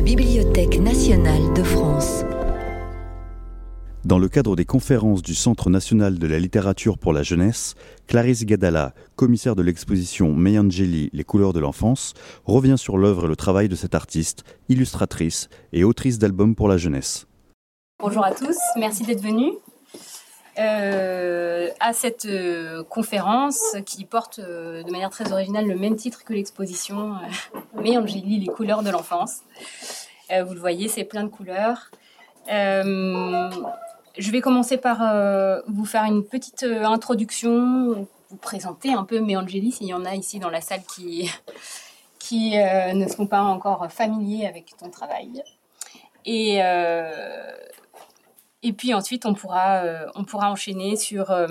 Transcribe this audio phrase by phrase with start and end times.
[0.00, 2.24] la Bibliothèque nationale de France.
[4.06, 7.74] Dans le cadre des conférences du Centre national de la littérature pour la jeunesse,
[8.06, 12.14] Clarisse Gadala, commissaire de l'exposition Meyangeli Les couleurs de l'enfance,
[12.46, 16.78] revient sur l'œuvre et le travail de cette artiste, illustratrice et autrice d'albums pour la
[16.78, 17.26] jeunesse.
[18.02, 19.52] Bonjour à tous, merci d'être venus.
[20.60, 26.22] Euh, à cette euh, conférence qui porte euh, de manière très originale le même titre
[26.22, 27.14] que l'exposition
[27.76, 27.96] Mais
[28.38, 29.40] les couleurs de l'enfance.
[30.28, 31.90] vous le voyez, c'est plein de couleurs.
[32.48, 34.98] je vais commencer par
[35.66, 40.40] vous faire une petite introduction, vous présenter un peu Angélie, s'il y en a ici
[40.40, 41.30] dans la salle qui,
[42.18, 45.42] qui ne sont pas encore familiers avec ton travail.
[46.26, 46.60] Et
[48.62, 51.48] et puis ensuite, on pourra, euh, on pourra enchaîner sur euh,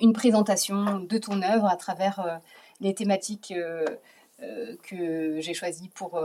[0.00, 2.36] une présentation de ton œuvre à travers euh,
[2.80, 3.54] les thématiques
[4.82, 6.20] que j'ai choisies pour,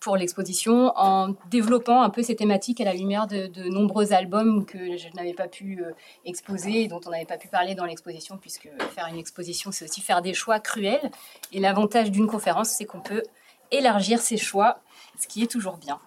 [0.00, 4.66] pour l'exposition, en développant un peu ces thématiques à la lumière de, de nombreux albums
[4.66, 5.80] que je n'avais pas pu
[6.24, 9.84] exposer et dont on n'avait pas pu parler dans l'exposition, puisque faire une exposition, c'est
[9.84, 11.12] aussi faire des choix cruels.
[11.52, 13.22] Et l'avantage d'une conférence, c'est qu'on peut
[13.70, 14.80] élargir ses choix,
[15.20, 16.00] ce qui est toujours bien.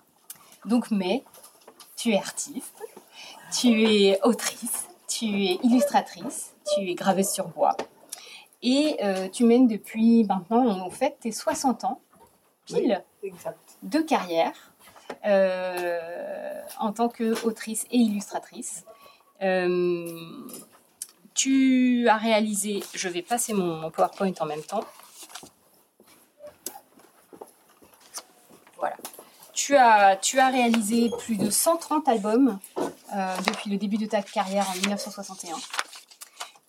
[0.65, 1.23] Donc, mais,
[1.95, 2.74] tu es artiste,
[3.59, 7.75] tu es autrice, tu es illustratrice, tu es graveuse sur bois.
[8.61, 12.01] Et euh, tu mènes depuis maintenant, en fait, tes 60 ans,
[12.65, 13.03] pile,
[13.83, 14.73] de carrière
[15.25, 18.85] euh, en tant qu'autrice et illustratrice.
[19.41, 20.47] Euh,
[21.33, 24.85] tu as réalisé, je vais passer mon PowerPoint en même temps.
[28.77, 28.95] Voilà.
[29.65, 34.21] Tu as, tu as réalisé plus de 130 albums euh, depuis le début de ta
[34.21, 35.55] carrière en 1961.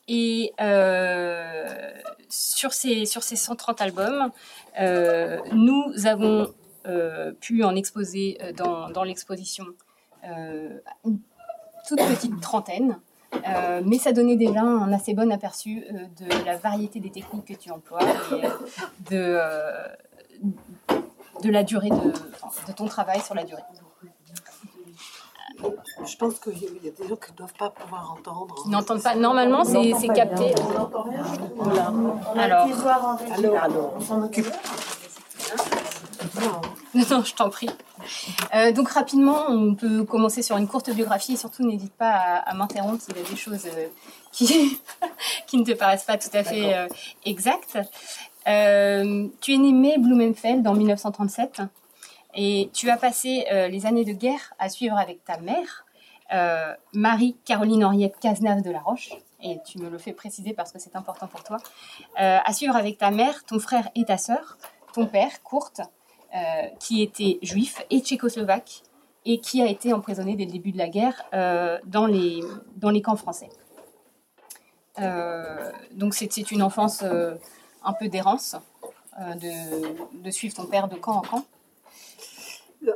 [0.08, 1.92] Et euh,
[2.30, 4.30] sur, ces, sur ces 130 albums,
[4.80, 6.55] euh, nous avons
[7.41, 9.67] pu en exposer dans, dans l'exposition
[10.24, 10.80] une
[11.86, 12.98] toute petite trentaine.
[13.84, 15.84] mais ça donnait déjà un assez bon aperçu
[16.18, 18.01] de la variété des techniques que tu emploies
[21.42, 22.13] de la durée de,
[22.69, 23.63] de ton travail sur la durée.
[26.07, 28.55] Je pense qu'il y a des gens qui ne doivent pas pouvoir entendre.
[28.67, 29.14] Ils n'entendent pas.
[29.14, 30.55] Normalement, c'est capté.
[31.57, 31.92] Voilà.
[32.36, 32.69] Alors,
[33.33, 34.46] alors, alors, on s'en occupe.
[36.95, 37.70] Non, non, je t'en prie.
[38.55, 42.55] Euh, donc rapidement, on peut commencer sur une courte biographie et surtout n'hésite pas à,
[42.55, 43.86] m'interrompre s'il y a des choses euh,
[44.33, 44.80] qui,
[45.46, 46.89] qui ne te paraissent pas tout à fait euh,
[47.25, 47.79] exactes.
[48.46, 51.62] Tu es né Blumenfeld en 1937
[52.34, 55.86] et tu as passé les années de guerre à suivre avec ta mère
[56.33, 60.79] euh, Marie-Caroline Henriette Cazenave de la Roche, et tu me le fais préciser parce que
[60.80, 61.58] c'est important pour toi,
[62.20, 64.58] euh, à suivre avec ta mère, ton frère et ta sœur,
[64.92, 66.39] ton père, euh,
[66.80, 68.83] qui était juif et tchécoslovaque,
[69.24, 71.24] et qui a été emprisonné dès le début de la guerre
[71.84, 72.40] dans, les,
[72.77, 73.48] dans les camps français.
[75.92, 77.02] donc c'était une enfance
[77.86, 78.57] un peu d'errance,
[79.19, 81.45] de, de, suivre ton père de camp en camp.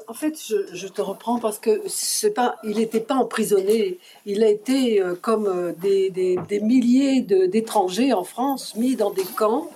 [0.07, 0.37] En fait,
[0.73, 3.99] je, te reprends parce que c'est pas, il n'était pas emprisonné.
[4.27, 9.25] Il a été, euh, comme euh, des, des, milliers d'étrangers en France, mis dans des
[9.25, 9.71] camps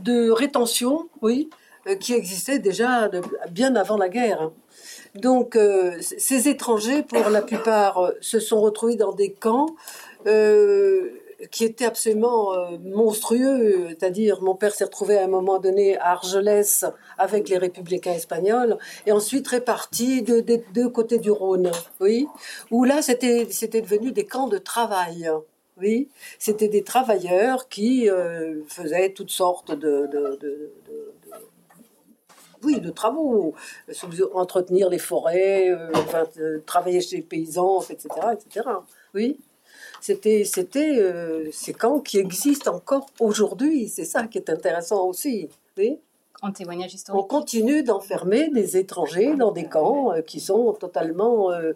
[0.00, 1.50] de rétention, oui,
[1.86, 3.10] euh, qui existaient déjà
[3.50, 4.50] bien avant la guerre.
[5.14, 5.58] Donc,
[6.00, 9.74] ces étrangers, pour la plupart, se sont retrouvés dans des camps
[11.50, 13.86] qui était absolument euh, monstrueux.
[13.90, 16.84] C'est-à-dire, mon père s'est retrouvé à un moment donné à Argelès
[17.16, 20.40] avec les républicains espagnols, et ensuite réparti de,
[20.72, 22.26] deux côtés du Rhône, oui,
[22.70, 25.30] où là, c'était, devenu des camps de travail.
[25.80, 26.08] Oui,
[26.40, 30.10] c'était des travailleurs qui euh, faisaient toutes sortes de,
[32.64, 33.54] oui, de travaux,
[34.34, 38.68] entretenir les forêts, euh, travailler chez les paysans, etc., etc.
[39.14, 39.38] Oui.
[40.00, 43.88] C'était, c'était euh, ces camps qui existent encore aujourd'hui.
[43.88, 45.48] C'est ça qui est intéressant aussi.
[45.76, 45.98] Oui
[46.40, 47.20] en témoignage historique.
[47.20, 51.72] On continue d'enfermer des étrangers dans des camps euh, qui sont totalement euh,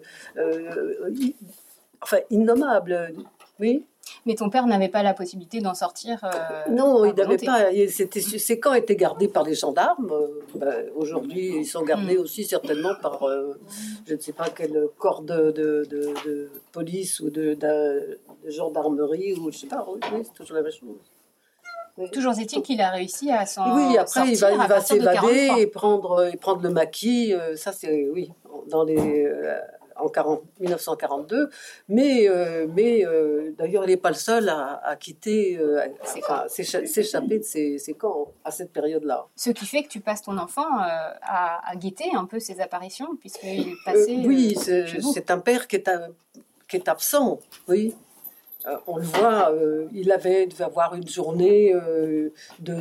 [2.01, 3.13] enfin, innommables.
[3.59, 3.83] Oui.
[4.25, 7.69] Mais ton père n'avait pas la possibilité d'en sortir euh, Non, il n'avait pas.
[7.89, 10.11] C'était, ces camps étaient gardés par les gendarmes.
[10.11, 12.21] Euh, ben, aujourd'hui, ils sont gardés hmm.
[12.21, 13.59] aussi certainement par, euh,
[14.07, 17.57] je ne sais pas quel corps de, de, de, police ou de,
[18.45, 19.85] gendarmerie, ou je ne sais pas.
[19.87, 22.09] Oui, c'est toujours la même chose.
[22.11, 25.67] Toujours est-il qu'il a réussi à s'en Oui, après il va, il va s'évader et
[25.67, 27.33] prendre, et prendre le maquis.
[27.55, 28.31] ça, c'est oui,
[28.67, 29.29] dans les
[29.95, 31.49] en 1942.
[31.89, 32.27] Mais,
[32.73, 33.03] mais
[33.57, 35.59] d'ailleurs, il n'est pas le seul à, quitter,
[36.27, 39.27] à s'échapper de ces, camps à cette période-là.
[39.35, 43.75] Ce qui fait que tu passes ton enfant à, guetter un peu ces apparitions, puisqu'il
[43.85, 44.21] passait.
[44.25, 45.89] oui, c'est un père qui est,
[46.67, 47.95] qui est absent, oui.
[48.65, 52.29] Euh, on le voit, euh, il avait devait avoir une journée euh,
[52.59, 52.75] de,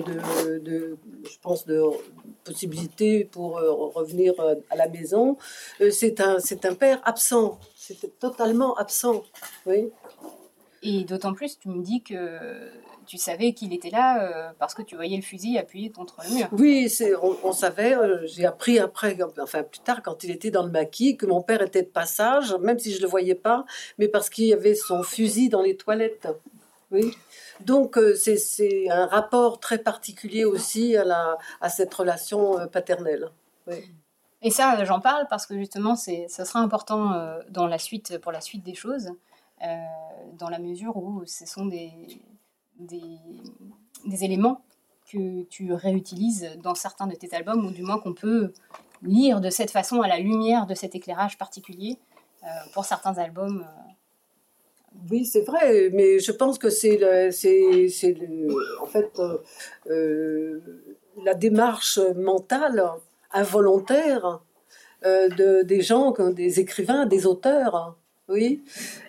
[0.59, 1.83] de, je pense, de
[2.45, 3.55] possibilité pour
[3.95, 4.35] revenir
[4.71, 5.37] à la maison.
[5.91, 7.59] c'est un, c'est un père absent.
[7.77, 9.23] C'était totalement absent.
[9.67, 9.91] Oui.
[10.83, 12.71] Et d'autant plus, tu me dis que
[13.07, 16.35] tu savais qu'il était là euh, parce que tu voyais le fusil appuyé contre le
[16.35, 16.49] mur.
[16.53, 17.97] Oui, c'est, on, savait.
[17.97, 21.43] Euh, j'ai appris après, enfin plus tard, quand il était dans le maquis, que mon
[21.43, 23.65] père était de passage, même si je ne le voyais pas,
[23.99, 26.29] mais parce qu'il y avait son fusil dans les toilettes.
[26.91, 27.17] Oui.
[27.61, 33.31] Donc euh, c'est, un rapport très particulier aussi à, la, à cette relation paternelle.
[34.43, 38.33] Et ça, j'en parle parce que justement, c'est, ça sera important dans la suite, pour
[38.33, 39.11] la suite des choses,
[39.61, 41.93] dans la mesure où ce sont des,
[42.79, 44.63] des, éléments
[45.11, 48.53] que tu réutilises dans certains de tes albums, ou du moins qu'on peut
[49.03, 51.99] lire de cette façon à la lumière de cet éclairage particulier
[52.45, 53.67] euh, pour certains albums.
[53.67, 53.93] Euh.
[55.11, 57.03] Oui, c'est vrai, mais je pense que c'est,
[58.81, 59.21] en fait
[59.87, 60.61] euh,
[61.25, 62.85] la démarche mentale
[63.33, 64.43] involontaire
[65.03, 67.97] de, des gens, des écrivains, des auteurs,
[68.29, 68.63] oui,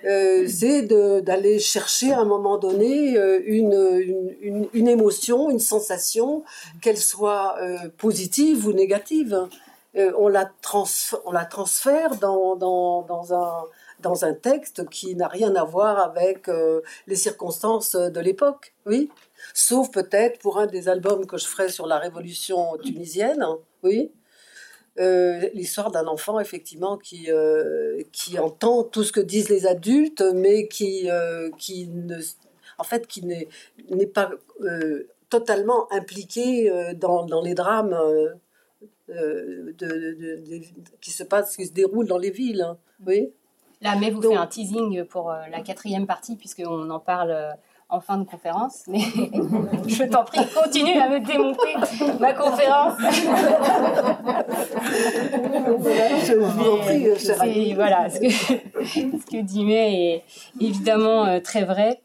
[0.06, 0.82] euh, c'est
[1.22, 6.44] d'aller chercher à un moment donné euh, une, une, émotion, une sensation,
[6.82, 9.48] qu'elle soit euh, positive ou négative.
[9.96, 10.52] on, la
[11.26, 13.64] on la transfère dans, dans, dans, un,
[14.00, 16.50] dans un texte qui n'a rien à voir avec
[17.06, 19.12] les circonstances de l'époque, oui.
[19.54, 23.46] Sauf peut-être pour un des albums que je ferai sur la révolution tunisienne,
[23.84, 24.12] oui.
[25.00, 30.22] Euh, l'histoire d'un enfant effectivement qui euh, qui entend tout ce que disent les adultes
[30.36, 32.20] mais qui euh, qui ne
[32.78, 33.48] en fait qui n'est
[33.90, 34.30] n'est pas
[35.30, 37.98] totalement impliqué dans, dans les drames
[39.08, 40.62] de,
[41.02, 42.78] qui se passent qui se déroulent dans les villes hein.
[43.04, 43.32] oui
[43.82, 47.58] là mais vous faites un teasing pour la quatrième partie puisqu'on en parle
[47.94, 49.00] en fin de conférence, mais
[49.88, 51.76] je t'en prie, continue à me démonter
[52.20, 52.98] ma conférence.
[57.76, 60.24] voilà, ce que, ce que Dimet est
[60.60, 62.02] évidemment euh, très vrai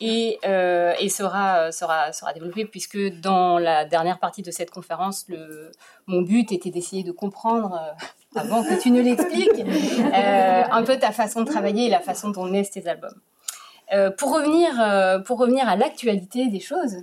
[0.00, 5.26] et, euh, et sera, sera, sera développé puisque dans la dernière partie de cette conférence,
[5.28, 5.70] le,
[6.08, 9.64] mon but était d'essayer de comprendre, euh, avant que tu ne l'expliques,
[10.12, 13.20] un peu ta façon de travailler et la façon dont naissent tes albums.
[13.92, 16.98] Euh, pour, revenir, euh, pour revenir à l'actualité des choses,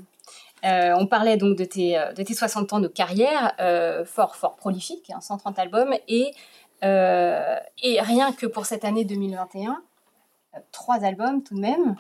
[0.66, 3.54] euh, on parlait donc de tes, de tes 60 ans de carrière,
[4.06, 6.32] fort, fort prolifique, 130 hein, albums, et,
[6.82, 9.82] et rien que pour cette année 2021,
[10.72, 11.96] trois albums tout de même.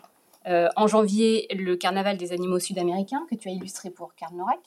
[0.75, 4.59] en janvier, le Carnaval des animaux sud-américains, que tu as illustré pour Karl Norak.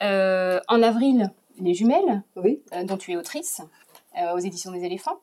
[0.00, 1.30] en avril,
[1.60, 2.22] Les Jumelles,
[2.84, 3.60] dont tu es autrice,
[4.34, 5.20] aux éditions des éléphants.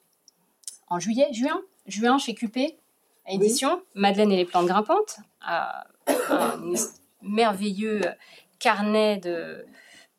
[0.87, 2.77] En juillet, juin, juin chez QP,
[3.27, 5.71] édition, Madeleine et les plantes grimpantes, un
[7.21, 8.01] merveilleux
[8.59, 9.65] carnet de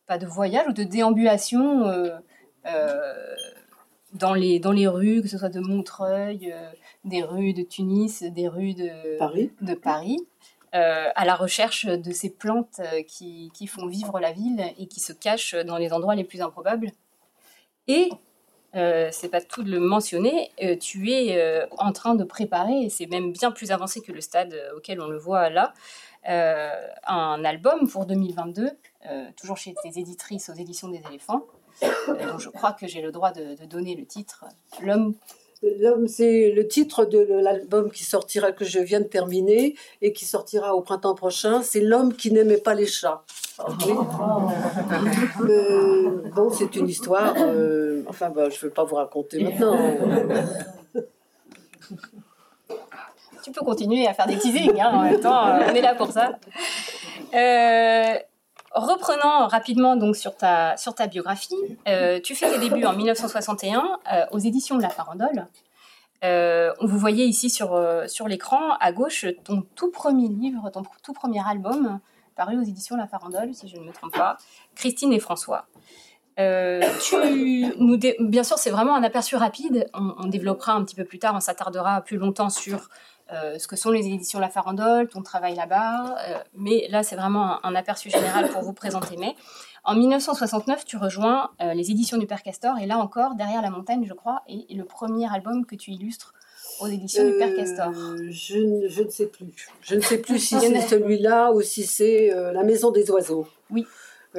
[0.07, 2.17] pas de voyage ou de déambulation euh,
[2.67, 3.15] euh,
[4.15, 6.71] dans les dans les rues, que ce soit de Montreuil, euh,
[7.05, 10.19] des rues de Tunis, des rues de Paris, de Paris.
[10.73, 15.15] à la recherche de ces plantes qui, qui, font vivre la ville et qui se
[15.15, 16.91] cachent dans les endroits les plus improbables.
[17.89, 18.11] Et
[18.77, 22.83] euh, c'est pas tout de le mentionner, euh, tu es euh, en train de préparer,
[22.83, 25.73] et c'est même bien plus avancé que le stade auquel on le voit là,
[27.07, 28.71] un album pour 2022,
[29.37, 31.47] toujours chez tes éditrices aux éditions des éléphants,
[32.09, 34.45] dont je crois que j'ai le droit de, de donner le titre,
[34.83, 35.15] L'homme
[35.81, 40.25] L'homme, c'est le titre de l'album qui sortira, que je viens de terminer et qui
[40.25, 41.63] sortira au printemps prochain.
[41.63, 43.23] C'est L'homme qui n'aimait pas les chats.
[45.41, 47.35] Euh, bon, c'est une histoire.
[47.39, 49.79] Euh, enfin, bah, je ne vais pas vous raconter maintenant.
[53.47, 55.47] Tu peux continuer à faire des teasings hein, en même temps.
[55.47, 56.37] Euh, on est là pour ça.
[57.33, 58.15] Euh,
[58.77, 61.55] reprenant rapidement donc sur ta, sur ta biographie,
[61.89, 65.47] euh, tu fais tes débuts en 1961 euh, aux éditions de La Farandole.
[66.25, 70.83] Euh, on vous voyait ici sur, sur l'écran, à gauche, ton tout premier livre, ton
[71.03, 72.01] tout premier album,
[72.37, 74.37] paru aux éditions La Farandole, si je ne me trompe pas,
[74.75, 75.67] Christine et François.
[76.37, 79.89] tu nous Bien sûr, c'est vraiment un aperçu rapide.
[79.95, 82.89] On, développera un petit peu plus tard, on s'attardera plus longtemps sur
[83.31, 86.17] ce que sont les éditions La Farandole, ton travail là-bas.
[86.55, 89.17] mais là, c'est vraiment un, aperçu général pour vous présenter.
[89.17, 89.35] Mais
[89.85, 92.79] en 1969, tu rejoins les éditions du Père Castor.
[92.79, 96.35] Et là encore, Derrière la montagne, je crois, est le premier album que tu illustres
[96.81, 99.69] aux éditions du Père Castor euh, je, je, ne sais plus.
[99.81, 103.47] Je ne sais plus si c'est celui-là ou si c'est euh, La Maison des Oiseaux.
[103.71, 103.87] Oui.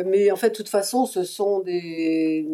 [0.06, 2.48] Mais en fait, de toute façon, ce sont des.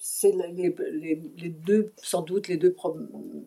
[0.00, 2.74] C'est les, deux, sans doute, les deux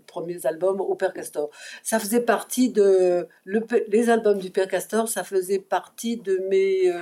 [0.07, 1.49] premiers albums au Père Castor.
[1.83, 3.27] Ça faisait partie de.
[3.43, 7.01] Le, les albums du Père Castor, ça faisait partie de mes, euh,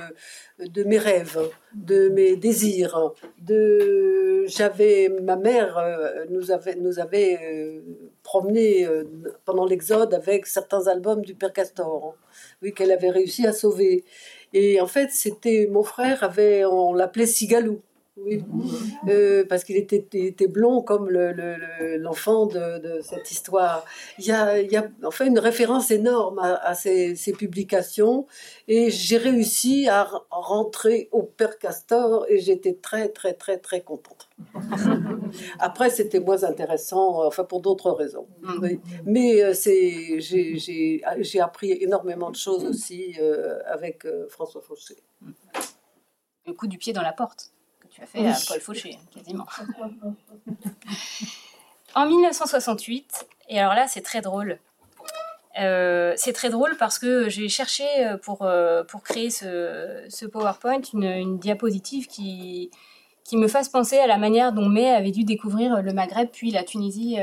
[0.58, 1.38] de mes rêves,
[1.74, 3.12] de mes désirs.
[4.46, 5.08] J'avais.
[5.22, 7.80] Ma mère euh, nous avait, nous avait euh,
[8.22, 8.86] promené
[9.44, 12.16] pendant l'Exode avec certains albums du Père Castor.
[12.62, 14.04] Oui, qu'elle avait réussi à sauver.
[14.54, 17.82] Et en fait, c'était mon frère avait, on l'appelait Sigalou.
[18.16, 18.44] Oui,
[19.08, 23.84] euh, parce qu'il était, était, blond comme l'enfant le, de, de, cette histoire.
[24.18, 28.26] Il y a, il y a en fait une référence énorme à, ces, ces, publications
[28.68, 34.28] et j'ai réussi à rentrer au Père Castor et j'étais très très très très contente.
[35.58, 38.28] Après, c'était moins intéressant, enfin pour d'autres raisons.
[38.42, 38.68] Mm.
[39.06, 44.94] Mais euh, c'est, j'ai appris énormément de choses aussi euh, avec François Fauché.
[46.46, 47.53] Le coup du pied dans la porte
[47.94, 49.46] tu as fait à Paul Fauché, quasiment.
[51.94, 54.58] en 1968, et alors là, c'est très drôle.
[55.60, 60.26] Euh, c'est très drôle parce que j'ai cherché euh, pour, euh, pour créer ce, ce
[60.26, 62.72] PowerPoint une, diapositive qui,
[63.22, 66.50] qui me fasse penser à la manière dont May avait dû découvrir le Maghreb puis
[66.50, 67.18] la Tunisie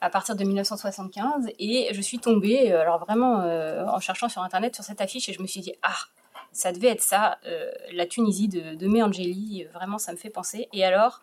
[0.00, 1.50] à partir de 1975.
[1.58, 5.42] Et je suis tombée, alors vraiment en cherchant sur Internet, sur cette affiche et je
[5.42, 5.94] me suis dit, ah,
[6.52, 10.68] ça devait être ça, euh, la Tunisie de, de Angeli, vraiment ça me fait penser.
[10.72, 11.22] Et alors,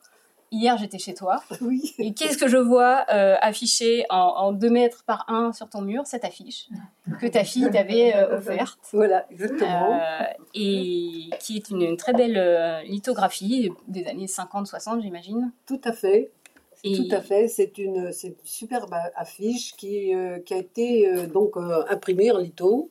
[0.52, 1.94] hier j'étais chez toi, oui.
[2.00, 6.04] et qu'est-ce que je vois euh, affiché en, 2 mètres par 1 sur ton mur?
[6.06, 6.68] Cette affiche
[7.22, 8.80] que ta fille t'avait euh, offerte.
[8.92, 10.00] Voilà, exactement.
[10.56, 15.52] et qui est une, très belle lithographie des années 50-60 j'imagine.
[15.68, 16.32] Tout à fait.
[16.82, 20.14] Tout à fait, c'est une, une, superbe affiche qui,
[20.46, 21.58] qui a été donc
[21.90, 22.90] imprimée en litho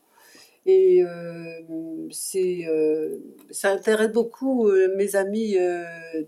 [0.69, 1.63] et euh,
[2.11, 3.17] c'est, euh,
[3.51, 5.57] ça intéresse beaucoup euh, mes amis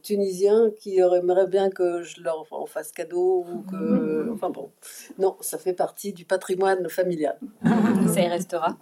[0.02, 3.44] tunisiens qui aimeraient bien que je leur en fasse cadeau.
[3.46, 4.72] Ou que, enfin bon,
[5.18, 7.38] non, ça fait partie du patrimoine familial.
[8.08, 8.78] ça y restera.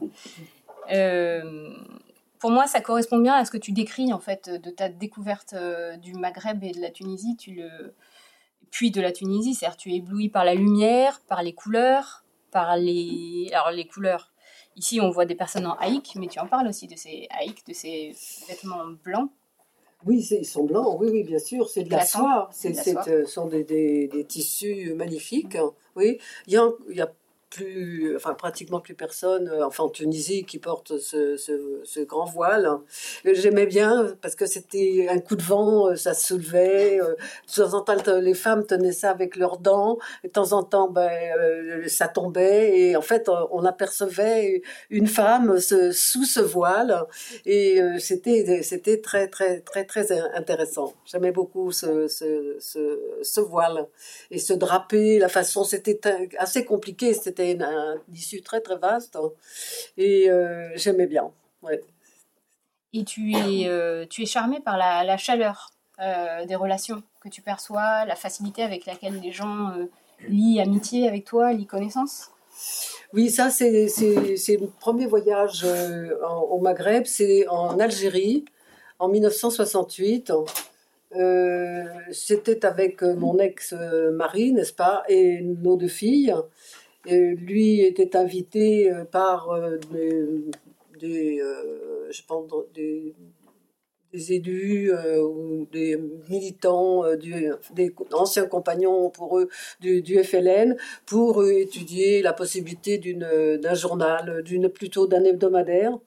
[2.39, 5.57] pour moi, ça correspond bien à ce que tu décris en fait de ta découverte
[6.01, 7.37] du Maghreb et de la Tunisie.
[7.37, 7.69] Tu le
[8.71, 12.77] puis de la Tunisie, c'est-à-dire tu es ébloui par la lumière, par les couleurs, par
[12.77, 14.31] les alors les couleurs
[14.79, 17.67] Ici, on voit des personnes en haïk, mais tu en parles aussi de ces haïks,
[17.67, 18.15] de ces
[18.49, 19.31] vêtements blancs.
[20.07, 22.49] Oui, ils sont blancs, oui, oui, bien sûr, c'est de la soie.
[22.53, 25.59] Ce sont des, des, tissus magnifiques.
[25.97, 27.13] Oui, il y a, il y a
[27.51, 32.71] plus, enfin pratiquement plus personne, euh, enfin en Tunisie, qui porte ce, ce, grand voile.
[33.25, 37.01] J'aimais bien parce que c'était un coup de vent, euh, ça se soulevait.
[37.01, 37.15] Euh,
[37.49, 39.99] de temps en temps, les femmes tenaient ça avec leurs dents.
[40.25, 41.11] de temps en temps, ben,
[41.89, 47.05] ça tombait et en fait, on apercevait une femme sous ce voile
[47.47, 50.95] et c'était c'était très très très très intéressant.
[51.05, 52.57] J'aimais beaucoup ce, ce,
[53.23, 53.87] ce, voile
[54.31, 56.01] et ce drapé, la façon, c'était
[56.39, 57.15] assez compliqué.
[57.15, 59.31] C'était c'était un tissu très très vaste hein.
[59.97, 61.31] et euh, j'aimais bien.
[62.93, 67.43] Et tu es, euh, tu es charmé par la, chaleur euh, des relations que tu
[67.43, 69.73] perçois, la facilité avec laquelle les gens
[70.29, 72.31] lient amitié avec toi, lient connaissance?
[73.13, 75.65] Oui, ça, c'est le premier voyage
[76.51, 77.05] au Maghreb.
[77.07, 78.45] C'est en Algérie,
[78.99, 80.33] en 1968.
[82.13, 86.35] C'était avec mon ex-mari, n'est-ce pas, et nos deux filles
[87.07, 89.79] lui était invité euh, par euh,
[91.01, 92.11] des, euh,
[92.75, 93.15] des,
[94.31, 94.91] élus
[95.21, 95.97] ou des
[96.29, 99.49] militants, des anciens compagnons pour eux
[99.81, 100.77] du, du FLN,
[101.07, 105.99] pour étudier la possibilité d'un journal, d'une plutôt d'un hebdomadaire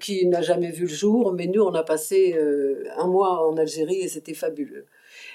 [0.00, 2.36] qui n'a jamais vu le jour, mais nous on a passé
[2.96, 4.86] un mois en Algérie et c'était fabuleux.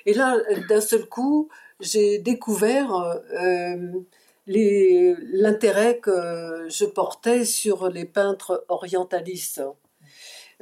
[0.05, 1.47] Et là, d'un seul coup,
[1.79, 3.21] j'ai découvert
[4.47, 9.62] l'intérêt que je portais sur les peintres orientalistes.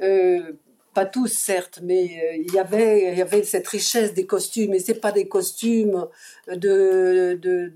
[0.00, 0.52] Euh,
[0.94, 5.12] pas tous certes, mais euh, il y avait cette richesse des costumes et c'est pas
[5.12, 6.06] des costumes
[6.48, 7.72] de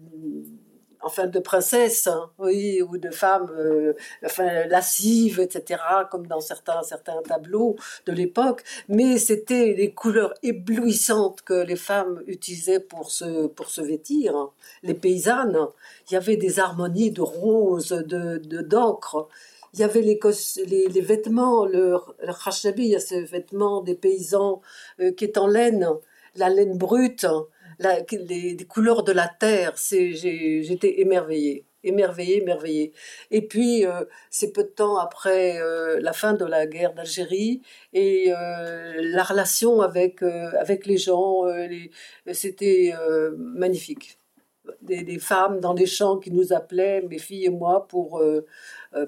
[1.06, 3.94] enfin de princesses, hein, oui, ou de femmes, euh,
[4.24, 8.62] enfin lascives, etc., comme dans certains certains tableaux de l'époque.
[8.88, 14.36] Mais c'était les couleurs éblouissantes que les femmes utilisaient pour se pour se vêtir.
[14.36, 14.50] Hein.
[14.82, 15.58] Les paysannes,
[16.10, 19.28] il y avait des harmonies de roses, de d'encre.
[19.74, 20.18] il y avait les,
[20.88, 22.32] les, vêtements, le, le
[22.78, 24.60] il y a ce vêtement des paysans
[25.00, 25.88] euh, qui est en laine,
[26.36, 27.26] la laine brute,
[27.78, 32.92] la, les, couleurs de la terre, j'étais émerveillée, émerveillée, émerveillée.
[33.30, 37.62] Et puis, euh, c'est peu de temps après euh, la fin de la guerre d'Algérie
[37.92, 41.44] et euh, la relation avec, avec les gens,
[42.32, 42.92] c'était
[43.36, 44.18] magnifique.
[44.82, 48.20] Des, des, femmes dans les champs qui nous appelaient, mes filles et moi, pour,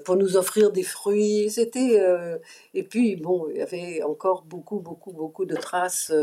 [0.05, 1.49] pour nous offrir des fruits.
[1.49, 2.01] C'était
[2.73, 6.13] et puis bon, il y avait encore beaucoup, beaucoup, beaucoup de traces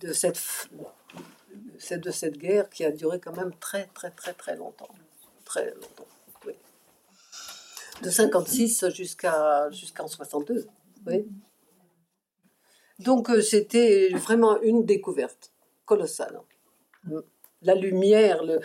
[0.00, 0.40] de cette,
[1.90, 4.88] de cette guerre qui a duré quand même très, très, très, très longtemps.
[5.44, 6.06] Très longtemps,
[6.46, 6.54] oui.
[8.02, 10.66] De 56 jusqu'à jusqu'en 62,
[11.06, 11.26] oui.
[12.98, 15.52] Donc euh, c'était vraiment une découverte
[15.84, 16.40] colossale.
[17.62, 18.60] La lumière, le,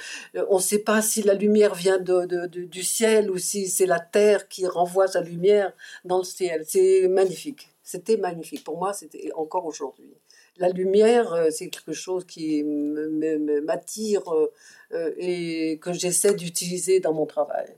[0.49, 3.99] on ne sait pas si la lumière vient de, du ciel ou si c'est la
[3.99, 5.71] terre qui renvoie sa lumière
[6.03, 6.63] dans le ciel.
[6.67, 7.69] C'est magnifique.
[7.83, 8.63] C'était magnifique.
[8.63, 10.13] Pour moi, c'était encore aujourd'hui
[10.59, 14.51] la lumière, euh, c'est quelque chose qui m'attire euh,
[14.93, 17.75] euh, et que j'essaie d'utiliser dans mon travail.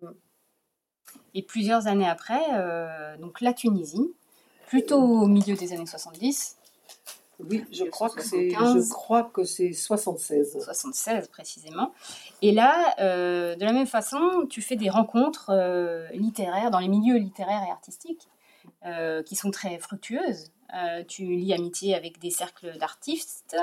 [0.00, 0.08] Mm.
[1.34, 2.40] Et plusieurs années après,
[3.18, 4.12] donc la Tunisie,
[4.66, 6.56] plutôt au milieu des années 70.
[7.48, 10.58] Oui, je crois, que c'est, je crois que c'est 76.
[10.62, 11.94] 76 précisément.
[12.42, 15.52] Et là, de la même façon, tu fais des rencontres
[16.12, 18.28] littéraires dans les milieux littéraires et artistiques
[19.24, 20.50] qui sont très fructueuses.
[20.74, 23.56] Euh, tu lis amitié avec des cercles d'artistes.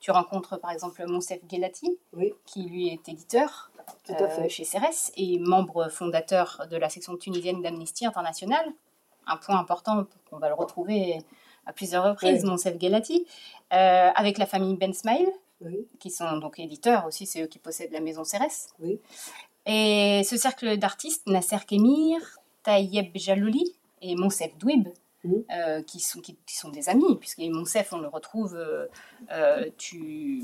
[0.00, 1.98] Tu rencontres par exemple Monsef Gelati,
[2.46, 3.70] qui lui est éditeur
[4.10, 8.64] euh, chez CERES et membre fondateur de la section tunisienne d'Amnesty International.
[9.26, 11.18] Un point important qu'on va le retrouver
[11.66, 13.26] à plusieurs reprises, Monsef Gelati,
[13.72, 15.30] euh, avec la famille Ben Smile,
[15.98, 18.68] qui sont donc éditeurs aussi, c'est eux qui possèdent la maison CERES.
[19.64, 22.18] Et ce cercle d'artistes, Nasser Kemir,
[22.62, 24.88] Tayeb Jalouli et Monsef Douib,
[25.50, 28.86] euh, qui, sont, qui, sont des amis, puisque Monsef, on le retrouve, euh,
[29.32, 30.42] euh, tu,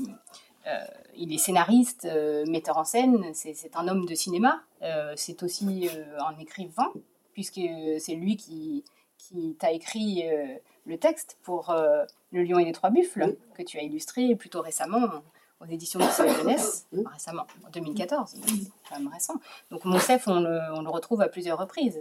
[1.15, 2.07] il est scénariste,
[2.47, 4.61] metteur en scène, c'est un homme de cinéma,
[5.15, 6.91] c'est aussi un écrivain,
[7.33, 7.61] puisque
[7.99, 8.83] c'est lui qui,
[9.17, 10.23] qui t'a écrit
[10.85, 11.75] le texte pour
[12.31, 15.09] Le Lion et les Trois Buffles, que tu as illustré plutôt récemment
[15.61, 18.35] aux éditions de la jeunesse, récemment, en 2014,
[18.87, 19.35] quand même récent.
[19.71, 21.99] Donc Monsef, on le, on le retrouve à plusieurs reprises.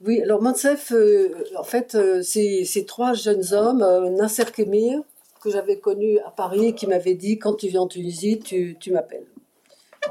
[0.00, 5.00] Oui, alors Mansef, euh, en fait, euh, ces trois jeunes hommes, euh, Nasser Kemir,
[5.42, 9.26] que j'avais connu à Paris, qui m'avait dit quand tu viens en Tunisie, tu, m'appelles.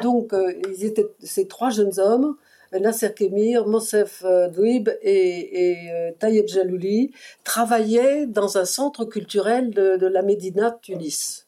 [0.02, 0.34] Donc,
[0.70, 2.36] ils étaient ces trois jeunes hommes,
[2.74, 4.24] Nasser Kemir, Monsef
[4.54, 7.12] Douib et, Tayeb Jalouli,
[7.44, 11.46] travaillaient dans un centre culturel de, de la Médina, Tunis.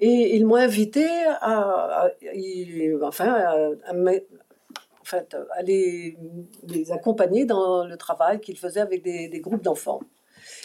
[0.00, 1.06] Et ils m'ont invité
[1.40, 2.10] à, à,
[3.02, 3.92] enfin, à,
[5.04, 6.16] en fait, à les,
[6.90, 10.00] accompagner dans le travail qu'ils faisaient avec des, groupes d'enfants.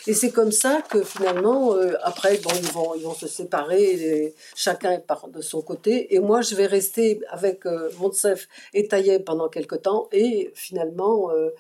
[0.08, 5.00] Et c'est comme ça que finalement, euh, après, ils vont, ils vont se séparer, chacun
[5.00, 6.14] part de son côté.
[6.16, 10.08] Et moi, je vais rester avec euh, Monsef et Taïeb pendant quelques temps.
[10.12, 11.52] Et finalement, euh,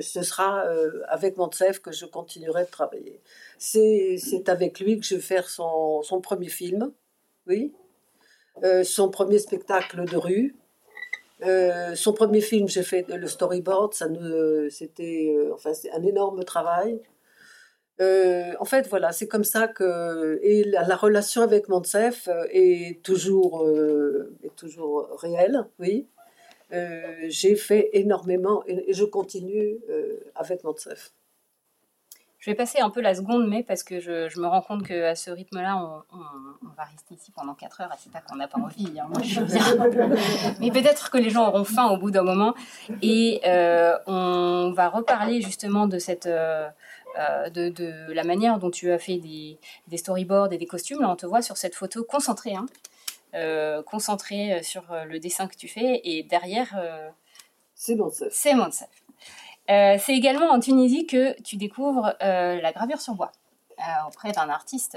[0.00, 0.64] ce sera
[1.08, 3.20] avec Monsef que je continuerai de travailler.
[3.58, 6.92] C'est avec lui que je vais faire son, son premier film,
[7.46, 7.72] oui,
[8.84, 10.54] son premier spectacle de rue.
[11.42, 14.06] Euh, son premier film, j'ai fait le storyboard, ça
[14.70, 17.00] c'était euh, enfin c'est un énorme travail.
[18.00, 23.68] Euh, en fait, voilà, c'est comme ça que et la, relation avec Monsef est toujours
[24.42, 26.08] est toujours réelle, oui.
[27.28, 29.78] j'ai fait énormément et, et je continue
[30.34, 31.12] avec Monsef.
[32.38, 35.16] Je vais passer un peu la seconde mais parce que je, me rends compte qu'à
[35.16, 38.60] ce rythme-là, on, va rester ici pendant 4 heures et c'est pas qu'on n'a pas
[38.60, 38.98] envie.
[38.98, 39.08] Hein.
[39.08, 39.40] moi, je
[40.60, 42.54] mais peut-être que les gens auront faim au bout d'un moment.
[43.02, 46.26] Et euh, on va reparler justement de cette.
[46.26, 46.68] Euh,
[47.18, 49.58] euh, de, la manière dont tu as fait des,
[49.96, 51.00] storyboards et des costumes.
[51.00, 55.66] Là, on te voit sur cette photo concentrée, hein, concentrée sur le dessin que tu
[55.66, 56.00] fais.
[56.04, 56.78] Et derrière,
[57.74, 58.28] c'est Monsef.
[58.30, 58.88] C'est Monsef.
[59.70, 63.32] Euh, c'est également en Tunisie que tu découvres euh, la gravure sur bois
[63.78, 64.96] euh, auprès d'un artiste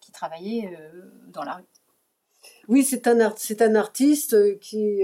[0.00, 0.78] qui travaillait
[1.28, 1.64] dans la rue.
[2.68, 3.20] Oui, c'est un,
[3.74, 5.02] artiste qui,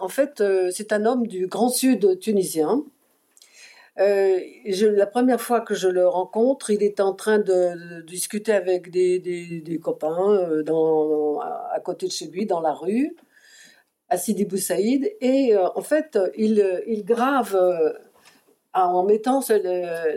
[0.00, 2.82] en fait, c'est un homme du Grand Sud tunisien.
[3.96, 9.80] La première fois que je le rencontre, il est en train de, discuter avec des,
[9.82, 10.62] copains
[11.72, 13.16] à, côté de chez lui, dans la rue,
[14.10, 15.10] à Sidi Boussaïd.
[15.22, 17.56] Et en fait, il, grave
[18.74, 19.40] en mettant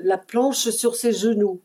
[0.04, 1.60] la planche sur ses genoux.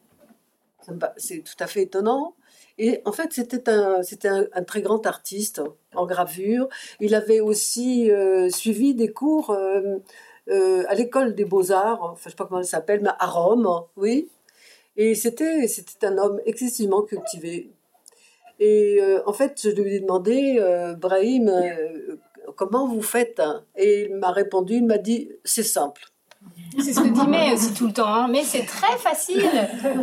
[1.17, 2.35] C'est tout à fait étonnant.
[2.83, 5.61] Et en fait, c'était un, très grand artiste
[5.95, 6.67] en gravure.
[6.99, 9.99] Il avait aussi euh, suivi des cours euh,
[10.49, 13.69] euh, à l'école des beaux-arts, enfin, je sais pas comment elle s'appelle, mais à Rome,
[13.99, 14.31] oui.
[14.97, 15.67] Et c'était,
[16.03, 17.71] un homme excessivement cultivé.
[18.59, 20.59] Et en fait, je lui ai demandé,
[20.99, 21.53] Brahim,
[22.57, 23.43] comment vous faites?
[23.77, 26.11] Et il m'a répondu, il m'a dit, c'est simple.
[26.79, 28.07] C'est ce que dit May aussi tout le temps.
[28.07, 28.29] Hein.
[28.31, 29.45] Mais c'est très facile.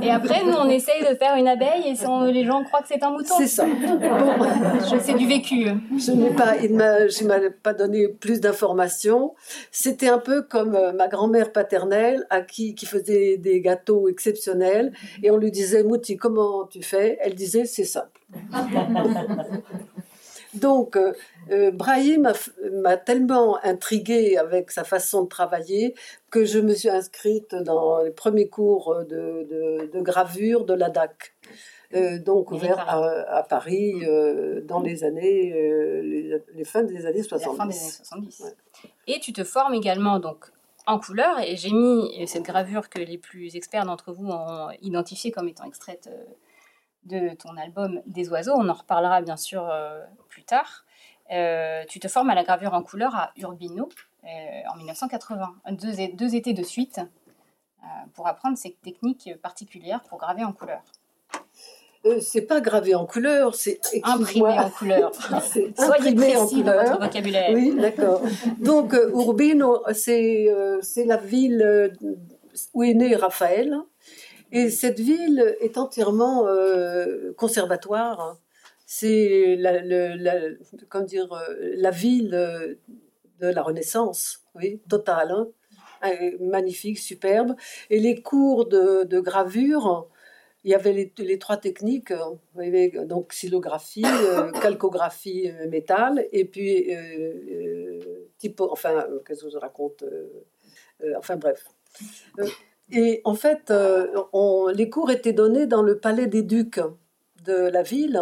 [0.02, 3.04] Et après, nous, on essaye de faire une abeille et les gens croient que c'est
[3.04, 3.36] un mouton.
[3.38, 3.66] C'est ça.
[3.66, 5.66] Bon, c'est du vécu.
[5.98, 9.34] Je n'ai pas, il m'a, je m'a pas donné plus d'informations.
[9.72, 14.92] C'était un peu comme euh, ma grand-mère paternelle à qui, qui faisait des gâteaux exceptionnels
[15.24, 17.18] et on lui disait, Mouti, comment tu fais?
[17.22, 18.22] Elle disait, c'est simple.
[20.60, 21.14] Donc, euh,
[21.52, 22.32] euh, Brahim
[22.84, 25.96] m'a tellement intriguée avec sa façon de travailler
[26.32, 30.90] que je me suis inscrite dans les premiers cours de, de, de gravure de la
[30.90, 31.34] DAC.
[31.94, 32.98] Euh, donc ouvert à,
[33.38, 37.46] à, Paris euh, dans les années euh, les, les, fins des années 70.
[37.46, 38.40] La fin des années 70.
[38.42, 38.56] Ouais.
[39.08, 40.52] Et tu te formes également donc
[40.86, 45.32] en couleur et j'ai mis cette gravure que les plus experts d'entre vous ont identifiée
[45.32, 46.10] comme étant extraite
[47.08, 48.54] de ton album Des oiseaux.
[48.56, 50.86] On en reparlera bien sûr euh, plus tard.
[51.32, 53.90] Euh, tu te formes à la gravure en couleur à Urbino
[54.24, 54.28] euh,
[54.74, 57.02] en 1980, deux, deux, étés de suite,
[58.14, 60.82] pour apprendre ces techniques particulières pour graver en couleur.
[62.22, 65.12] C'est pas gravé en couleur, c'est imprimé en couleur.
[65.76, 66.64] Soyez précis en couleur.
[66.64, 67.52] dans votre vocabulaire.
[67.54, 68.22] Oui, d'accord.
[68.60, 70.48] Donc Urbino, c'est
[71.06, 71.92] la ville
[72.74, 73.78] où est né Raphaël.
[74.52, 78.38] Et cette ville est entièrement euh, conservatoire.
[78.86, 80.50] C'est la, la,
[81.04, 82.78] dire, la ville
[83.40, 85.48] de la Renaissance, oui, totale, hein.
[86.40, 87.56] magnifique, superbe.
[87.90, 90.08] Et les cours de, gravure,
[90.64, 92.14] il y avait les, trois techniques,
[93.06, 97.00] donc xylographie, euh, calcographie euh, métal, et puis euh,
[97.52, 100.04] euh typo, enfin, qu'est-ce que je raconte
[101.18, 101.66] Enfin bref.
[102.92, 104.24] Et en fait, euh,
[104.74, 106.80] les cours étaient donnés dans le palais des ducs
[107.46, 108.22] de la ville.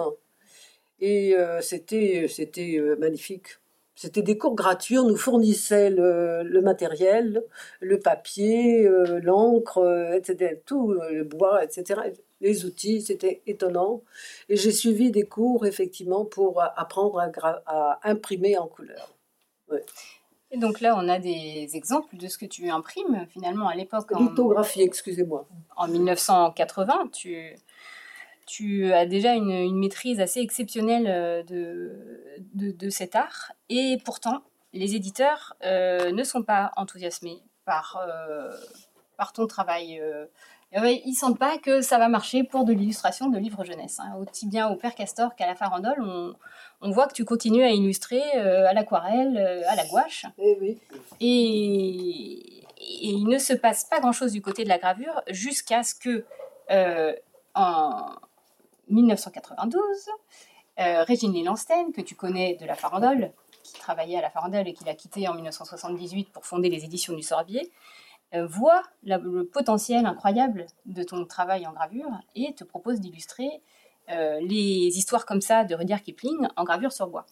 [0.99, 3.60] Et euh, c'était, c'était euh, magnifique.
[3.95, 7.43] C'était des cours gratuits, on nous fournissait le, matériel,
[7.80, 8.89] le papier,
[9.23, 12.01] l'encre, etc., tout, le bois, etc.,
[12.41, 14.04] les outils, c'était étonnant.
[14.49, 17.19] Et j'ai suivi des cours, effectivement, pour apprendre
[17.65, 19.15] à, imprimer en couleur.
[20.56, 24.10] Et donc là, on a des exemples de ce que tu imprimes finalement à l'époque.
[24.18, 25.46] Lithographie, excusez-moi.
[25.76, 27.58] En 1980, tu,
[28.46, 31.91] tu as déjà une, une, maîtrise assez exceptionnelle de,
[32.54, 33.52] de, de, cet art.
[33.68, 38.50] Et pourtant, les éditeurs euh, ne sont pas enthousiasmés par, euh,
[39.18, 40.00] par ton travail.
[40.00, 40.26] Euh,
[40.84, 44.00] ils ne sentent pas que ça va marcher pour de l'illustration de livres jeunesse.
[44.00, 44.16] Hein.
[44.20, 46.36] Aussi bien au Père Castor qu'à la Farandole, on,
[46.82, 50.26] on voit que tu continues à illustrer euh, à l'aquarelle, euh, à la gouache.
[50.38, 50.78] Et, oui.
[51.20, 55.96] et, et, il ne se passe pas grand-chose du côté de la gravure jusqu'à ce
[55.96, 56.26] que,
[56.72, 57.14] euh,
[57.54, 58.08] en
[58.90, 59.82] 1992,
[60.80, 63.32] euh, Régine Lélansten, que tu connais de la Farandole,
[63.64, 67.14] qui travaillait à la Farandole et qui l'a quittée en 1978 pour fonder les éditions
[67.14, 67.72] du Sorbier,
[68.34, 73.62] voit la, le potentiel incroyable de ton travail en gravure et te propose d'illustrer
[74.10, 77.26] euh, les histoires comme ça de Rudyard Kipling en gravure sur bois.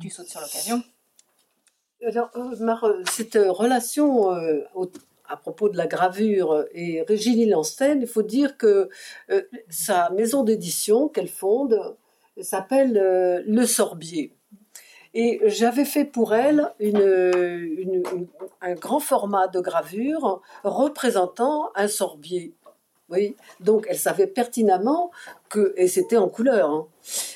[0.00, 0.82] Tu sautes sur l'occasion.
[2.06, 4.64] Alors, euh, cette relation euh,
[5.28, 8.88] à propos de la gravure et Régine Lansten, il faut dire que
[9.30, 11.96] euh, sa maison d'édition qu'elle fonde
[12.40, 14.32] s'appelle euh, Le Sorbier.
[15.14, 18.02] Et j'avais fait pour elle une,
[18.60, 22.54] un grand format de gravure représentant un sorbier.
[23.10, 25.10] Oui, donc elle savait pertinemment
[25.48, 26.86] que, et c'était en couleur, hein,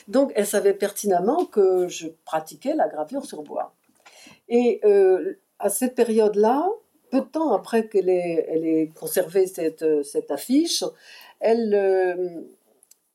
[0.06, 3.72] donc elle savait pertinemment que je pratiquais la gravure sur bois.
[4.50, 6.68] Et euh, à cette période-là,
[7.10, 10.84] peu de temps après qu'elle ait, elle ait conservé cette, cette affiche,
[11.40, 12.42] elle, euh,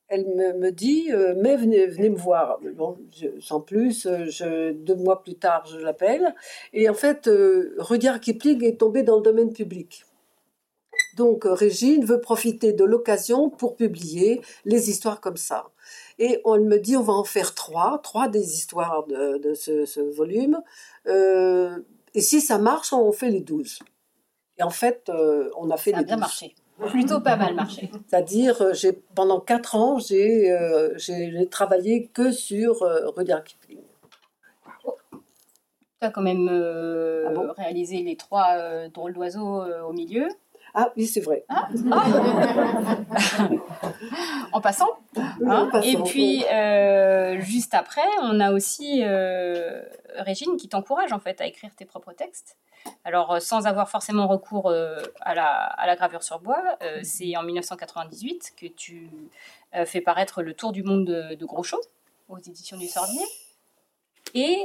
[0.09, 2.59] elle me, me, dit euh, mais venez, venez me voir.
[2.75, 6.33] Bon, je, sans plus, je, deux mois plus tard, je l'appelle.
[6.73, 10.05] Et en fait, euh, Rudyard Kipling est tombé dans le domaine public.
[11.15, 15.67] Donc Régine veut profiter de l'occasion pour publier les histoires comme ça.
[16.19, 19.85] Et on me dit on va en faire trois, trois des histoires de, de ce,
[19.85, 20.61] ce, volume.
[21.07, 21.79] Euh,
[22.13, 23.79] et si ça marche, on fait les douze.
[24.57, 26.21] Et en fait, euh, on a fait Ça a les bien deux.
[26.21, 26.55] marché.
[26.85, 27.89] Plutôt pas mal marché.
[28.07, 30.95] C'est-à-dire, euh, j'ai pendant quatre ans, j'ai euh,
[31.49, 33.79] travaillé que sur euh, Rudyard Kipling.
[35.99, 37.53] Tu as quand même euh, Ah bon?
[37.57, 40.27] réalisé les trois drôles d'oiseaux au milieu.
[40.79, 41.43] Ah oui, c'est vrai.
[44.51, 44.87] en passant.
[45.15, 45.69] Hein.
[45.71, 49.81] passant, Et puis, euh, juste après, on a aussi euh,
[50.17, 52.57] Régine qui t'encourage en fait à écrire tes propres textes.
[53.03, 57.35] Alors, euh, sans avoir forcément recours euh, à, la, à la gravure sur bois, c'est
[57.35, 59.09] en 1998 que tu
[59.85, 61.77] fais paraître Le Tour du monde de, de Groucho
[62.29, 63.21] aux éditions du Sorbier.
[64.33, 64.57] Et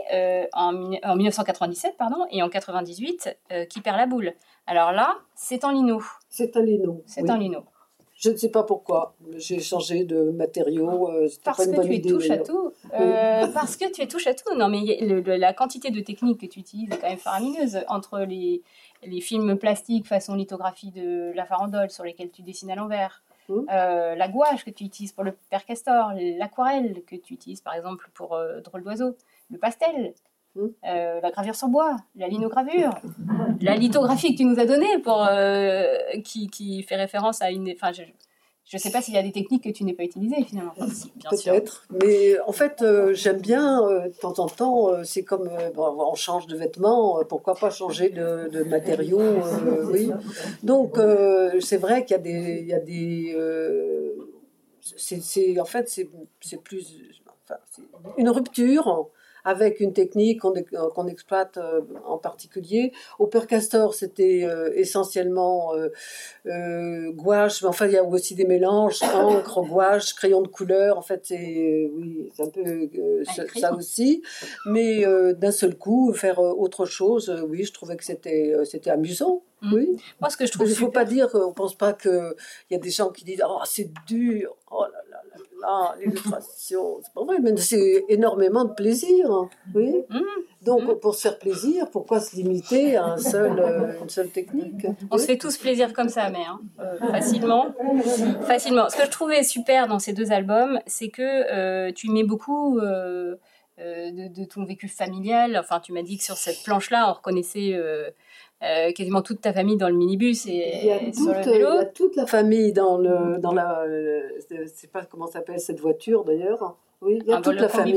[0.52, 4.34] en, mille- en 1997, pardon, et en 98, euh, Qui perd la boule.
[4.66, 6.00] Alors là, c'est en lino.
[6.28, 7.02] C'est un lino.
[7.06, 7.30] C'est oui.
[7.30, 7.64] en lino.
[8.16, 9.14] Je ne sais pas pourquoi.
[9.36, 11.10] J'ai changé de matériaux.
[11.10, 12.08] euh, Parce pas une que bonne tu es idée.
[12.08, 12.72] touche à tout.
[12.94, 14.54] Euh, parce que tu es touche à tout.
[14.54, 17.80] Non, mais le- le- la quantité de techniques que tu utilises est quand même faramineuse.
[17.88, 18.62] Entre les,
[19.02, 23.66] les films plastiques façon lithographie de la farandole sur lesquels tu dessines à l'envers, Mhm.
[23.72, 27.74] euh, la gouache que tu utilises pour le père castor, l'aquarelle que tu utilises par
[27.74, 29.16] exemple pour Drôle d'oiseau,
[29.50, 30.14] le pastel.
[30.54, 30.72] Mhm.
[30.86, 32.94] euh, la gravure sur bois, la linogravure,
[33.62, 37.70] la lithographie que tu nous as donnée pour euh, qui, qui fait référence à une.
[37.70, 38.02] Enfin, je,
[38.64, 40.72] je sais pas s'il y a des techniques que tu n'aies pas utilisées finalement.
[40.76, 41.52] Enfin, si, bien sûr.
[41.52, 44.90] Peut-être, mais en fait, euh, j'aime bien euh, de temps en temps.
[44.90, 48.62] euh, c'est comme euh, bon, on change de vêtements, euh, pourquoi pas changer de, de
[48.62, 50.10] matériaux, euh, oui.
[50.62, 54.12] Donc euh, c'est vrai qu'il y a des, il y a des, euh,
[54.80, 56.10] c'est, en fait c'est,
[56.62, 56.94] plus,
[57.46, 57.58] enfin,
[58.18, 59.08] une rupture
[59.44, 60.52] avec une technique qu'on,
[60.94, 62.92] qu'on exploite euh, en particulier.
[63.18, 65.88] Au Père Castor, c'était euh, essentiellement euh,
[66.46, 70.98] euh, gouache, mais enfin il y a aussi des mélanges, encre, gouache, crayon de couleur.
[70.98, 74.22] En fait, c'est oui, c'est un peu euh, Ah, ça, aussi.
[74.66, 78.52] Mais euh, d'un seul coup, faire euh, autre chose, euh, oui, je trouvais que c'était
[78.54, 79.42] euh, c'était amusant.
[79.62, 79.74] Mm.
[79.74, 79.96] Oui.
[80.20, 81.92] Moi, ce que je trouve Il ne faut super- pas dire, euh, on pense pas
[81.92, 82.34] qu'il
[82.70, 85.11] y a des gens qui disent Oh, c'est dur, oh là
[85.62, 86.98] là l'illustration.
[87.02, 89.30] C'est pas vrai, mais c'est énormément de plaisir.
[89.30, 89.48] hein.
[89.74, 89.94] Oui.
[90.10, 90.20] Mm.
[90.62, 91.00] Donc, Mm.
[91.00, 95.18] pour se faire plaisir, pourquoi se limiter à un seul, euh, une seule technique On
[95.18, 97.66] se fait tous plaisir comme ça, mais hein, euh, facilement.
[98.46, 98.88] Facilement.
[98.90, 102.78] Ce que je trouvais super dans ces deux albums, c'est que euh, tu mets beaucoup
[102.78, 103.36] euh,
[103.78, 105.56] de, de ton vécu familial.
[105.58, 107.72] Enfin, tu m'as dit que sur cette planche-là, on reconnaissait
[108.62, 111.40] euh, quasiment toute ta famille dans le minibus Il y, a et toute, sur le
[111.40, 111.74] il vélo.
[111.74, 114.20] y a toute la famille dans le dans la euh,
[114.72, 117.94] sais pas comment s'appelle cette voiture d'ailleurs oui il y a Un toute la famille.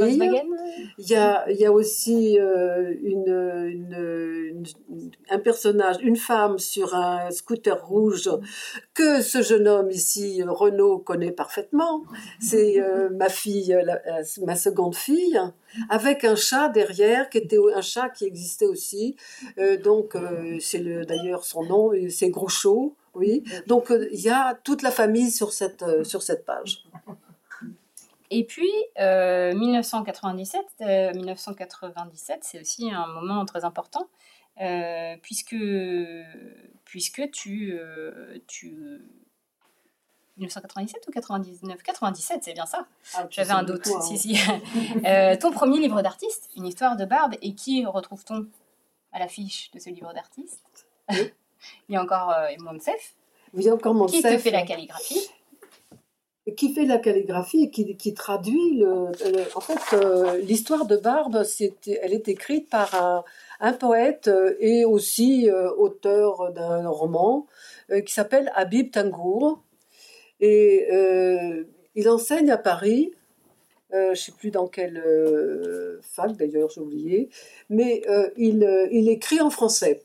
[0.97, 3.27] Il y a il y a aussi euh, une,
[3.77, 8.29] une- une- un personnage une femme sur un scooter rouge
[8.93, 12.03] que ce jeune homme ici Renaud connaît parfaitement.
[12.39, 14.01] C'est euh, ma fille la-
[14.45, 15.39] ma seconde fille
[15.89, 19.15] avec un chat derrière qui était un chat qui existait aussi.
[19.59, 20.15] Euh, donc,
[20.59, 23.43] c'est le- d'ailleurs son nom, c'est Groucho, oui.
[23.67, 26.85] Donc, il y a toute la famille sur cette, sur cette page.
[28.31, 34.07] Et puis, euh, 1997, euh, 1997, c'est aussi un moment très important,
[34.61, 35.55] euh, puisque,
[36.85, 39.01] puisque tu, euh, tu...
[40.37, 42.85] 1997 ou 99 97, c'est bien ça.
[43.29, 43.87] J'avais un doute.
[43.87, 44.01] hein.
[44.01, 44.37] Si, si.
[45.05, 48.45] Euh, ton premier livre d'artiste, une histoire de barbe, et qui retrouve-t-on
[49.13, 50.87] à l'affiche de ce livre d'artiste?
[51.09, 51.31] Oui.
[51.89, 53.13] Il y a encore euh, Monsef,
[53.69, 55.29] a encore mon qui te fait la calligraphie?
[56.53, 58.83] Qui fait la calligraphie et qui, traduit
[59.55, 61.43] en fait euh, l'histoire de Barbe
[61.87, 63.25] elle est écrite par
[63.59, 67.47] un, poète euh, et aussi euh, auteur d'un roman
[68.05, 69.63] qui s'appelle Habib Tangour.
[70.39, 70.87] Et
[71.95, 73.11] il enseigne à Paris
[73.91, 75.01] je ne sais plus dans quelle
[76.01, 77.29] fac d'ailleurs j'ai oublié
[77.69, 78.03] mais
[78.35, 80.03] il, écrit en français.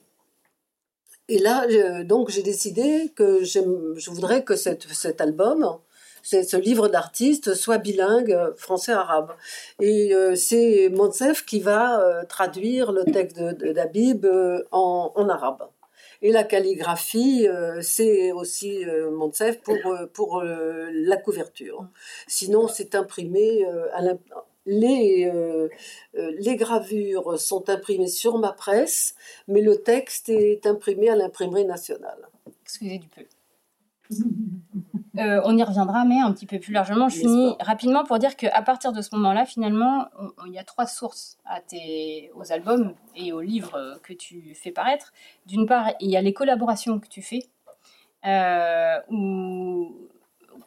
[1.28, 1.66] Et là,
[2.04, 5.78] donc, j'ai décidé que je voudrais que cet album,
[6.22, 9.32] ce livre d'artiste, soit bilingue euh, français-arabe.
[9.80, 14.26] Et euh, c'est Monsef qui va euh, traduire le texte d'Habib
[14.70, 15.68] en, en arabe.
[16.22, 17.48] Et la calligraphie,
[17.80, 19.78] c'est aussi euh, Monsef pour,
[20.12, 21.86] pour la couverture.
[22.26, 23.64] Sinon, c'est imprimé
[24.66, 25.32] les,
[26.14, 29.14] les gravures sont imprimées sur ma presse,
[29.48, 32.28] mais le texte est imprimé à l'imprimerie nationale.
[32.62, 33.22] Excusez du peu.
[35.18, 37.08] Euh, on y reviendra, mais un petit peu plus largement.
[37.08, 40.06] Je finis rapidement pour dire qu'à partir de ce moment-là, finalement,
[40.46, 44.54] il y a trois sources à tes, aux albums et aux livres euh, que tu
[44.54, 45.12] fais paraître.
[45.46, 47.48] D'une part, il y a les collaborations que tu fais,
[48.24, 49.94] euh, où,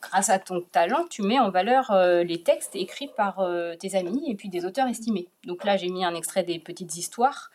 [0.01, 3.41] grâce à ton talent, tu mets en valeur euh, les textes écrits par
[3.79, 5.29] tes amis et puis des auteurs estimés.
[5.45, 7.49] Donc là, j'ai mis un extrait des petites histoires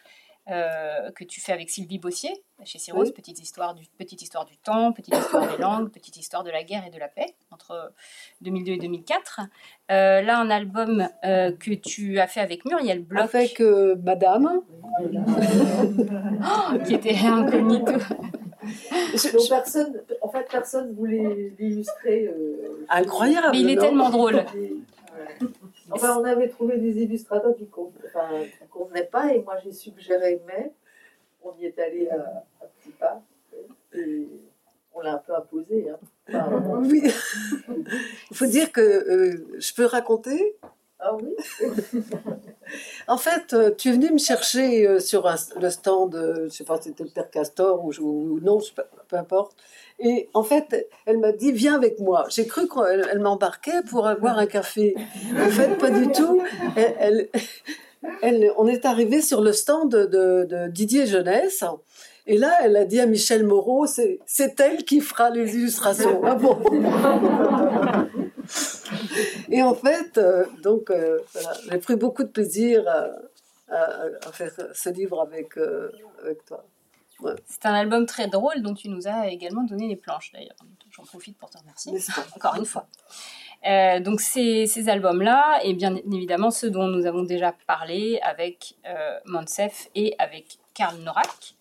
[0.49, 2.33] que tu fais avec Sylvie Bossier,
[2.65, 6.43] chez Cyrus, petite, histoire du, petite histoire du temps, petite histoire des langues, petite histoire
[6.43, 7.93] de la guerre et de la paix, entre
[8.41, 9.41] 2002 et 2004.
[9.89, 13.35] là, un album que tu as fait avec Muriel Bloch.
[13.35, 13.61] Avec
[14.03, 14.63] Madame.
[15.03, 17.93] oh, qui était incognito.
[19.49, 22.33] personne, en fait, personne voulait l'illustrer.
[22.89, 23.49] Incroyable.
[23.53, 24.45] Mais il est tellement drôle.
[25.90, 30.72] Enfin, on avait trouvé des illustrateurs qui ne convenaient pas, et moi j'ai suggéré mais
[31.42, 33.22] on y est allé à, petits pas,
[33.94, 34.29] et
[34.94, 35.88] on l'a un peu imposé.
[35.90, 36.79] Hein.
[36.83, 37.03] oui.
[38.31, 40.57] Il faut dire que euh, je peux raconter?
[41.01, 41.35] Ah oui
[43.07, 46.64] En fait, euh, tu es venu me chercher euh, sur le stand, je ne sais
[46.64, 48.59] pas si c'était le Père Castor ou, ou non,
[49.07, 49.57] peu importe.
[50.01, 52.27] Et en fait, elle m'a dit, viens avec moi.
[52.29, 54.95] J'ai cru qu'elle m'embarquait pour avoir un café.
[55.35, 56.41] En fait, pas du tout.
[58.57, 61.65] On est arrivé sur le stand de, Didier Jeunesse.
[62.27, 66.21] Et là, elle a dit à Michel Moreau, c'est elle qui fera les illustrations.
[66.25, 66.37] Ah
[69.51, 71.19] Et en fait, euh, donc, euh,
[71.71, 75.91] j'ai pris beaucoup de plaisir à, faire ce livre avec, euh,
[76.23, 76.65] avec toi.
[77.47, 80.57] C'est un album très drôle dont tu nous as également donné les planches d'ailleurs.
[80.91, 81.93] J'en profite pour te remercier
[82.37, 82.87] encore une fois.
[83.67, 89.19] Euh, donc ces, albums-là, et bien évidemment ceux dont nous avons déjà parlé avec euh,
[89.27, 91.55] Monsef et avec Karl Norak.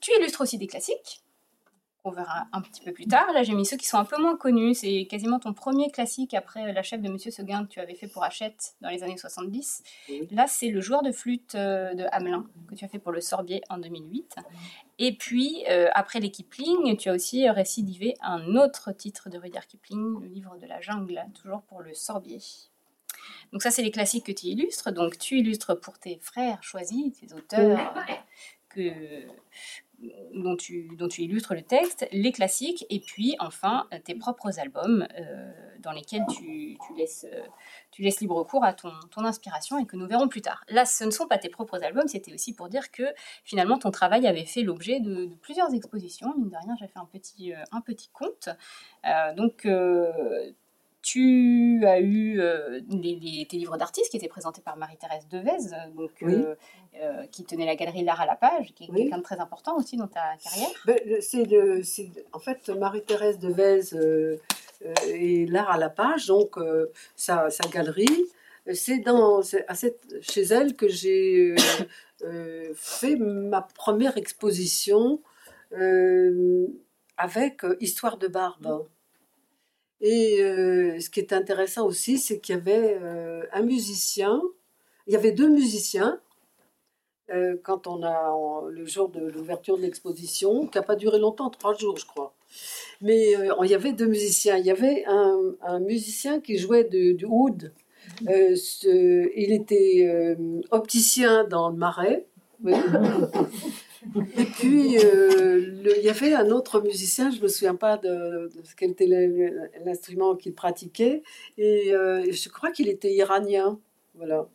[0.00, 1.21] Tu illustres aussi des classiques
[2.04, 3.32] on verra un petit peu plus tard.
[3.32, 4.74] Là, j'ai mis ceux qui sont un peu moins connus.
[4.74, 8.08] C'est quasiment ton premier classique après La chef de Monsieur Seguin que tu avais fait
[8.08, 9.82] pour Hachette dans les années 70.
[10.30, 13.20] Là, c'est Le joueur de flûte euh, de Hamelin que tu as fait pour Le
[13.20, 14.36] Sorbier en 2008.
[14.98, 19.66] Et puis, euh, après les Kipling, tu as aussi récidivé un autre titre de Rudyard
[19.66, 22.40] Kipling, Le livre de la jungle, toujours pour Le Sorbier.
[23.52, 24.92] Donc ça, c'est les classiques que tu illustres.
[24.92, 27.94] Donc tu illustres pour tes frères choisis, tes auteurs
[28.68, 28.90] que,
[30.34, 30.88] dont tu,
[31.18, 36.76] illustres le texte, les classiques, et puis enfin tes propres albums euh, dans lesquels tu,
[36.96, 40.64] laisses, euh, libre cours à ton, inspiration et que nous verrons plus tard.
[40.68, 43.04] Là, ce ne sont pas tes propres albums, c'était aussi pour dire que
[43.44, 46.34] finalement ton travail avait fait l'objet de, plusieurs expositions.
[46.36, 48.48] Mine de rien, j'ai fait un petit, euh, compte.
[49.36, 49.66] donc,
[51.02, 55.90] tu as eu euh, les, tes livres d'artistes qui étaient présentés par Marie-Thérèse Devez, euh,
[55.96, 59.40] donc, euh, qui tenait la galerie L'Art à la page, qui est quelqu'un de très
[59.40, 60.68] important aussi dans ta carrière.
[60.86, 61.82] Ben, c'est le,
[62.32, 63.80] en fait, Marie-Thérèse Devez
[65.08, 66.56] et L'Art à la page, donc
[67.16, 68.24] sa, sa, galerie.
[68.72, 71.56] C'est dans, à cette, chez elle que j'ai
[72.76, 75.20] fait ma première exposition
[77.16, 78.86] avec Histoire de Barbe.
[80.02, 84.42] Et euh, ce qui est intéressant aussi, c'est qu'il y avait euh, un musicien,
[85.06, 86.20] il y avait deux musiciens
[87.30, 88.34] euh, quand on a
[88.68, 92.34] le jour de l'ouverture de l'exposition, qui n'a pas duré longtemps, trois jours je crois.
[93.00, 94.58] Mais il y avait deux musiciens.
[94.58, 97.72] Il y avait un, musicien qui jouait du oud.
[98.20, 100.36] il était
[100.70, 102.26] opticien dans le marais.
[104.36, 108.50] Et puis, euh, il y avait un autre musicien, je ne me souviens pas de,
[108.76, 109.06] quel était
[109.84, 111.22] l'instrument qu'il pratiquait,
[111.56, 113.78] et euh, je crois qu'il était iranien.
[114.14, 114.48] Voilà.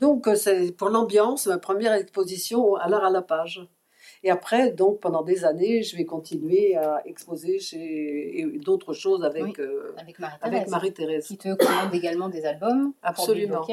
[0.00, 3.68] Donc, euh, c'est pour l'ambiance, ma première exposition à l'art à la page.
[4.22, 9.58] Et après, donc, pendant des années, je vais continuer à exposer chez d'autres choses avec,
[10.42, 11.26] avec Marie-Thérèse.
[11.26, 12.92] qui te commande également des albums.
[13.02, 13.66] Absolument.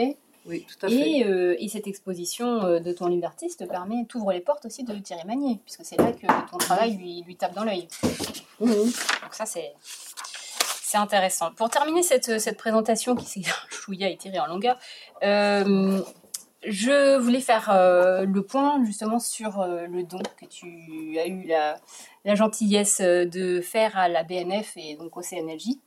[0.47, 0.95] Oui, tout à fait.
[0.95, 4.83] Et, euh, et cette exposition euh, de ton livre d'artiste permet, t'ouvre les portes aussi
[4.83, 7.87] de Thierry Magnier, puisque c'est là que ton travail lui, lui tape dans l'œil.
[8.59, 8.67] Mmh.
[8.69, 11.51] Donc ça, c'est c'est intéressant.
[11.51, 14.79] Pour terminer cette, cette présentation qui s'est chouïa tirée en longueur,
[15.21, 16.01] euh,
[16.65, 17.69] je voulais faire
[18.25, 21.77] le point justement sur le don que tu as eu la,
[22.25, 25.77] la, gentillesse de faire à la BNF et donc au CNLJ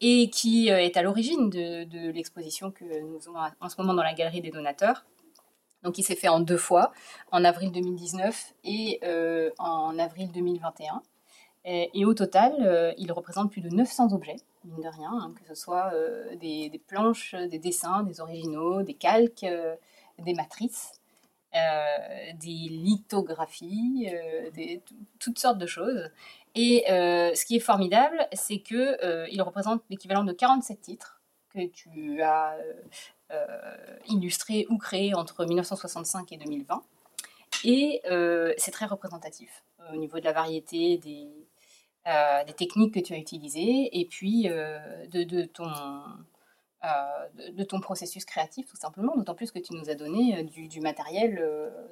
[0.00, 4.02] et qui euh, est à l'origine de, l'exposition que nous avons en ce moment dans
[4.02, 5.04] la galerie des donateurs.
[5.82, 6.92] Donc il s'est fait en deux fois,
[7.32, 11.02] en avril 2019 et euh, en avril 2021.
[11.66, 15.46] Et, au total, euh, il représente plus de 900 objets, mine de rien, hein, que
[15.46, 15.92] ce soit
[16.40, 19.44] des, planches, des dessins, des originaux, des calques,
[20.18, 20.92] des matrices.
[21.52, 24.08] des lithographies,
[24.54, 24.80] des,
[25.18, 26.10] toutes sortes de choses.
[26.54, 31.66] Et euh, ce qui est formidable, c'est qu'il euh, représente l'équivalent de 47 titres que
[31.66, 32.56] tu as
[33.30, 36.82] euh, illustrés ou créés entre 1965 et 2020.
[37.64, 38.00] Et
[38.56, 41.28] c'est très représentatif au niveau de la variété des,
[42.56, 45.44] techniques que tu as utilisées et puis de,
[47.64, 51.34] ton processus créatif, tout simplement, d'autant plus que tu nous as donné du, matériel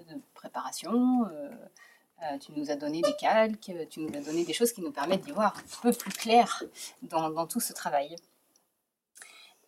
[0.09, 1.27] de préparation,
[2.41, 5.25] tu nous as donné des calques, tu nous as donné des choses qui nous permettent
[5.25, 6.63] d'y voir un peu plus clair
[7.03, 8.17] dans, tout ce travail.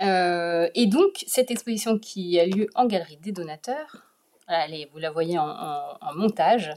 [0.00, 4.04] et donc, cette exposition qui a lieu en galerie des donateurs,
[4.46, 6.72] allez, vous la voyez en, montage,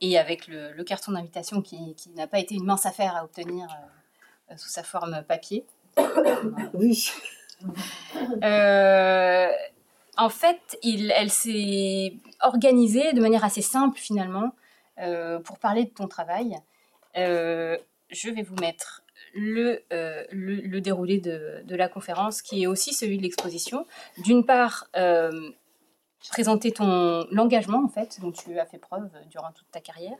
[0.00, 3.66] et avec le, carton d'invitation qui, n'a pas été une mince affaire à obtenir
[4.56, 5.64] sous sa forme papier.
[6.74, 7.10] Oui.
[8.42, 9.50] Euh,
[10.16, 14.65] en fait, il, elle s'est organisée de manière assez simple finalement euh,
[15.44, 16.56] pour parler de ton travail.
[17.16, 17.78] Euh,
[18.10, 19.02] je vais vous mettre
[19.34, 23.86] le, le, déroulé de, la conférence qui est aussi celui de l'exposition.
[24.18, 24.88] D'une part,
[26.30, 30.18] présenter ton l'engagement en fait dont tu as fait preuve durant toute ta carrière.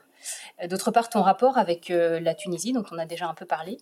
[0.69, 3.79] D'autre part, ton rapport avec la Tunisie dont on a déjà un peu parlé.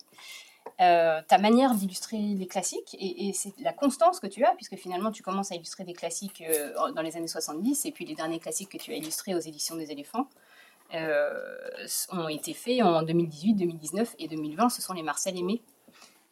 [0.81, 5.09] Euh, ta manière d'illustrer les classiques et, c'est la constance que tu as, puisque finalement
[5.09, 8.39] tu commences à illustrer des classiques euh, dans les années 70 et puis les derniers
[8.39, 10.44] classiques que tu as illustrés aux éditions des éléphants euh,
[10.93, 14.69] ont été faits en 2018, 2019 et 2020.
[14.69, 15.61] Ce sont les Marcel Aimé,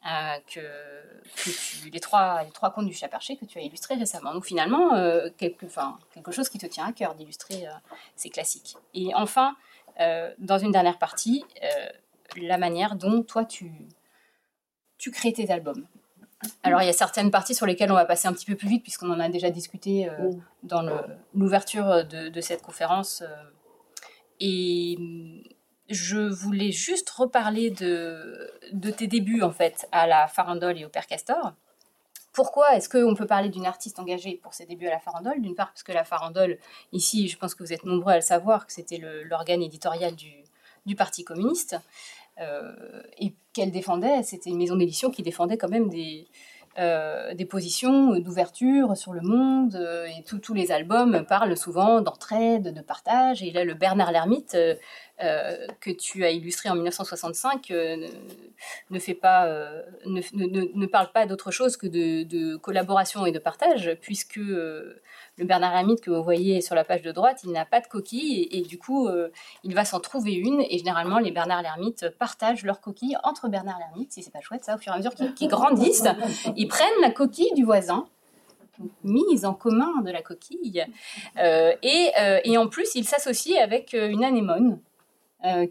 [0.04, 0.60] que,
[1.91, 4.34] les, trois, les trois contes du chat perché que tu as illustrés récemment.
[4.34, 4.91] Donc finalement,
[5.38, 5.66] quelque,
[6.14, 7.66] quelque chose qui te tient à cœur d'illustrer
[8.16, 8.76] ces classiques.
[8.93, 9.56] Et enfin,
[10.38, 11.43] dans une dernière partie,
[12.38, 13.72] la manière dont toi tu
[15.04, 15.86] tu crées tes albums.
[16.64, 18.70] Alors, il y a certaines parties sur lesquelles on va passer un petit peu plus
[18.70, 20.32] vite, puisqu'on en a déjà discuté euh,
[20.64, 20.82] dans
[21.34, 23.22] l'ouverture de, cette conférence.
[24.45, 24.97] Et
[25.89, 30.89] je voulais juste reparler de, de, tes débuts, en fait, à la farandole et au
[30.89, 31.53] Père Castor.
[32.33, 35.41] Pourquoi est-ce qu'on peut parler d'une artiste engagée pour ses débuts à la farandole?
[35.41, 36.57] D'une part, parce que la farandole,
[36.91, 40.33] ici, je pense que vous êtes nombreux à le savoir, que c'était l'organe éditorial du,
[40.85, 41.77] du Parti communiste.
[42.41, 46.27] Euh, et qu'elle défendait, c'était une maison d'édition qui défendait quand même des,
[46.80, 52.74] euh, des positions d'ouverture sur le monde euh, et tous les albums parlent souvent d'entraide,
[52.74, 53.43] de partage.
[53.43, 54.57] Et là, le Bernard Lermite
[55.22, 59.47] euh, que tu as illustré en 1965 ne, fait pas,
[60.05, 64.39] ne, parle pas d'autre chose que de, collaboration et de partage, puisque
[65.38, 67.88] le Bernard Lermite que vous voyez sur la page de droite, il n'a pas de
[67.88, 69.30] coquille et, du coup, euh,
[69.64, 70.61] il va s'en trouver une.
[70.70, 74.64] Et généralement, les Bernard Lermite partagent leur coquille entre Bernard Lermite, si c'est pas chouette
[74.64, 76.07] ça, au fur et à mesure qu'ils grandissent,
[76.55, 78.05] ils prennent la coquille du voisin
[79.03, 80.86] mise en commun de la coquille.
[81.38, 84.80] Euh, et, euh, et, en plus, ils s'associent avec une anémone.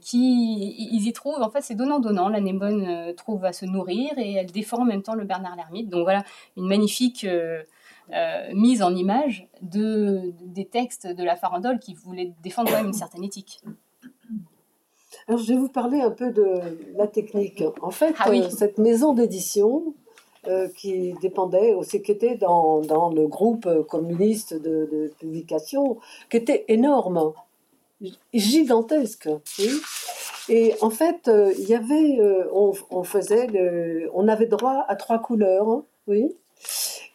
[0.02, 4.34] Qui ils y trouvent en fait c'est donnant donnant l'anémone trouve à se nourrir et
[4.34, 6.24] elle défend en même temps le Bernard Lermite donc voilà
[6.58, 7.26] une magnifique
[8.12, 12.88] euh, mise en image de, des textes de la farandole qui voulaient défendre quand même
[12.88, 13.60] une certaine éthique.
[15.28, 16.60] Alors, je vais vous parler un peu de
[16.96, 17.62] la technique.
[17.80, 19.94] En fait, ah euh, cette maison d'édition
[20.46, 25.96] euh, qui dépendait, aussi qui était dans, dans le groupe communiste de, publication,
[26.28, 27.32] qui était énorme,
[28.34, 29.28] gigantesque.
[30.48, 32.18] Et en fait, il y avait,
[32.52, 33.48] on, on, faisait,
[34.12, 36.34] on avait droit à trois couleurs, oui.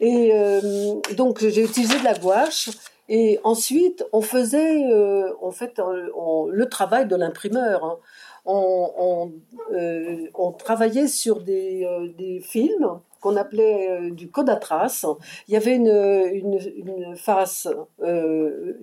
[0.00, 2.70] Et euh, donc j'ai utilisé de la gouache.
[3.08, 7.84] Et ensuite, on faisait euh, en fait le travail de l'imprimeur.
[7.84, 7.98] Hein.
[8.44, 9.32] On,
[9.72, 10.26] euh,
[10.58, 15.06] travaillait sur des films qu'on appelait du code à traces.
[15.48, 17.68] Il y avait une, une, face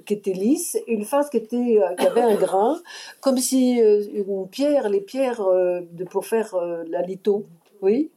[0.06, 2.80] qui était lisse et une face qui, était, qui avait un grain,
[3.22, 6.56] comme si une pierre, les pierres de, pour faire
[6.88, 7.46] la litho,
[7.82, 8.12] oui.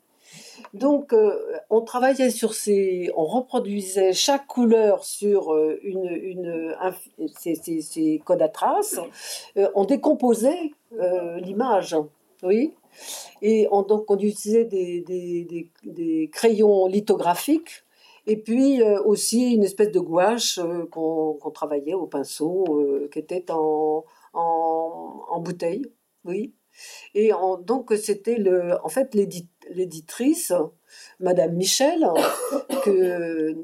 [0.74, 1.32] Donc, euh,
[1.70, 6.74] on travaillait sur ces, on reproduisait chaque couleur sur euh, une, une
[7.36, 9.00] ces, codes à traces.
[9.56, 10.72] Euh, on décomposait
[11.42, 11.96] l'image,
[12.42, 12.74] oui.
[13.42, 15.00] Et on, donc, on utilisait des,
[15.84, 17.84] des, crayons lithographiques
[18.26, 25.40] et puis aussi une espèce de gouache qu'on travaillait au pinceau, qui était en, en,
[25.40, 25.86] bouteille,
[26.24, 26.52] oui.
[27.14, 27.32] Et
[27.64, 28.38] donc c'était
[28.84, 30.52] en fait l'éditrice,
[31.20, 32.06] Madame Michel,
[32.84, 33.54] que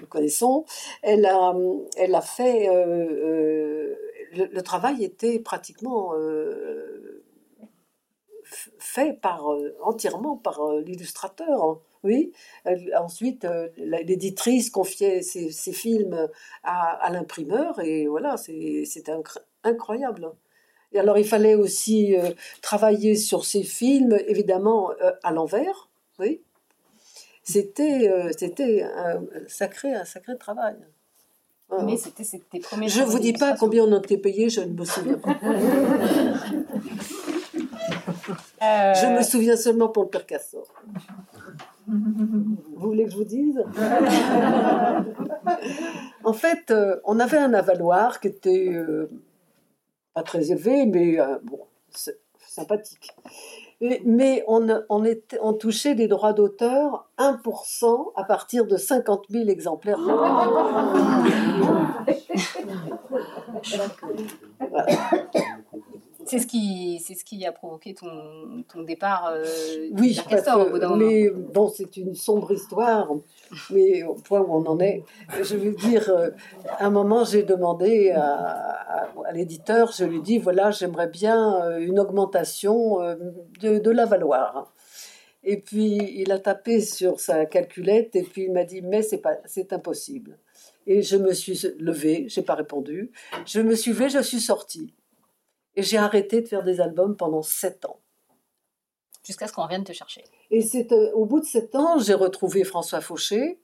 [0.00, 0.64] nous connaissons,
[1.02, 1.54] elle a,
[1.96, 3.94] elle a fait, euh, euh,
[4.34, 6.97] le, travail était pratiquement euh,
[8.78, 9.46] fait par
[9.82, 11.64] entièrement par l'illustrateur.
[11.64, 11.78] Hein.
[12.04, 12.32] Oui.
[12.96, 13.46] ensuite,
[13.76, 16.28] l'éditrice confiait ses, films
[16.62, 19.10] à, à l'imprimeur et voilà, c'est
[19.64, 20.32] incroyable.
[20.92, 22.30] Et alors, il fallait aussi euh,
[22.62, 25.88] travailler sur ces films, évidemment, euh, à l'envers.
[26.18, 26.40] Oui.
[27.42, 30.76] C'était, euh, c'était un sacré, un sacré travail.
[31.84, 32.88] Mais c'était tes premiers.
[32.88, 35.36] Je ne vous dis pas combien on été payé, je ne me souviens pas.
[38.60, 40.66] Je me souviens seulement pour le Père Cassor.
[41.86, 42.56] Vous
[42.88, 43.64] voulez que je vous dise?
[46.24, 49.10] En fait, euh, on avait un avaloir qui était euh,
[50.14, 51.60] pas très élevé, mais euh, bon,
[51.90, 53.10] c'est sympathique.
[53.80, 59.24] Et- mais on, on, était, on touchait des droits d'auteur 1% à partir de 50
[59.30, 59.98] 000 exemplaires.
[66.28, 69.44] C'est ce qui, c'est ce qui a provoqué ton, ton départ euh,
[69.92, 71.00] Oui, parce Castor au bout d'un moment.
[71.06, 73.08] mais bon, c'est une sombre histoire,
[73.70, 75.02] mais au point où on en est,
[75.42, 76.30] je veux dire, euh,
[76.78, 81.08] à un moment, j'ai demandé à, à- à l'éditeur, je lui ai dit, voilà, j'aimerais
[81.08, 82.98] bien euh, une augmentation
[83.60, 84.72] de, de la valoir.
[85.44, 89.18] Et puis, il a tapé sur sa calculette et puis il m'a dit, mais c'est
[89.18, 90.36] pas, c'est impossible.
[90.86, 93.12] Et je me suis levée, j'ai pas répondu.
[93.46, 94.92] Je me suis levée, je suis sortie.
[95.78, 98.00] Et j'ai arrêté de faire des albums pendant sept ans.
[99.22, 100.24] Jusqu'à ce qu'on revienne te chercher.
[100.50, 103.60] Et c'est euh, au bout de sept ans, j'ai retrouvé François Fauché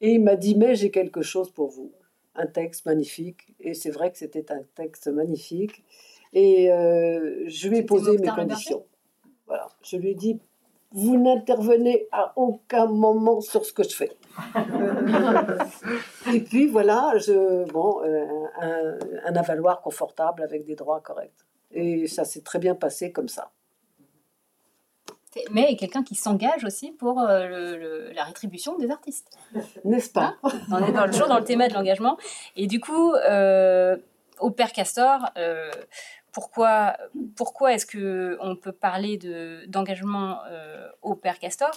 [0.00, 1.90] et il m'a dit mais j'ai quelque chose pour vous,
[2.36, 3.52] un texte magnifique.
[3.58, 5.82] Et c'est vrai que c'était un texte magnifique.
[6.34, 8.86] Et euh, je lui ai posé mes conditions.
[9.48, 10.38] Voilà, je lui ai dit
[10.92, 14.12] vous n'intervenez à aucun moment sur ce que je fais.
[16.32, 18.26] et puis voilà, je, bon, euh,
[18.60, 21.32] un, un avaloir confortable avec des droits corrects.
[21.72, 23.50] Et ça s'est très bien passé comme ça.
[25.50, 29.36] Mais quelqu'un qui s'engage aussi pour euh, le- le- la rétribution des artistes.
[29.84, 30.36] N'est-ce pas?
[30.70, 32.16] On est dans, toujours dans le thème de l'engagement.
[32.54, 33.96] Et du coup, euh,
[34.38, 35.30] au Père Castor,
[36.30, 36.96] pourquoi,
[37.36, 41.70] pourquoi est-ce que on peut parler de, d'engagement euh, au Père Castor?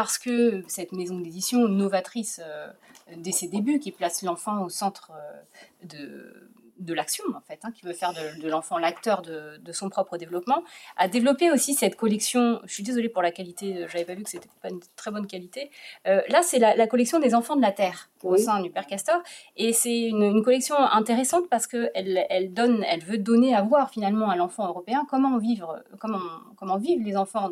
[0.00, 2.68] Parce que cette maison d'édition novatrice euh,
[3.16, 7.72] dès ses débuts, qui place l'enfant au centre euh, de, de l'action, en fait, hein,
[7.72, 10.62] qui veut faire de, de l'enfant l'acteur de, de son propre développement,
[10.96, 12.60] a développé aussi cette collection.
[12.64, 15.26] Je suis désolée pour la qualité, j'avais pas vu que c'était pas une très bonne
[15.26, 15.68] qualité.
[16.06, 18.86] Euh, là, c'est la, la collection des enfants de la Terre au sein du Père
[18.86, 19.20] Castor,
[19.56, 23.62] et c'est une, une collection intéressante parce que elle, elle donne, elle veut donner à
[23.62, 26.22] voir finalement à l'enfant européen comment vivre, comment
[26.56, 27.50] comment vivent les enfants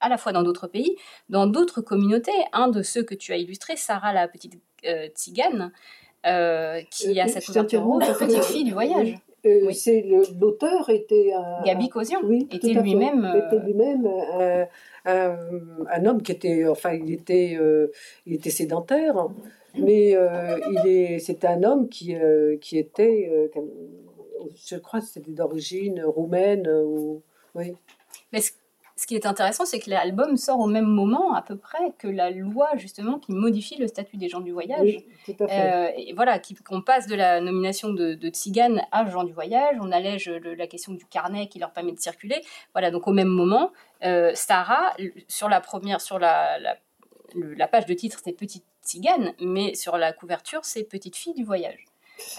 [0.00, 0.96] à la fois dans d'autres pays,
[1.28, 2.32] dans d'autres communautés.
[2.52, 4.54] Un de ceux que tu as illustré, Sarah la petite
[4.86, 5.72] euh, tzigane,
[6.26, 7.46] euh, qui Euh, a cette
[7.76, 9.14] rouge, petite fille du voyage.
[9.46, 9.74] Euh, Oui.
[9.74, 10.04] C'est
[10.38, 13.24] l'auteur était un, Gabi Causion oui, était lui-même,
[15.06, 15.36] un,
[15.90, 17.58] un homme qui était enfin il était
[18.26, 19.14] il était sédentaire
[19.78, 23.48] mais euh, il est c'était un homme qui euh, qui était euh,
[24.66, 27.22] je crois c'était d'origine roumaine ou
[27.54, 27.74] oui
[28.32, 28.50] Mais ce,
[29.00, 32.06] ce qui est intéressant, c'est que l'album sort au même moment à peu près que
[32.06, 34.82] la loi justement qui modifie le statut des gens du voyage.
[34.82, 38.82] oui tout à fait Euh, et voilà, qu'on passe de la nomination de, de Tzigane
[38.92, 41.98] à gens du voyage, on allège le- la question du carnet qui leur permet de
[41.98, 42.42] circuler.
[42.74, 43.72] Voilà, donc au même moment,
[44.04, 44.94] euh, Sarah,
[45.28, 46.58] sur la première, sur la,
[47.34, 51.44] la, page de titre, c'est Petite Tzigane, mais sur la couverture, c'est Petite fille du
[51.44, 51.86] voyage.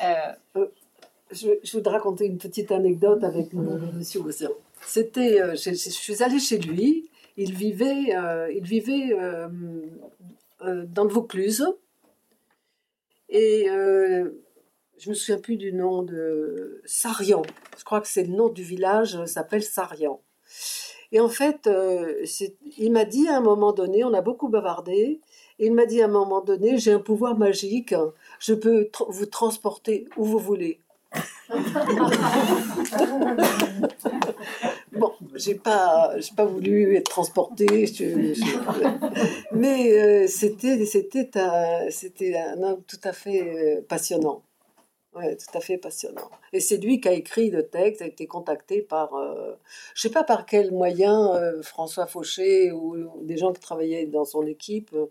[0.04, 0.66] Euh,
[1.32, 4.52] je, je voudrais raconter une petite anecdote avec mon monsieur Océan.
[4.86, 7.10] C'était, euh, je, suis allée chez lui.
[7.38, 9.48] Il vivait, euh, il vivait euh,
[10.60, 11.66] dans le Vaucluse.
[13.30, 17.44] Et je me souviens plus du nom de Sarian.
[17.78, 20.22] Je crois que c'est le nom du village, s'appelle Sarian.
[21.14, 21.70] Et en fait,
[22.78, 25.22] il m'a dit à un moment donné, on a beaucoup bavardé,
[25.60, 27.96] il m'a dit à un moment donné, j'ai un pouvoir magique,
[28.40, 30.81] je peux vous transporter où vous voulez.
[34.92, 37.86] Bon, j'ai pas, j'ai pas voulu être transportée,
[39.54, 44.44] mais euh, c'était, c'était un, c'était un homme tout à fait euh, passionnant.
[45.14, 46.30] Ouais, tout à fait passionnant.
[46.54, 49.56] Et c'est lui qui a écrit le texte, a été contacté par, euh,
[49.94, 54.06] je sais pas par quel moyen, euh, François Fauché ou, ou des gens qui travaillaient
[54.06, 55.08] dans son équipe euh,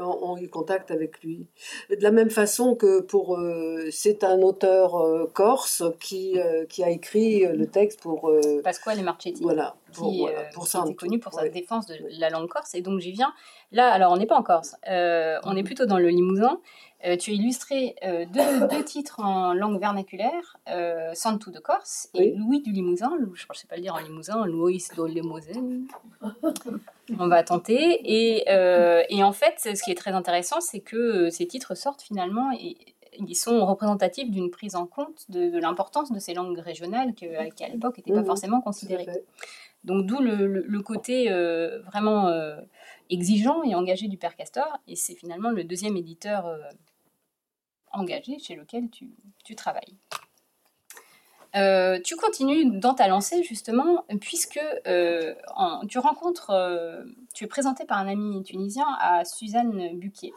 [0.00, 1.46] ont, ont eu contact avec lui.
[1.90, 6.38] De la même façon que pour, euh, c'est un auteur corse qui,
[6.70, 8.32] qui a écrit le texte pour,
[8.64, 9.42] Pasquale et Marchetti.
[9.42, 12.74] voilà, pour, qui, voilà, pour qui était connu pour sa défense de la langue corse.
[12.74, 13.34] Et donc j'y viens.
[13.70, 16.58] Là, alors on n'est pas en Corse, on est plutôt dans le Limousin.
[17.04, 22.08] Euh, tu as illustré euh, deux, deux titres en langue vernaculaire, euh, Santou de Corse
[22.14, 22.34] et Oui.
[22.36, 23.12] Louis du Limousin.
[23.18, 25.82] Je ne sais pas le dire en Limousin, Louis do Limousin.
[27.18, 28.00] On va tenter.
[28.04, 32.02] Et, euh, et en fait, ce qui est très intéressant, c'est que ces titres sortent
[32.02, 32.76] finalement et
[33.18, 37.26] ils sont représentatifs d'une prise en compte de, de l'importance de ces langues régionales qui,
[37.26, 38.26] à l'époque, n'étaient pas Mhm.
[38.26, 39.06] forcément considérées.
[39.84, 42.56] Donc d'où le, le- le côté euh, vraiment euh,
[43.10, 44.78] exigeant et engagé du Père Castor.
[44.86, 46.56] Et c'est finalement le deuxième éditeur euh,
[47.92, 49.10] engagé chez lequel tu,
[49.44, 49.96] tu travailles.
[51.54, 55.34] Euh, tu continues dans ta lancée justement, puisque euh,
[55.88, 60.32] tu rencontres, euh, tu es présenté par un ami tunisien à Suzanne Buquier,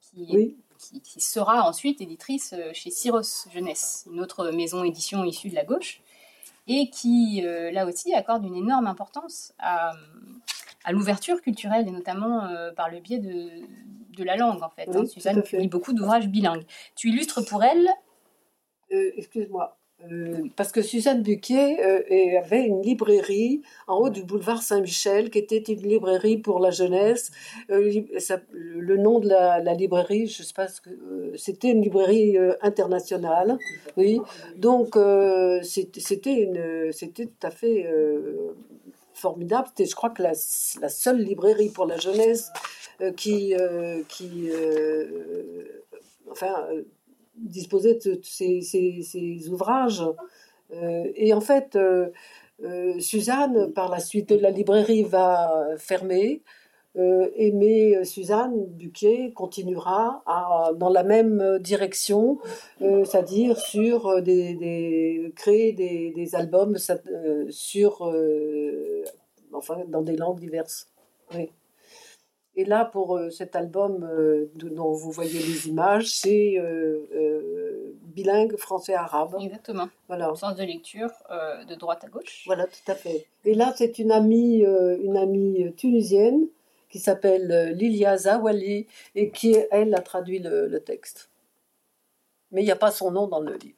[0.00, 0.56] qui,
[1.02, 6.00] qui, sera ensuite éditrice chez Syros Jeunesse, une autre maison édition issue de la gauche,
[6.66, 9.92] et qui là aussi accorde une énorme importance à,
[10.88, 13.50] à l'ouverture culturelle et notamment par le biais de,
[14.16, 14.88] de la langue en fait.
[14.94, 15.04] Hein.
[15.04, 16.64] Suzanne publie beaucoup d'ouvrages bilingues.
[16.96, 17.88] Tu illustres pour elle.
[18.90, 25.28] Excuse-moi, euh, parce que Suzanne Buquet euh, avait une librairie en haut du boulevard Saint-Michel,
[25.28, 27.32] qui était une librairie pour la jeunesse.
[27.70, 28.04] Euh,
[28.52, 30.90] le nom de la, librairie, je sais pas ce que
[31.36, 33.58] c'était une librairie internationale,
[33.96, 34.20] oui.
[34.56, 34.96] Donc
[35.62, 36.00] c'était
[36.92, 37.86] c'était tout à fait
[39.18, 39.68] formidable.
[39.68, 40.32] C'était, je crois que la,
[40.80, 42.50] la, seule librairie pour la jeunesse
[43.16, 43.54] qui,
[44.08, 44.50] qui,
[46.30, 46.66] enfin
[47.40, 50.04] disposait de ces, ouvrages.
[50.72, 52.08] Euh, et en fait, euh,
[52.62, 56.42] euh, Suzanne, par la suite, la librairie va fermer.
[56.98, 62.38] Et mais Suzanne Buquet continuera à, dans la même direction,
[62.80, 66.76] c'est-à-dire sur des, créer des, albums
[67.50, 68.12] sur,
[69.52, 70.88] enfin, dans des langues diverses.
[71.34, 71.50] Oui.
[72.58, 78.56] Et là, pour euh, cet album euh, dont vous voyez les images, c'est euh, bilingue
[78.56, 79.36] français-arabe.
[79.40, 79.88] Exactement.
[80.08, 80.32] Voilà.
[80.32, 81.10] Au sens de lecture
[81.68, 82.42] de droite à gauche.
[82.46, 83.26] Voilà, tout à fait.
[83.44, 86.48] Et là, c'est une amie, une amie tunisienne
[86.88, 91.30] qui s'appelle Lilia Zawali et qui, elle, a traduit le, texte.
[92.50, 93.76] Mais il n'y a pas son nom dans le livre.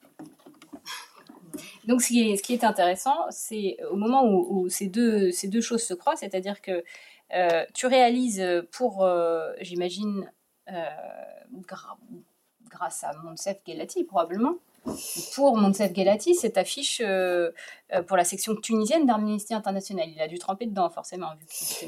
[1.86, 2.08] Donc, ce
[2.42, 6.60] qui est, intéressant, c'est au moment où, ces, deux, ces deux choses se croisent, c'est-à-dire
[6.60, 6.84] que
[7.34, 10.30] euh, tu réalises pour, euh, j'imagine,
[10.70, 10.84] euh,
[12.68, 14.56] grâce à Monsef Gelati probablement,
[15.34, 17.02] pour Monsef Gelati, cette affiche
[18.06, 20.08] pour la section tunisienne d'Amnesty International.
[20.08, 21.28] Il a dû tremper dedans, forcément.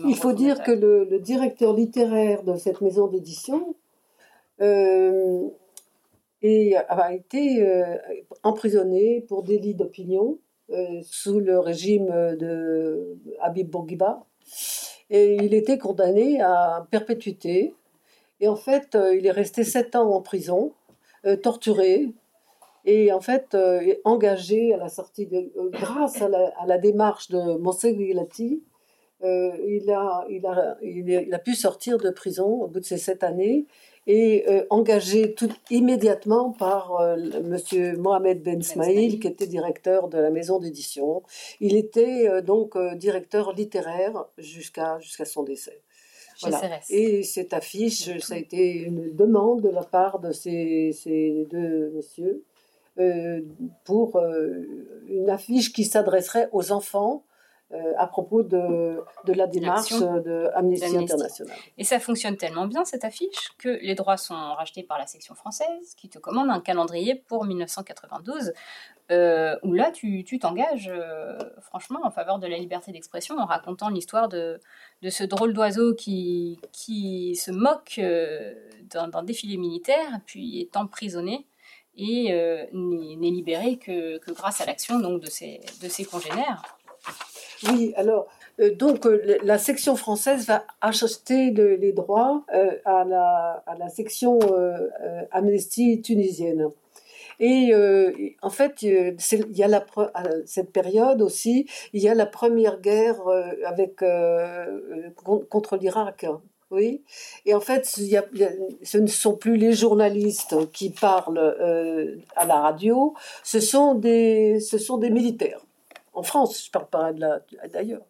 [0.06, 3.74] Il faut dire que le, directeur littéraire de cette maison d'édition
[6.42, 7.66] et a été
[8.42, 10.38] emprisonné pour délit d'opinion
[11.02, 12.06] sous le régime
[12.38, 14.24] de Habib Bourguiba.
[15.10, 17.74] Et il était condamné à perpétuité.
[18.40, 20.72] Et en fait, euh, il est resté sept ans en prison,
[21.26, 22.08] euh, torturé,
[22.84, 28.00] et en fait euh, engagé à la sortie de, grâce à la, démarche de Monseigneur
[28.06, 28.62] Guilati,
[29.24, 33.22] il, a, il, a, il, a, pu sortir de prison au bout de ces sept
[33.22, 33.66] années
[34.08, 37.00] et engagé tout, immédiatement par
[37.44, 41.22] Monsieur Mohamed Ben, ben Smaïl, qui était directeur de la maison d'édition.
[41.60, 45.82] Il était donc directeur littéraire jusqu'à jusqu'à son décès.
[46.90, 51.90] Et cette affiche, ça a été une demande de la part de ces, ces deux
[51.90, 52.42] messieurs
[53.84, 54.20] pour
[55.08, 57.24] une affiche qui s'adresserait aux enfants
[57.74, 61.56] euh, à propos de, de la démarche de Amnesty International.
[61.78, 65.34] Et ça fonctionne tellement bien cette affiche que les droits sont rachetés par la section
[65.34, 68.52] française qui te commande un calendrier pour 1992
[69.10, 73.88] euh, où là tu t'engages euh, franchement en faveur de la liberté d'expression en racontant
[73.88, 74.60] l'histoire de,
[75.00, 77.98] de ce drôle d'oiseau qui, qui se moque
[78.90, 81.46] d'un défilé militaire puis est emprisonné
[81.96, 82.32] et
[82.72, 86.62] n'est libéré que, grâce à l'action donc de ses, congénères.
[87.64, 88.28] Oui, alors,
[88.60, 94.38] euh, donc euh, la section française va acheter les droits euh, à, la, section
[95.30, 96.68] Amnesty tunisienne.
[97.40, 97.74] Et
[98.42, 99.16] en fait, il
[99.50, 99.84] y a
[100.46, 103.20] cette période aussi, il y a la première guerre
[103.64, 104.04] avec,
[105.16, 106.26] contre l'Irak.
[106.72, 107.02] Oui.
[107.46, 111.54] Et en fait, ce ne sont plus les journalistes qui parlent
[112.34, 113.14] à la radio,
[113.44, 115.60] ce sont des, ce sont des militaires
[116.14, 117.12] en France, je parle pas
[117.72, 118.02] d'ailleurs.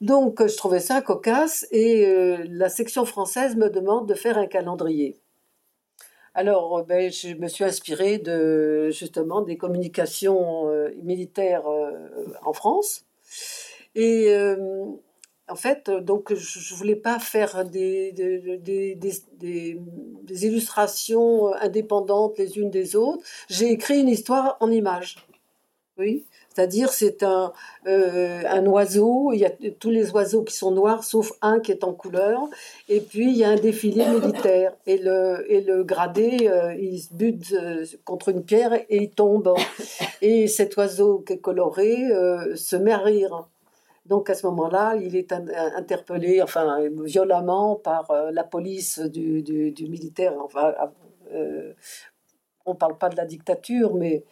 [0.00, 4.46] Donc je trouvais ça cocasse et euh, la section française me demande de faire un
[4.46, 5.18] calendrier.
[6.34, 11.92] Alors ben, je me suis inspirée de justement des communications euh, militaires euh,
[12.44, 13.04] en France
[13.94, 14.30] et
[15.48, 18.12] en fait, donc, je voulais pas faire des,
[20.28, 23.24] illustrations indépendantes les unes des autres.
[23.48, 25.16] J'ai écrit une histoire en images.
[25.98, 26.24] Oui.
[26.52, 27.52] C'est-à-dire, c'est un,
[27.86, 31.70] euh, un oiseau, il y a tous les oiseaux qui sont noirs, sauf un qui
[31.70, 32.48] est en couleur,
[32.88, 36.98] et puis il y a un défilé militaire, et le, et le gradé, euh, il
[36.98, 39.54] se bute euh, contre une pierre et il tombe.
[40.22, 42.08] Et cet oiseau qui est coloré
[42.54, 43.46] se met à rire.
[44.08, 50.34] Donc à ce moment-là, il est interpellé, enfin violemment, par la police du, militaire.
[50.40, 50.74] Enfin,
[52.64, 54.24] on ne parle pas de la dictature, mais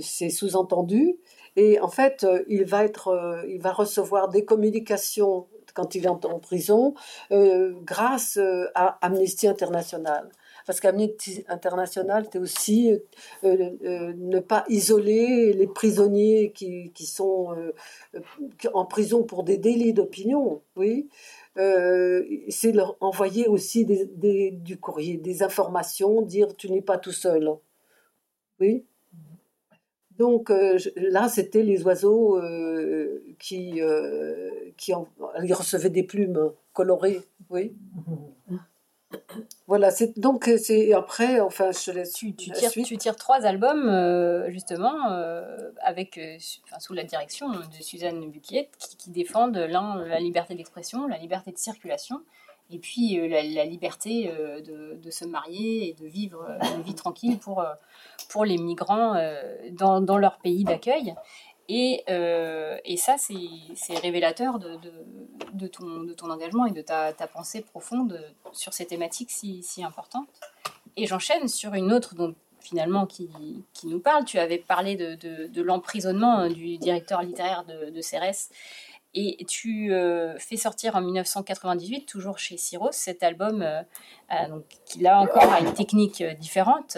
[0.00, 1.16] c'est sous-entendu.
[1.56, 6.16] Et en fait, il va être, il va recevoir des communications quand il est en,
[6.38, 6.94] prison
[7.30, 8.38] grâce
[8.74, 10.28] à Amnesty International
[10.68, 12.98] parce qu'Amnesty International, c'est aussi euh,
[13.42, 17.72] euh, ne pas isoler les prisonniers qui, sont euh,
[18.74, 21.08] en prison pour des délits d'opinion, oui.
[21.56, 27.50] c'est leur envoyer aussi du courrier, des informations, dire tu n'es pas tout seul.
[28.60, 28.84] Oui.
[30.18, 30.52] Donc
[30.96, 32.38] là, c'était les oiseaux
[33.38, 33.80] qui,
[34.76, 37.74] qui ils recevaient des plumes colorées, oui.
[39.66, 42.14] Voilà, c'est donc euh, c'est après, enfin, je laisse.
[42.14, 46.18] Tu, tu, tires, tu tires trois albums euh, justement euh, avec
[46.78, 51.58] sous la direction de Suzanne Buquiette qui, défendent l'un la liberté d'expression, la liberté de
[51.58, 52.22] circulation,
[52.70, 54.32] et puis la, liberté
[54.66, 57.64] de, de, se marier et de vivre une vie tranquille pour
[58.30, 59.14] pour les migrants
[59.72, 61.14] dans, dans leur pays d'accueil.
[61.68, 68.72] Et, euh, et ça, c'est révélateur de, ton, engagement et de ta, pensée profonde sur
[68.72, 70.28] ces thématiques si, importantes.
[70.96, 72.14] Et j'enchaîne sur une autre
[72.60, 73.28] finalement qui,
[73.84, 74.24] nous parle.
[74.24, 78.48] Tu avais parlé de, l'emprisonnement du directeur littéraire de, CRS
[79.14, 83.82] et tu euh, fais sortir en 1998, toujours chez Syros, cet album euh,
[84.84, 86.96] qui là encore a une technique différente.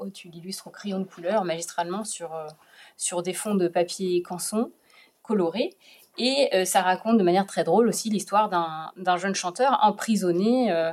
[0.00, 2.30] où tu l'illustres au crayon de couleur magistralement sur
[2.98, 4.70] sur des fonds de papier canson
[5.22, 5.70] colorés.
[6.18, 10.92] Et euh, ça raconte de manière très drôle aussi l'histoire d'un jeune chanteur emprisonné euh,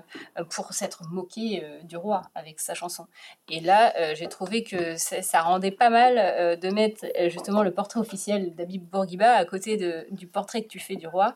[0.52, 3.08] pour s'être moqué euh, du roi avec sa chanson.
[3.50, 8.54] Et là, j'ai trouvé que ça rendait pas mal de mettre justement le portrait officiel
[8.54, 11.36] d'Abib Bourguiba à côté de, du portrait que tu fais du roi.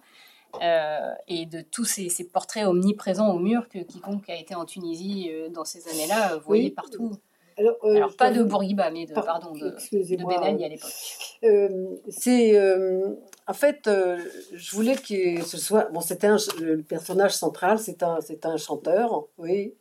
[1.28, 5.65] et de tous ces, portraits omniprésents au mur que quiconque a été en Tunisie dans
[5.65, 7.17] ces années-là voyait partout.
[7.60, 10.89] Alors, euh, pas de Bourguiba, mais de, pardon, de, de à l'époque.
[11.43, 12.57] Euh, c'est.
[12.57, 13.16] Euh,
[13.47, 13.89] en fait,
[14.53, 15.89] je voulais que ce soit.
[15.91, 16.30] Bon, c'était
[16.60, 19.74] le personnage central, c'est un, c'est un chanteur, oui.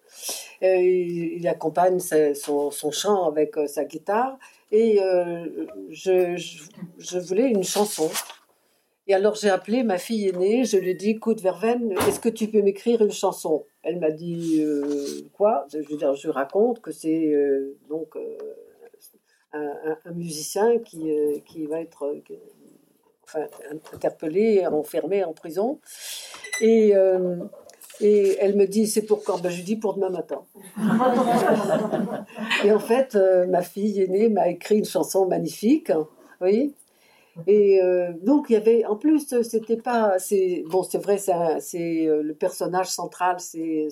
[0.60, 4.38] il, accompagne son, son, chant avec sa guitare.
[4.72, 4.98] Et
[5.90, 6.62] je, je,
[6.98, 8.10] je voulais une chanson.
[9.10, 12.28] Et alors j'ai appelé ma fille aînée, je lui ai dit, écoute Verveine, est-ce que
[12.28, 13.64] tu peux m'écrire une chanson?
[13.82, 15.66] Elle m'a dit, euh, quoi?
[15.72, 18.36] Je, dire, je raconte que c'est euh, donc euh,
[19.54, 21.10] un, musicien qui,
[21.46, 22.14] qui va être
[23.94, 25.80] interpellé, enfermé en prison.
[26.60, 26.92] Et,
[28.00, 29.40] et elle me dit, c'est pour quand?
[29.40, 30.42] Ben, Je lui dis, pour demain matin.
[32.64, 33.16] et en fait,
[33.48, 35.92] ma fille aînée m'a écrit une chanson magnifique,
[36.42, 36.74] oui,
[37.46, 42.06] et euh, donc il y avait, en plus, c'était pas, c'est bon, c'est vrai, c'est
[42.06, 43.88] euh, le personnage central, c'est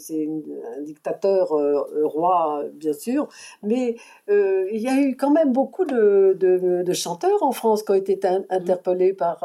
[0.79, 3.29] un dictateur euh, roi, bien sûr,
[3.63, 3.97] mais
[4.29, 8.19] il y a eu quand même beaucoup de, de, chanteurs en France qui ont été
[8.51, 9.45] interpellés par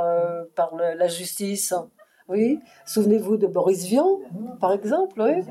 [0.56, 1.74] par la justice.
[2.30, 4.20] Oui, souvenez-vous de Boris Vian,
[4.62, 5.44] par exemple, oui.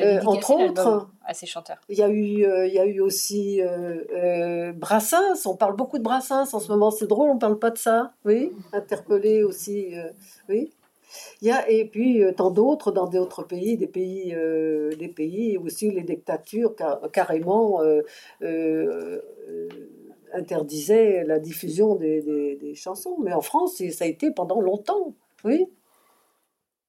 [0.00, 1.80] Euh, entre autres, à ces chanteurs.
[1.88, 5.46] Il y a eu, euh, il y a eu aussi euh, Brassens.
[5.46, 6.90] On parle beaucoup de Brassens en ce moment.
[6.90, 8.12] C'est drôle, on parle pas de ça.
[8.24, 9.94] Oui, interpellé aussi.
[10.48, 10.72] oui.
[11.42, 14.34] Il y a, et puis tant d'autres dans d'autres pays, des pays,
[14.98, 16.74] des pays aussi les dictatures
[17.12, 17.82] carrément
[20.32, 23.18] interdisaient la diffusion des, des, des, chansons.
[23.22, 25.12] Mais en France, ça a été pendant longtemps.
[25.44, 25.66] Oui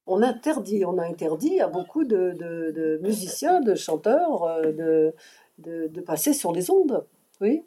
[0.05, 5.11] on interdit, on a interdit à beaucoup de, musiciens, de chanteurs euh,
[5.59, 7.05] de, passer sur les ondes.
[7.41, 7.63] Oui.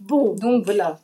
[0.00, 0.98] Bon, donc voilà.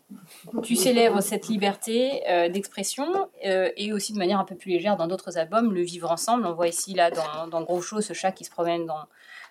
[0.62, 4.96] Tu célèbres cette liberté euh, d'expression euh, et aussi de manière un peu plus légère
[4.96, 6.46] dans d'autres albums, le vivre ensemble.
[6.46, 9.06] On voit ici là dans, dans Gros Show ce chat qui se promène dans,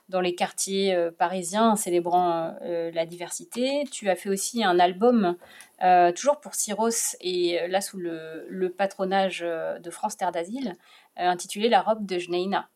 [0.09, 3.85] dans les quartiers euh, parisiens célébrant euh, la diversité.
[3.91, 5.35] Tu as fait aussi un album,
[5.83, 10.75] euh, toujours pour Syros, et là sous le, patronage de France Terre d'Asile,
[11.17, 12.69] intitulé La robe de Jneina.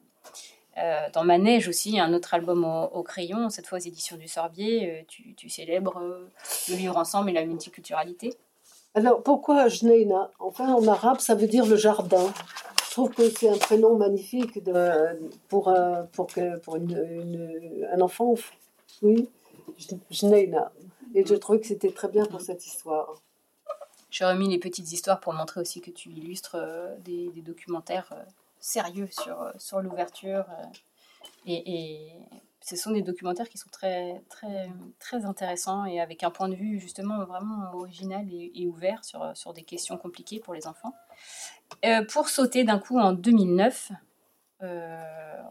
[1.13, 5.49] dans Ma aussi, un autre album au, crayon, cette fois aux éditions du Sorbier, tu,
[5.49, 6.01] célèbres
[6.69, 8.35] le vivre ensemble et la multiculturalité.
[8.95, 10.29] Alors pourquoi Jneina?
[10.39, 12.31] Enfin en arabe ça veut dire le jardin.
[12.93, 14.59] Je trouve que c'est un prénom magnifique
[15.49, 18.35] pour, un, pour, que, pour une, un enfant.
[19.01, 19.27] Oui,
[20.11, 20.71] Jneina.
[21.15, 23.15] Et je trouvais que c'était très bien pour cette histoire.
[24.11, 28.09] J'ai remis les petites histoires pour montrer aussi que tu illustres euh, des, des, documentaires
[28.11, 28.21] euh,
[28.59, 30.45] sérieux sur, euh, sur l'ouverture.
[31.47, 32.11] et, et,
[32.63, 36.55] ce sont des documentaires qui sont très, très, très intéressants et avec un point de
[36.55, 40.93] vue justement vraiment original et, ouvert sur, sur des questions compliquées pour les enfants.
[41.83, 43.91] Euh, pour sauter d'un coup en 2009,
[44.61, 45.41] euh,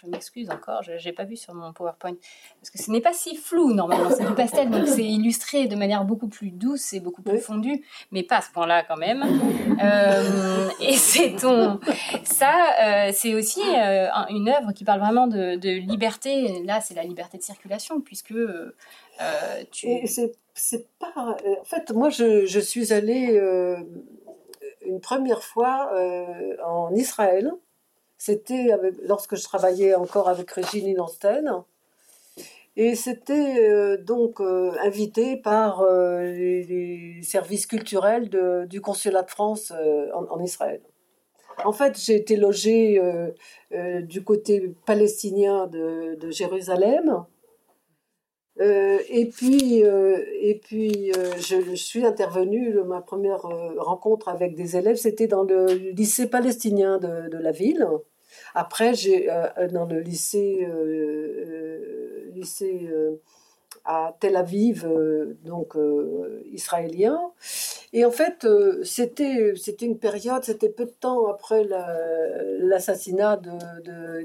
[0.00, 2.14] je m'excuse encore, je n'ai pas vu sur mon PowerPoint.
[2.60, 5.76] Parce que ce n'est pas si flou normalement, c'est du pastel, donc c'est illustré de
[5.76, 7.82] manière beaucoup plus douce et beaucoup plus fondue,
[8.12, 9.24] mais pas à ce point-là quand même.
[9.82, 11.80] Euh, et c'est ton.
[12.24, 16.62] Ça, euh, c'est aussi euh, une œuvre qui parle vraiment de, de liberté.
[16.64, 18.34] Là, c'est la liberté de circulation, puisque
[19.70, 19.88] tu.
[20.54, 21.12] C'est pas.
[21.16, 23.40] En fait, moi, je, je suis allée
[24.84, 25.90] une première fois
[26.64, 27.52] en Israël
[28.18, 28.68] c'était
[29.04, 31.64] lorsque je travaillais encore avec Régine Inansten.
[32.80, 38.30] Et c'était euh, donc euh, invité par euh, les, services culturels
[38.68, 39.72] du consulat de France
[40.14, 40.80] en, Israël.
[41.64, 43.00] En fait, j'ai été logée
[44.02, 47.24] du côté palestinien de, Jérusalem.
[48.60, 53.42] et puis, et puis je, suis intervenue, ma première
[53.78, 57.88] rencontre avec des élèves, c'était dans le lycée palestinien de la ville.
[58.54, 62.88] Après, j'ai euh, euh, dans le lycée, euh, lycée
[63.84, 64.86] à Tel Aviv,
[65.44, 65.76] donc
[66.52, 67.18] israélien.
[67.92, 68.46] Et en fait,
[68.82, 71.66] c'était c'était une période, c'était peu de temps après
[72.60, 73.40] l'assassinat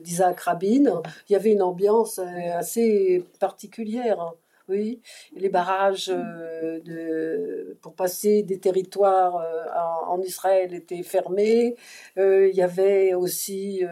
[0.04, 1.02] d'Isaac Rabin.
[1.30, 4.34] Il y avait une ambiance assez particulière.
[4.70, 5.02] Oui,
[5.34, 9.66] les barrages euh, pour passer des territoires euh,
[10.08, 11.76] en, Israël étaient fermés.
[12.18, 13.84] Euh, il y avait aussi,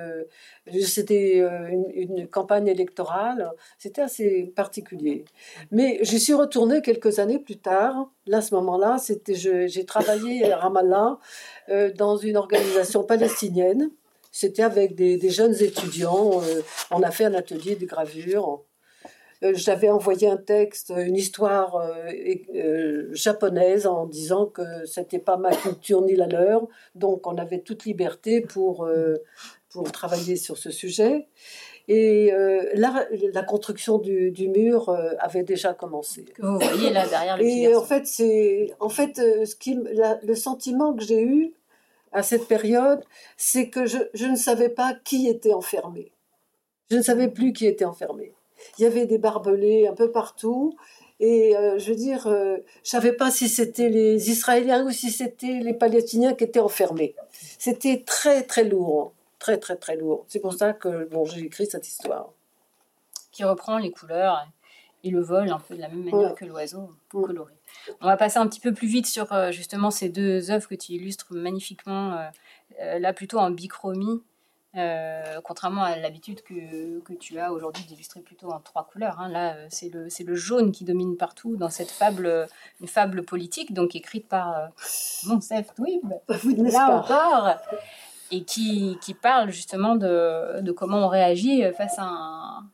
[0.82, 3.52] c'était une, campagne électorale.
[3.78, 5.26] C'était assez particulier.
[5.72, 8.10] Mais je suis retournée quelques années plus tard.
[8.26, 11.20] Là, à ce moment-là, c'était, j'ai travaillé à Ramallah
[11.98, 13.92] dans une organisation palestinienne.
[14.32, 16.42] C'était avec des, jeunes étudiants.
[16.92, 18.64] on a fait un atelier de gravure.
[19.44, 22.12] Euh, j'avais envoyé un texte, une histoire euh,
[22.56, 27.60] euh, japonaise en disant que c'était pas ma culture ni la leur, donc on avait
[27.60, 28.88] toute liberté pour,
[29.70, 31.28] pour travailler sur ce sujet.
[31.88, 32.32] Et
[32.76, 36.26] là, la construction du, du mur avait déjà commencé.
[36.40, 40.94] vous voyez là derrière le Et en fait, c'est en fait ce qui, le sentiment
[40.94, 41.54] que j'ai eu
[42.14, 43.04] à cette période,
[43.36, 46.12] c'est que je, je ne savais pas qui était enfermé.
[46.90, 48.34] Je ne savais plus qui était enfermé
[48.78, 50.76] il y avait des barbelés un peu partout.
[51.22, 55.12] Et euh, je veux dire, euh, je savais pas si c'était les Israéliens ou si
[55.12, 57.16] c'était les Palestiniens qui étaient enfermés.
[57.60, 60.26] C'était très très lourd, très très très lourd.
[60.28, 62.32] C'est pour ça que bon, j'ai écrit cette histoire.
[63.32, 64.48] Qui reprend les couleurs
[65.04, 67.54] et le vol un peu de la même manière que l'oiseau coloré.
[68.02, 70.76] On va passer un petit peu plus vite sur euh, justement ces deux œuvres que
[70.76, 72.30] tu illustres magnifiquement,
[72.80, 74.24] là plutôt en bichromie
[74.78, 79.20] euh, contrairement à l'habitude que, que, tu as aujourd'hui d'illustrer plutôt en trois couleurs.
[79.20, 79.28] Hein.
[79.28, 82.48] Là, euh, c'est le, le, jaune qui domine partout dans cette fable,
[82.80, 84.68] une fable politique, donc écrite par euh,
[85.26, 86.14] Monsef Twib,
[86.58, 87.58] là encore,
[88.32, 92.70] et qui, qui, parle justement de, de, comment on réagit face à un,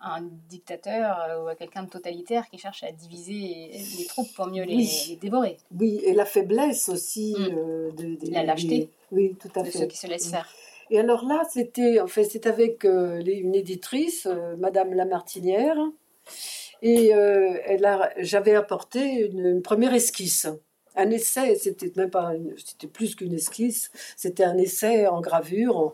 [0.00, 4.64] un dictateur ou à quelqu'un de totalitaire qui cherche à diviser les troupes pour mieux
[4.64, 5.58] les, dévorer.
[5.78, 7.96] Oui, et la faiblesse aussi mm.
[7.96, 10.48] de, la lâcheté oui, tout à de ceux qui se laissent faire.
[10.90, 15.78] Et alors là, c'était en fait, avec euh, une éditrice, euh, Madame Lamartinière,
[16.82, 17.56] et euh,
[18.18, 20.46] j'avais apporté une, première esquisse,
[20.96, 21.54] un essai.
[21.56, 22.32] C'était même pas,
[22.64, 25.92] c'était plus qu'une esquisse, c'était un essai en gravure.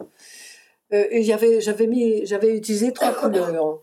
[0.90, 3.82] et j'avais, utilisé trois couleurs.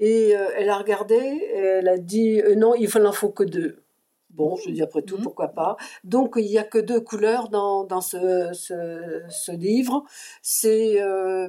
[0.00, 1.16] Et elle a regardé,
[1.54, 3.76] elle a dit non, il n'en faut que deux.
[4.34, 5.24] Bon, je dis après tout, mhm.
[5.24, 5.76] pourquoi pas.
[6.04, 10.04] Donc, il n'y a que deux couleurs dans, dans ce, ce, livre.
[10.40, 11.48] C'est euh,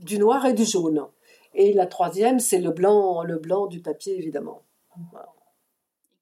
[0.00, 1.06] du noir et du jaune.
[1.54, 4.62] Et la troisième, c'est le blanc, le blanc du papier, évidemment.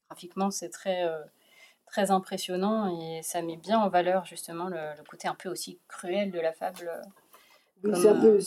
[0.09, 1.19] Graphiquement, c'est très, euh,
[1.87, 6.31] très impressionnant et ça met bien en valeur justement le, côté un peu aussi cruel
[6.31, 6.91] de la fable.
[7.83, 8.39] Oui, c'est un peu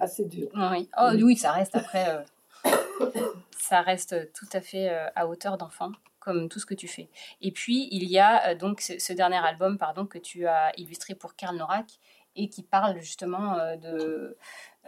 [0.00, 0.48] assez dur.
[0.54, 0.88] Oui.
[1.00, 2.24] Oh, oui, ça reste après.
[2.66, 2.70] Euh,
[3.58, 7.08] ça reste tout à fait à hauteur d'enfant comme tout ce que tu fais.
[7.40, 11.14] Et puis, il y a euh, donc ce, dernier album pardon, que tu as illustré
[11.14, 11.98] pour Karl Norak
[12.36, 14.36] et qui parle justement euh, de,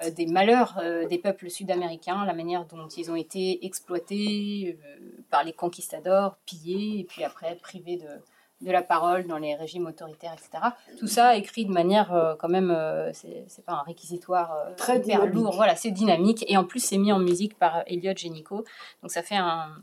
[0.05, 4.79] euh, des malheurs des peuples sud-américains, la manière dont ils ont été exploités
[5.31, 8.09] par les conquistadors, pillés, et puis après privés de,
[8.61, 10.75] de la parole dans les régimes autoritaires, etc.
[10.99, 12.71] Tout ça écrit de manière quand même,
[13.13, 17.13] c'est pas un réquisitoire très hyper lourd, voilà, c'est dynamique, et en plus c'est mis
[17.13, 18.65] en musique par Elliot Genico,
[19.03, 19.75] donc ça fait un,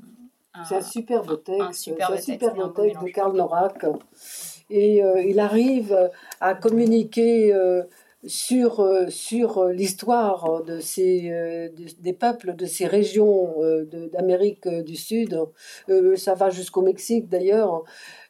[0.67, 1.71] c'est un superbe texte, un
[2.17, 3.85] superbe, texte, de Karl Norak.
[4.69, 6.09] Et euh, il arrive
[6.41, 7.83] à communiquer euh,
[8.25, 13.55] sur, euh, sur l'histoire de ces, des peuples de ces régions
[14.11, 15.39] d'Amérique du Sud.
[16.15, 17.83] ça va jusqu'au Mexique d'ailleurs.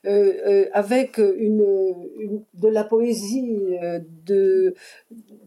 [0.04, 2.06] avec une,
[2.54, 3.78] de la poésie,
[4.26, 4.76] de,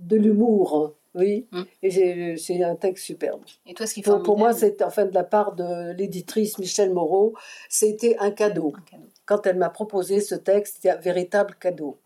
[0.00, 0.94] de l'humour.
[1.14, 1.62] Oui, Mm.
[1.82, 3.42] et c'est- un texte superbe.
[3.66, 6.92] Et toi, ce qui est Pour, moi, c'est enfin de la part de l'éditrice Michel
[6.92, 7.34] Moreau,
[7.68, 8.72] c'était un cadeau.
[8.76, 9.08] Un cadeau.
[9.26, 11.98] Quand elle m'a proposé ce texte, c'était un véritable cadeau.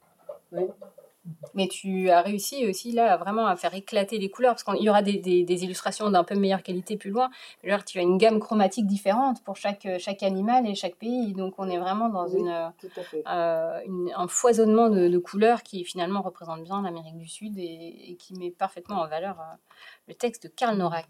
[0.53, 0.65] Oui.
[1.55, 4.91] Mais tu as réussi aussi là vraiment à faire éclater les couleurs parce qu'il y
[4.91, 7.31] aura des, des- des illustrations d'un peu meilleure qualité plus loin.
[7.65, 11.33] Là, tu as une gamme chromatique différente pour chaque, chaque animal et chaque pays.
[11.35, 12.41] Donc on est vraiment dans Oui.
[12.41, 12.73] une,
[13.27, 18.11] euh, une- un foisonnement de, de couleurs qui finalement représente bien l'Amérique du Sud et,
[18.11, 19.55] et qui met parfaitement en valeur euh,
[20.09, 21.07] le texte de Karl Norak.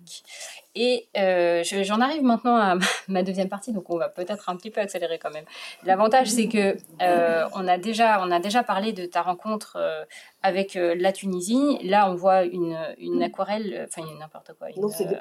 [0.75, 2.77] Et euh, je- j'en arrive maintenant à
[3.09, 5.45] ma, deuxième partie, donc on va peut-être un petit peu accélérer quand même.
[5.85, 10.05] L'avantage, c'est que euh, on a déjà on a déjà parlé de ta rencontre euh,
[10.43, 11.79] avec la Tunisie.
[11.83, 15.19] Là, on voit une, une aquarelle, enfin n'importe quoi, une, Non, pastels,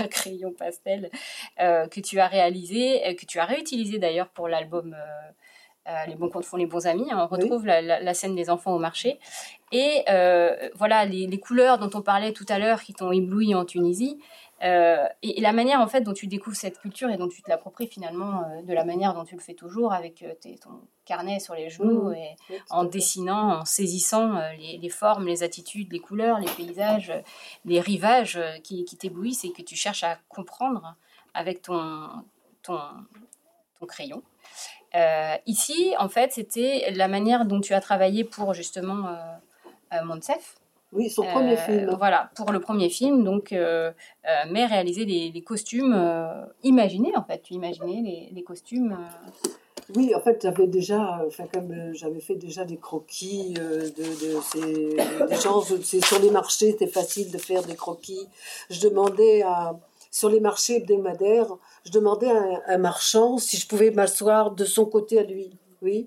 [0.00, 1.10] un, crayon pastel
[1.58, 4.96] que tu as réalisé, que tu as réutilisé d'ailleurs pour l'album.
[5.88, 7.10] Euh, les bons comptes font les bons amis.
[7.12, 7.28] hein.
[7.30, 7.42] on Oui.
[7.42, 9.18] retrouve la, la- la scène des enfants au marché.
[9.72, 13.54] Et euh, voilà, les, les couleurs dont on parlait tout à l'heure qui t'ont ébloui
[13.54, 14.18] en Tunisie.
[14.62, 17.42] euh, et, et la manière en fait dont tu découvres cette culture et dont tu
[17.42, 20.56] te l'appropries finalement euh, de la manière dont tu le fais toujours avec euh, tes-
[20.58, 20.70] ton
[21.04, 22.14] carnet sur les genoux Mhm.
[22.14, 27.12] et Oui, en dessinant, en saisissant les, les formes, les attitudes, les couleurs, les paysages,
[27.64, 30.94] les rivages qui, qui t'éblouissent et que tu cherches à comprendre
[31.34, 32.08] avec ton,
[32.62, 32.78] ton,
[33.80, 34.22] ton crayon.
[34.94, 39.12] Euh, ici, en fait, c'était la manière dont tu as travaillé pour justement euh,
[39.94, 40.56] euh, Monsef.
[40.92, 41.94] Oui, son premier Euh, film.
[41.98, 43.50] Voilà, pour le premier film, donc,
[44.50, 45.96] mais réaliser les, les costumes
[46.62, 47.42] imaginés, en fait.
[47.42, 48.96] Tu imaginais les, les costumes.
[49.96, 54.40] Oui, en fait, j'avais déjà, enfin, comme j'avais fait déjà des croquis euh, de, de
[54.40, 54.96] ces
[55.28, 58.26] des gens, c'est sur les marchés, c'était facile de faire des croquis.
[58.70, 59.74] Je demandais à,
[60.14, 64.86] sur les marchés hebdomadaires, je demandais à un, marchand si je pouvais m'asseoir de son
[64.86, 65.50] côté à lui.
[65.82, 66.06] Oui.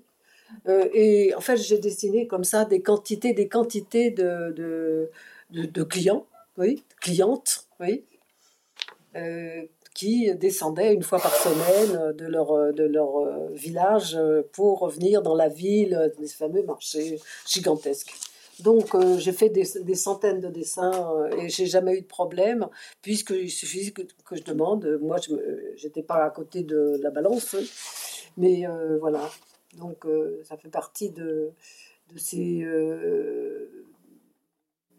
[0.66, 5.10] Euh, et en fait, j'ai dessiné comme ça des quantités, des quantités de, de,
[5.50, 6.24] de, clients,
[6.56, 8.02] oui, clientes, oui,
[9.14, 14.18] euh, qui descendaient une fois par semaine de leur, de leur euh, village
[14.52, 18.14] pour revenir dans la ville, des fameux marchés gigantesques.
[18.60, 22.68] Donc euh, j'ai fait des, centaines de dessins euh, et j'ai jamais eu de problème
[23.02, 24.02] puisque il suffit que,
[24.32, 24.98] je demande.
[25.00, 27.56] Moi, je n'étais pas à côté de la balance,
[28.36, 29.30] mais euh, voilà.
[29.76, 31.50] Donc euh, ça fait partie de,
[32.16, 32.66] ces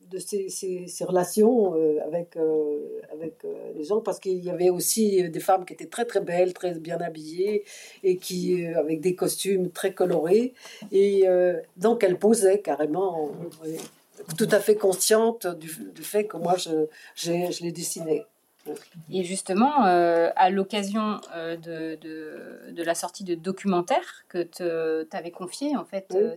[0.09, 4.49] de ces, ces, ces relations euh, avec, euh, avec euh, les gens, parce qu'il y
[4.49, 7.63] avait aussi des femmes qui étaient très très belles, très bien habillées,
[8.03, 10.53] et qui, avec des costumes très colorés,
[10.91, 11.25] et
[11.77, 13.31] donc elles posaient carrément,
[14.37, 18.23] tout à fait consciente du, du fait que moi je, j'ai- je les dessinais.
[19.11, 25.15] Et justement, euh, à l'occasion euh, de, de, de la sortie de documentaires que tu
[25.15, 26.17] avais confié, en fait, Oui.
[26.21, 26.35] euh,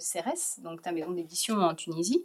[0.62, 2.24] donc ta maison d'édition en Tunisie,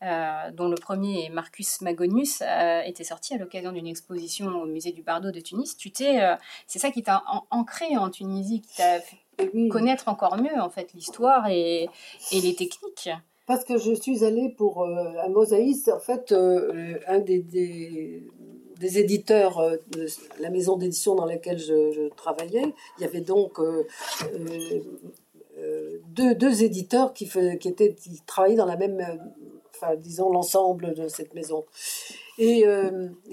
[0.00, 2.42] dont le premier Marcus Magonius,
[2.84, 5.76] était sorti à l'occasion d'une exposition au musée du Bardo de Tunis.
[5.76, 6.20] Tu t'es,
[6.66, 9.16] c'est ça qui t'a an- ancré en Tunisie, qui t'a fait
[9.54, 11.88] oui, connaître encore mieux, en fait, l'histoire et,
[12.32, 13.10] et les techniques.
[13.46, 18.28] Parce que je suis allée pour euh, un mosaïste, en fait, euh, un des, des,
[18.78, 20.06] des éditeurs euh, de
[20.40, 23.86] la maison d'édition dans laquelle je, travaillais, il y avait donc euh,
[25.58, 29.04] euh, deux, deux éditeurs qui, qui, étaient, travaillaient dans la même,
[29.74, 31.64] enfin, disons, l'ensemble de cette maison.
[32.40, 32.64] Et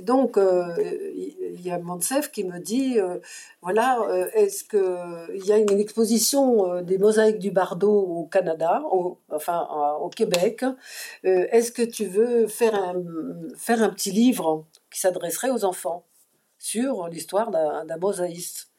[0.02, 2.98] donc, il y a Monsef qui me dit,
[3.62, 4.00] voilà,
[4.34, 9.68] est-ce qu'il y a une exposition des mosaïques du Bardo au Canada, au, enfin
[10.02, 10.66] au Québec,
[11.22, 12.96] est-ce que tu veux faire un,
[13.56, 14.66] faire un petit livre?
[15.00, 16.06] S'adresserait aux enfants
[16.58, 18.70] sur l'histoire d'un mosaïste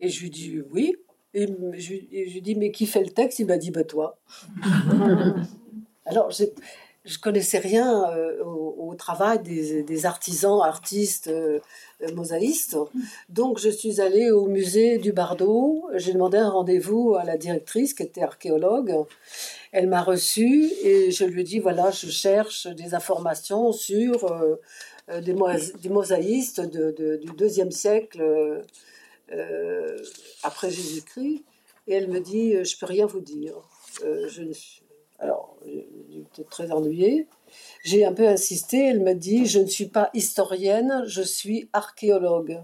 [0.00, 0.96] Et je lui dis oui.
[1.32, 3.38] Et je, je lui dis, mais qui fait le texte?
[3.38, 4.18] Il m'a dit, bah toi.
[6.06, 6.52] Alors, j'ai-
[7.04, 11.58] je connaissais rien euh, au, travail des, artisans, artistes, euh,
[12.02, 12.76] euh, mosaïstes.
[13.30, 15.88] Donc, je suis allée au musée du Bardo.
[15.94, 18.94] J'ai demandé un rendez-vous à la directrice, qui était archéologue.
[19.72, 24.26] Elle m'a reçue et je lui ai dit voilà, je cherche des informations sur
[25.20, 28.62] des, mosa- des mosaïstes de- de- du deuxième siècle euh,
[29.32, 29.98] euh,
[30.42, 31.42] après Jésus-Christ.
[31.88, 33.54] Et elle me dit euh, je peux rien vous dire.
[34.04, 34.82] Euh, je ne suis-
[35.18, 35.56] Alors,
[36.12, 37.26] j'étais très ennuyée.
[37.84, 38.78] J'ai un peu insisté.
[38.90, 42.62] Elle me dit je ne suis pas historienne, je suis archéologue.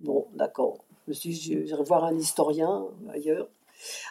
[0.00, 0.78] Bon, d'accord.
[1.06, 2.84] Je me suis dit, j'irai voir un historien
[3.14, 3.48] ailleurs.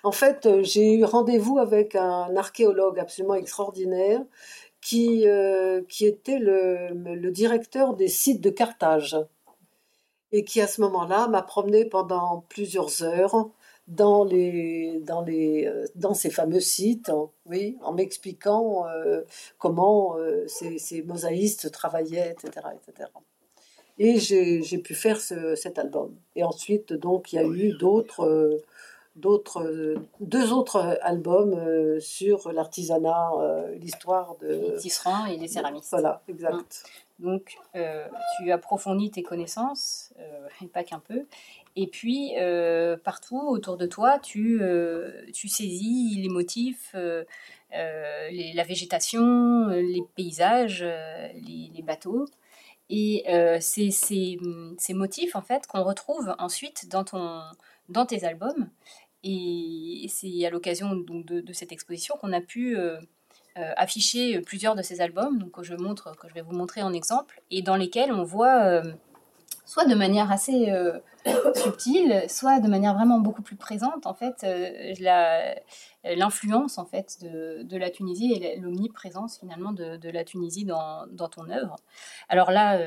[0.04, 4.22] En fait, euh, j'ai eu rendez-vous avec un archéologue absolument extraordinaire
[4.86, 9.18] qui, euh, qui était le, le directeur des sites de Carthage
[10.32, 13.50] et qui, à ce moment-là, m'a promené pendant plusieurs heures
[13.88, 17.12] dans, les, dans, les, dans ces fameux sites,
[17.48, 18.86] oui, en m'expliquant
[19.58, 20.18] comment
[20.48, 22.68] ces, ces, mosaïstes travaillaient, etc.
[22.76, 23.10] etc.
[23.98, 26.16] Et j'ai pu faire ce, cet album.
[26.36, 28.62] Et ensuite, donc, il y a eu d'autres
[29.16, 34.48] d'autres, deux autres albums euh, sur l'artisanat, euh, l'histoire de...
[34.48, 35.90] Les tisserands et les céramistes.
[35.92, 36.54] Voilà, exact.
[36.54, 36.66] Hum.
[37.18, 38.06] Donc, euh,
[38.38, 40.14] tu approfondis tes connaissances,
[40.62, 41.26] et pas qu'un peu.
[41.78, 42.34] Et puis,
[43.06, 44.62] partout autour de toi, tu,
[45.34, 46.94] tu saisis les motifs,
[47.72, 52.26] la végétation, les paysages, les, les bateaux.
[52.90, 53.24] Et
[53.62, 54.38] c'est ces,
[54.78, 57.44] ces, motifs, en fait, qu'on retrouve ensuite dans, ton,
[57.88, 58.70] dans tes albums.
[59.28, 63.00] Et c'est à l'occasion de, cette exposition qu'on a pu euh,
[63.58, 66.94] euh, afficher plusieurs de ces albums, donc que je que je vais vous montrer en
[66.94, 68.84] exemple, et dans lesquels on voit euh,
[69.66, 70.72] soit de manière assez
[71.56, 74.46] subtile, soit de manière vraiment beaucoup plus présente, en fait,
[76.04, 81.76] l'influence en fait de, la Tunisie et l'omniprésence finalement de, la Tunisie dans, ton œuvre.
[82.30, 82.80] Alors là,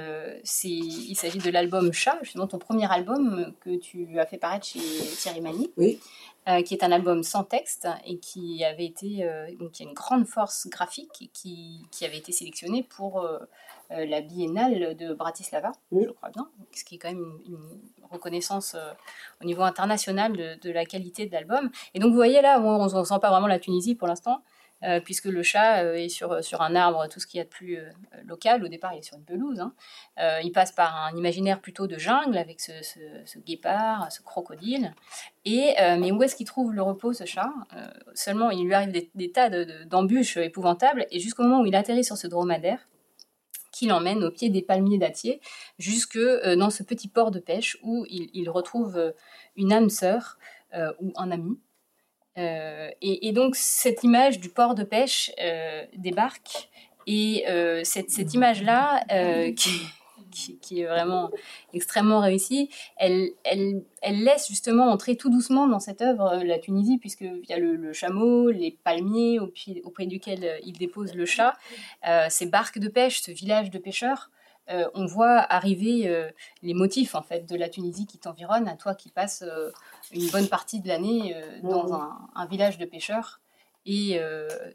[0.65, 4.79] il s'agit de l'album Chat, justement ton premier album que tu as fait paraître chez
[4.79, 5.43] Thierry.
[5.77, 5.99] Oui.
[6.49, 9.87] Euh, qui est un album sans texte et qui avait été euh, donc qui a
[9.87, 13.39] une grande force graphique et qui, qui avait été sélectionné pour euh,
[13.91, 17.59] la biennale de Bratislava, je crois bien, ce qui est quand même une,
[18.11, 18.75] reconnaissance
[19.43, 21.71] au niveau international de, de la qualité de l'album.
[21.93, 24.41] Et donc vous voyez là, on ne sent pas vraiment la Tunisie pour l'instant,
[24.85, 27.45] euh, puisque le chat euh, est sur, sur un arbre, tout ce qu'il y a
[27.45, 27.91] de plus euh,
[28.25, 28.63] local.
[28.63, 29.59] Au départ, il est sur une pelouse.
[29.59, 29.73] Hein.
[30.45, 34.95] il passe par un imaginaire plutôt de jungle avec ce, ce, guépard, ce crocodile.
[35.45, 37.53] Et, mais où est-ce qu'il trouve le repos, ce chat?
[38.15, 39.51] Seulement, il lui arrive des, tas
[39.87, 42.89] d'embûches épouvantables, et jusqu'au moment où il atterrit sur ce dromadaire,
[43.79, 45.41] qui l'emmène au pied des palmiers dattiers,
[45.79, 49.15] jusque dans ce petit port de pêche où il, retrouve
[49.57, 50.39] une âme sœur
[51.01, 51.59] ou un ami,
[52.39, 56.71] euh, et, donc cette image du port de pêche euh, débarque.
[57.07, 59.03] Et euh, cette, cette image-là,
[59.57, 59.71] qui,
[60.31, 61.31] qui, est vraiment
[61.73, 66.99] extrêmement réussie, elle, elle, elle, laisse justement entrer tout doucement dans cette œuvre la Tunisie,
[66.99, 71.55] puisqu'il y a le, le, chameau, les palmiers auprès duquel il dépose le chat,
[72.29, 74.31] ces barques de pêche, ce village de pêcheurs.
[74.71, 76.29] Euh, on voit arriver euh,
[76.63, 79.71] les motifs en fait de la Tunisie qui t'environne, à toi qui passes euh,
[80.13, 83.41] une bonne partie de l'année dans un, village de pêcheurs
[83.87, 84.21] et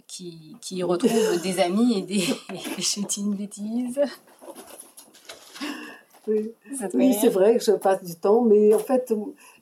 [0.08, 3.99] qui, qui, retrouve des amis et des et une bêtise.
[6.28, 6.51] Oui,
[6.93, 9.13] oui c'est vrai que je passe du temps, mais en fait,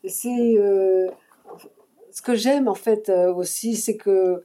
[0.07, 0.55] c'est
[2.11, 4.43] ce que j'aime en fait aussi, c'est que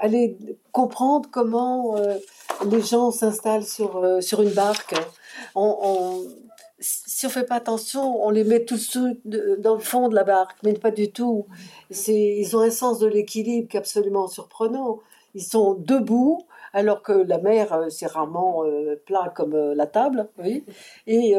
[0.00, 0.36] aller
[0.72, 2.16] comprendre comment euh,
[2.68, 4.94] les gens s'installent sur, euh, sur une barque.
[5.54, 6.24] On,
[6.80, 8.96] si on fait pas attention, on les met tous
[9.58, 11.46] dans le fond de la barque, mais pas du tout.
[12.08, 15.00] Ils ont un sens de l'équilibre qui est absolument surprenant.
[15.34, 16.42] Ils sont debout,
[16.72, 18.64] alors que la mer, euh, c'est rarement
[19.06, 20.64] plat comme la table, oui.
[21.06, 21.34] Et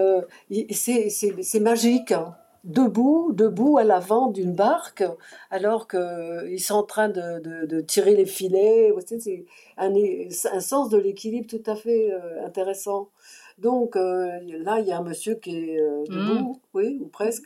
[0.73, 2.11] c'est magique.
[2.11, 5.03] Hein debout, debout à l'avant d'une barque,
[5.49, 8.93] alors qu'ils sont en train de, tirer les filets.
[9.05, 9.45] C'est
[9.77, 13.09] un, un, sens de l'équilibre tout à fait euh, intéressant.
[13.57, 17.45] Donc euh, là, il y a un monsieur qui est euh, debout, oui, ou presque.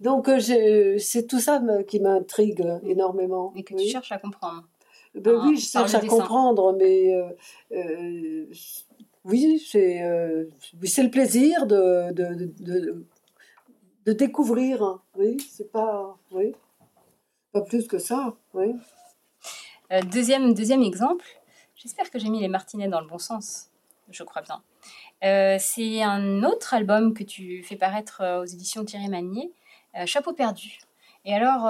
[0.00, 3.52] Donc c'est tout ça qui m'intrigue énormément.
[3.56, 4.64] Et que tu cherches à comprendre.
[5.14, 7.12] Ben oui, je cherche à comprendre, mais
[9.24, 13.04] oui, c'est le plaisir de, de
[14.06, 14.82] de découvrir.
[14.82, 15.02] Hein.
[15.14, 16.54] Oui, c'est pas, oui,
[17.52, 18.34] pas plus que ça.
[18.54, 18.74] Oui.
[19.92, 21.24] Euh, deuxième, deuxième exemple,
[21.76, 23.70] j'espère que j'ai mis les martinets dans le bon sens,
[24.10, 24.62] je crois bien.
[25.24, 29.52] Euh, c'est un autre album que tu fais paraître euh, aux éditions Thierry Magnier,
[30.06, 30.78] Chapeau perdu.
[31.24, 31.62] Et alors,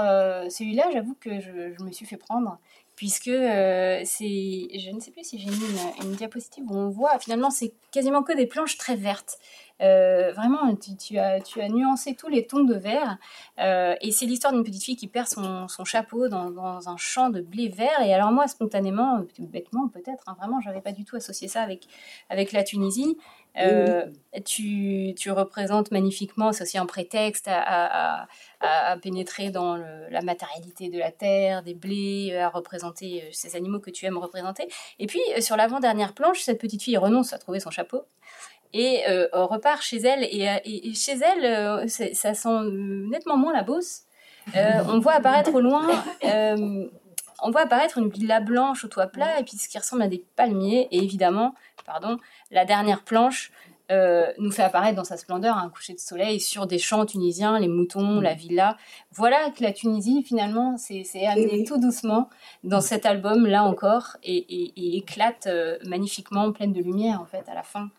[0.51, 2.59] celui-là, j'avoue que je, me suis fait prendre,
[3.01, 7.19] puisque c'est, je ne sais plus si j'ai mis une, une, diapositive où on voit,
[7.19, 9.39] finalement, c'est quasiment que des planches très vertes.
[9.81, 13.19] Euh, vraiment, tu, as, tu as nuancé tous les tons de vert.
[13.59, 16.97] Euh, et c'est l'histoire d'une petite fille qui perd son, son chapeau dans, dans, un
[16.97, 18.01] champ de blé vert.
[18.03, 21.87] Et alors moi, spontanément, bêtement peut-être, hein, vraiment, j'avais pas du tout associé ça avec,
[22.29, 23.17] avec la Tunisie.
[23.59, 24.07] Euh,
[24.45, 28.29] tu, tu, représentes magnifiquement, c'est aussi un prétexte à, à,
[28.61, 33.91] à, pénétrer dans la matérialité de la terre, des blés, à représenter ces animaux que
[33.91, 34.69] tu aimes représenter.
[35.01, 38.05] Et puis, sur l'avant-dernière planche, cette petite fille renonce à trouver son chapeau
[38.73, 40.25] et euh, repart chez elle.
[40.25, 42.61] Et, euh, chez elle, euh, ça sent
[43.11, 44.03] nettement moins la bosse.
[44.55, 45.89] on voit apparaître au loin,
[47.43, 50.09] on voit apparaître une villa blanche au toit plat et puis ce qui ressemble à
[50.09, 50.89] des palmiers.
[50.91, 52.19] Et évidemment, pardon,
[52.51, 53.53] la dernière planche
[53.91, 57.59] euh, nous fait apparaître dans sa splendeur un coucher de soleil sur des champs tunisiens,
[57.59, 58.77] les moutons, la villa.
[59.13, 62.29] Voilà que la Tunisie, finalement, s'est amenée tout doucement
[62.63, 67.55] dans cet album, là encore, et, éclate euh, magnifiquement, pleine de lumière, en fait, à
[67.55, 67.91] la fin.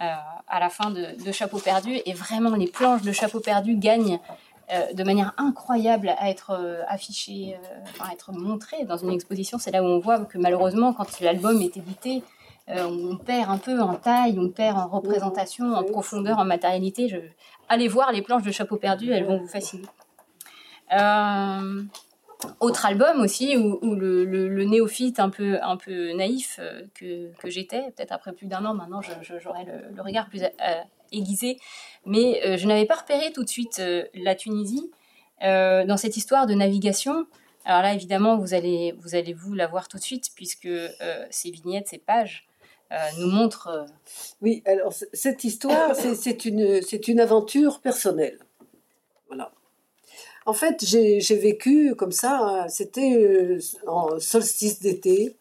[0.00, 0.14] Euh,
[0.48, 1.98] à la fin de, Chapeau perdu.
[2.06, 4.18] Et vraiment, les planches de Chapeau perdu gagnent
[4.94, 7.56] de manière incroyable à être affichées,
[7.98, 9.58] à être montrées dans une exposition.
[9.58, 12.22] C'est là où on voit que malheureusement, quand l'album est édité,
[12.70, 17.32] euh, on perd un peu en taille, on perd en représentation, en profondeur, en matérialité.
[17.68, 19.86] Allez voir les planches de Chapeau perdu, elles vont vous fasciner.
[20.92, 21.82] Euh,
[22.60, 28.12] autre album aussi où, le, néophyte un peu, un peu naïf euh, que, j'étais, peut-être
[28.12, 30.42] après plus d'un an maintenant, j'aurais le, regard plus
[31.12, 31.58] aiguisé,
[32.04, 33.82] mais je n'avais pas repéré tout de suite
[34.14, 34.90] la Tunisie
[35.40, 37.26] dans cette histoire de navigation.
[37.64, 40.68] Alors là, évidemment, vous allez vous, allez vous la voir tout de suite, puisque
[41.30, 42.46] ces vignettes, ces pages
[42.92, 43.68] euh, nous montre.
[43.68, 43.84] Euh,
[44.40, 48.38] oui, alors cette histoire, c'est une, une aventure personnelle.
[50.50, 55.36] En fait, j'ai vécu comme ça, hein, c'était euh, en solstice d'été,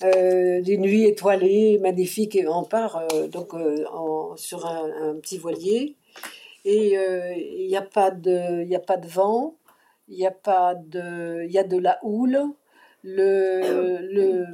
[0.00, 3.52] des nuits étoilées, magnifiques, et on part donc
[4.36, 5.96] sur un, petit voilier,
[6.64, 9.54] et il n'y a, pas de, a pas de vent,
[10.08, 12.40] il y a de, y a de la houle,
[13.02, 14.46] le,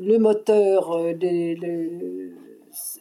[0.00, 1.12] le, moteur, euh,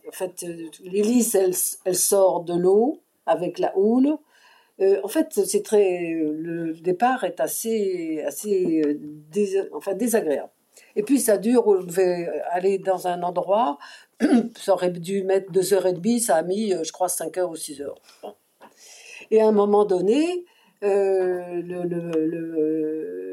[0.08, 0.44] en fait,
[0.84, 4.18] l'hélice, elle, sort de l'eau avec la houle.
[4.80, 10.52] Euh, en fait, c'est très, le départ est assez, assez euh, enfin, désagréable.
[10.96, 13.78] Et puis ça dure, on devait aller dans un endroit,
[14.56, 17.50] ça aurait dû mettre deux heures et demie, ça a mis, je crois, cinq heures
[17.50, 18.02] ou six heures.
[19.32, 20.46] Et à un moment donné,
[20.84, 21.84] euh, le,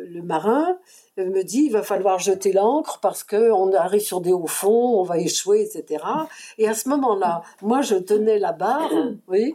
[0.09, 0.79] le, marin
[1.19, 4.99] me dit il va falloir jeter l'ancre parce que on arrive sur des hauts fonds,
[4.99, 6.03] on va échouer, etc.
[6.57, 8.91] Et à ce moment-là, moi je tenais la barre,
[9.29, 9.55] oui,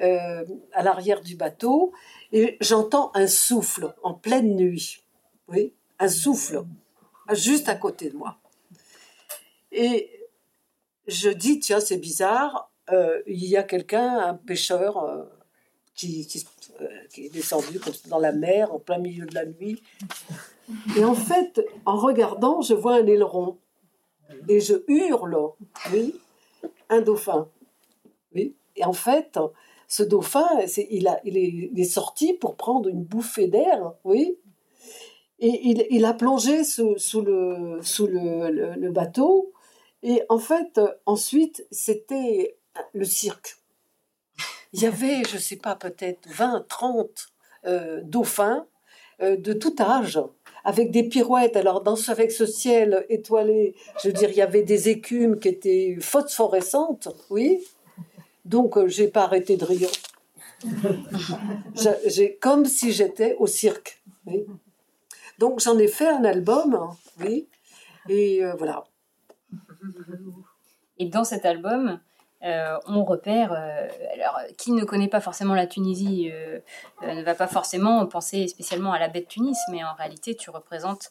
[0.00, 1.92] euh, à l'arrière du bateau,
[2.32, 5.02] et j'entends un souffle en pleine nuit,
[5.48, 6.64] oui, un souffle
[7.32, 8.38] juste à côté de moi.
[9.72, 10.10] Et
[11.06, 15.28] je dis tiens c'est bizarre, euh, il y a quelqu'un, un pêcheur
[15.94, 16.26] qui,
[16.80, 19.82] euh, qui, est descendu dans la mer en plein milieu de la nuit.
[20.96, 23.58] Et en fait, en regardant, je vois un aileron.
[24.48, 25.36] Et je hurle,
[25.92, 26.20] oui,
[26.88, 27.48] un dauphin.
[28.34, 28.56] Oui.
[28.76, 29.38] Et en fait,
[29.96, 30.48] ce dauphin,
[30.90, 31.38] il, a, il,
[31.78, 34.36] est, sorti pour prendre une bouffée d'air, oui.
[35.38, 39.52] Et il, a plongé sous, le, bateau.
[40.02, 42.56] Et en fait, ensuite, c'était
[42.92, 43.58] le cirque
[44.72, 47.28] il y avait, je ne sais pas, peut-être 20, 30
[47.66, 48.66] euh, dauphins
[49.22, 50.20] euh, de tout âge,
[50.64, 51.54] avec des pirouettes.
[51.54, 55.46] Alors, dans, avec ce ciel étoilé, je veux dire, il y avait des écumes qui
[55.46, 57.64] étaient phosphorescentes, oui.
[58.44, 59.90] Donc, euh, j'ai pas arrêté de rire.
[62.06, 64.02] j'ai, comme si j'étais au cirque.
[64.26, 64.44] Oui.
[65.38, 67.48] Donc, j'en ai fait un album, oui.
[68.08, 68.84] Et voilà.
[70.98, 71.98] Et dans cet album,
[72.44, 73.52] euh, on repère.
[73.52, 76.60] Euh, alors, qui ne connaît pas forcément la Tunisie euh,
[77.02, 80.50] ne va pas forcément penser spécialement à la baie de Tunis, mais en réalité, tu
[80.50, 81.10] représentes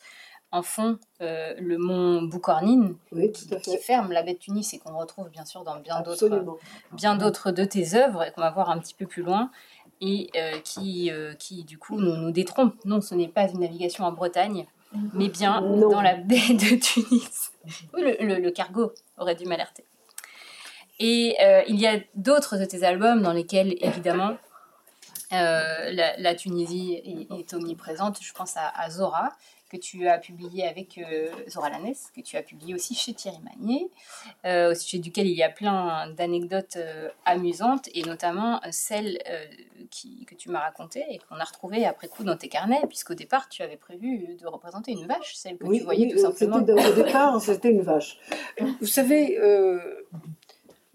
[0.53, 5.45] en fond le mont Boukornine qui, ferme la baie de Tunis et qu'on retrouve bien
[5.45, 6.57] sûr dans bien d'autres,
[6.91, 9.49] bien d'autres de tes œuvres et qu'on va voir un petit peu plus loin
[9.99, 10.29] et
[10.63, 12.75] qui, qui du coup nous, nous détrompe.
[12.85, 14.65] Non, ce n'est pas une navigation en Bretagne,
[15.13, 17.51] mais bien dans la baie de Tunis.
[17.93, 19.85] Oui, le cargo aurait dû m'alerter.
[20.99, 24.37] Et euh, il y a d'autres de tes albums dans lesquels, évidemment,
[25.33, 28.19] euh, la, Tunisie est, omniprésente.
[28.21, 29.29] Je pense à, Zora,
[29.73, 33.39] que tu as publié avec euh, Zora Lanès, que tu as publié aussi chez Thierry
[33.43, 33.89] Magnier,
[34.45, 36.77] au sujet duquel il y a plein d'anecdotes
[37.25, 39.17] amusantes, et notamment celle
[39.89, 43.15] qui, que tu m'as racontée et qu'on a retrouvée après coup dans tes carnets, puisqu'au
[43.15, 46.57] départ, tu avais prévu de représenter une vache, celle que tu voyais tout simplement.
[46.57, 48.19] Au départ, c'était une vache.
[48.79, 49.39] Vous savez,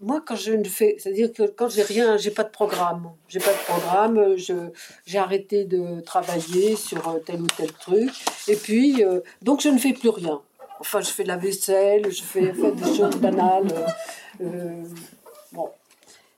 [0.01, 3.39] moi, quand je ne fais, c'est-à-dire que quand j'ai rien, j'ai pas de programme, j'ai
[3.39, 4.53] pas de programme, je,
[5.05, 8.11] j'ai arrêté de travailler sur tel ou tel truc,
[8.47, 10.41] et puis, euh, donc je ne fais plus rien.
[10.79, 13.67] Enfin, je fais la vaisselle, je fais, des choses banales.
[14.41, 14.83] Euh, euh,
[15.51, 15.69] bon.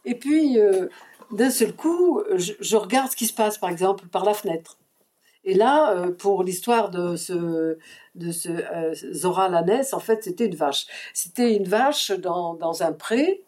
[0.06, 0.58] Et puis,
[1.30, 4.80] d'un seul coup, je, regarde ce qui se passe, par exemple, par la fenêtre.
[5.44, 7.78] Et là, pour l'histoire de ce,
[8.16, 8.50] de ce
[9.14, 10.88] Zora Lanès, en fait, c'était une vache.
[11.14, 13.44] C'était une vache dans, dans un pré,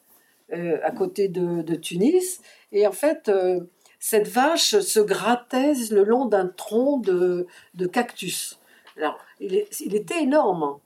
[0.51, 2.41] euh, à côté de, Tunis.
[2.71, 3.61] Et en fait, euh,
[3.99, 7.47] cette vache se grattait le long d'un tronc de,
[7.87, 8.59] cactus.
[8.97, 9.55] Alors, il,
[9.95, 10.77] était énorme.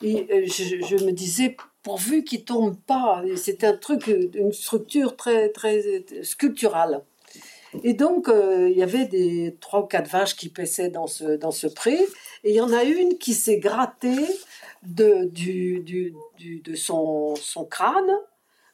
[0.00, 3.22] Et euh, je, me disais, pourvu qu'il tombe pas.
[3.36, 7.02] C'est un truc, une structure très, très sculpturale.
[7.82, 11.50] Et donc, il y avait des trois ou quatre vaches qui paissaient dans ce, dans
[11.50, 11.98] ce pré,
[12.44, 14.26] et il y en a une qui s'est grattée
[14.82, 16.14] de, du, du,
[16.60, 18.10] de son, son crâne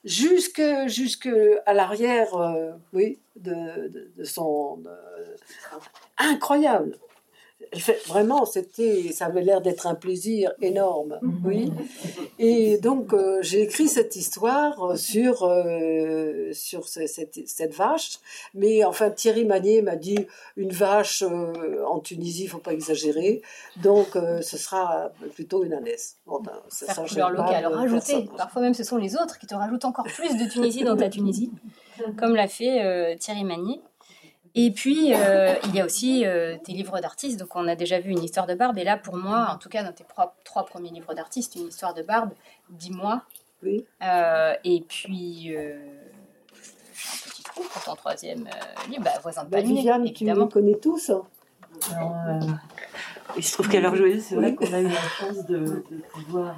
[0.04, 1.28] jusque, jusque
[1.66, 4.82] à l'arrière, euh, oui, de, son...
[6.18, 6.98] incroyable
[8.06, 11.42] vraiment, c'était, ça avait l'air d'être un plaisir énorme, mhm.
[11.44, 11.72] oui.
[12.38, 17.08] Et donc, euh, j'ai écrit cette histoire sur, euh, sur cette,
[17.46, 18.18] cette, vache.
[18.54, 20.26] Mais enfin, Thierry Magnier m'a dit
[20.56, 23.42] une vache euh, en Tunisie, il faut pas exagérer.
[23.82, 26.16] Donc, ce sera plutôt une ânesse.
[26.26, 28.28] Bon, ben, ça, Faire couleur locale, rajouter.
[28.36, 31.08] Parfois même, ce sont les autres qui te rajoutent encore plus de Tunisie dans ta
[31.08, 31.50] Tunisie,
[32.18, 33.80] comme l'a fait Thierry Magnier.
[34.56, 37.40] Et puis, euh, il y a aussi euh, tes livres d'artistes.
[37.40, 38.78] Donc, on a déjà vu une histoire de Barbe.
[38.78, 40.04] Et là, pour moi, en tout cas, dans tes
[40.44, 42.30] trois premiers livres d'artistes, une histoire de Barbe,
[42.70, 43.22] dis-moi.
[43.64, 43.84] Oui.
[44.02, 48.48] Euh, et puis, un petit trou pour ton troisième
[48.88, 50.46] livre, bah, Voisin de bah, Viviane, évidemment.
[50.46, 51.10] tu connais tous.
[51.10, 52.56] Hein.
[53.36, 56.02] il se trouve qu'à l'heure joyeuse, c'est vrai qu'on a eu la chance de, de
[56.12, 56.54] pouvoir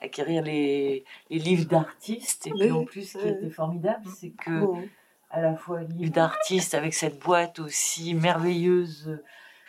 [0.00, 2.48] acquérir les, les livres d'artistes.
[2.48, 4.88] Et puis, en plus, ce qui était formidable, c'est que
[5.30, 9.18] à la fois livre d'artiste avec cette boîte aussi merveilleuse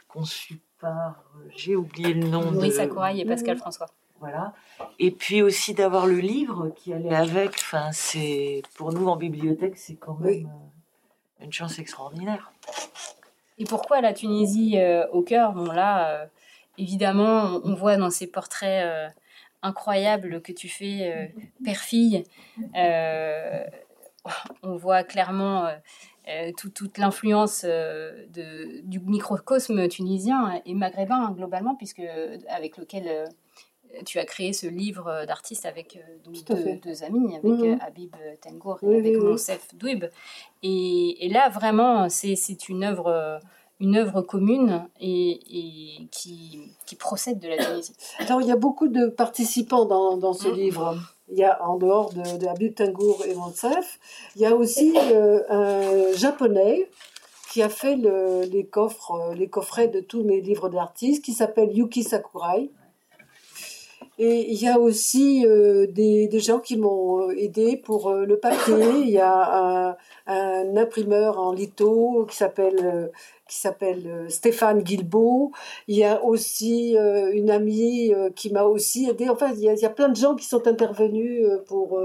[0.07, 2.51] conçue par, euh, j'ai oublié le nom.
[2.51, 3.19] Louis de...
[3.19, 3.87] et Pascal François.
[4.19, 4.53] Voilà.
[4.97, 7.51] Et puis aussi d'avoir le livre qui allait avec.
[7.55, 12.51] Enfin, c'est pour nous en bibliothèque, c'est quand même euh, une chance extraordinaire.
[13.57, 15.53] Et pourquoi la Tunisie euh, au cœur?
[15.53, 16.27] Bon là,
[16.77, 19.13] évidemment, on, voit dans ces portraits
[19.61, 21.33] incroyables que tu fais,
[21.63, 22.23] père-fille
[24.63, 25.71] on voit clairement euh,
[26.27, 28.25] euh, toute l'influence euh,
[28.83, 32.03] du microcosme tunisien et maghrébin globalement, puisque
[32.47, 33.29] avec lequel
[34.05, 37.79] tu as créé ce livre d'artistes avec deux, amis, avec mhm.
[37.81, 40.05] Habib Tengour et avec Monsef Douib.
[40.61, 43.39] Et, là, vraiment, c'est une œuvre
[43.79, 46.69] une œuvre commune et, qui,
[46.99, 47.95] procède de la Tunisie.
[48.19, 50.53] Alors, il y a beaucoup de participants dans, ce mmh.
[50.53, 50.97] livre
[51.31, 53.99] il y a en dehors de, de Habib Tengour et Monsef,
[54.35, 54.97] il y a aussi
[55.49, 56.89] un japonais
[57.49, 61.75] qui a fait les coffres, euh, les coffrets de tous mes livres d'artistes, qui s'appelle
[61.75, 62.69] Yuki Sakurai.
[64.19, 68.75] Et il y a aussi euh, des, gens qui m'ont aidé pour le papier.
[69.01, 69.97] Il y a
[70.27, 73.11] un, imprimeur en litho qui s'appelle
[73.49, 75.51] qui s'appelle euh, Stéphane Guilbeault.
[75.87, 79.27] Il y a aussi euh, une amie euh, qui m'a aussi aidé.
[79.29, 81.99] Enfin, il y, a, il y, a, plein de gens qui sont intervenus pour,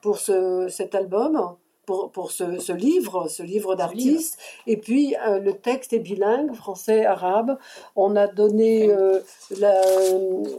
[0.00, 1.56] pour ce, cet album.
[1.88, 4.38] Pour, pour ce, ce, livre, ce livre d'artiste.
[4.66, 7.58] Et puis, le texte est bilingue, français-arabe.
[7.96, 8.92] On a donné
[9.56, 9.80] la,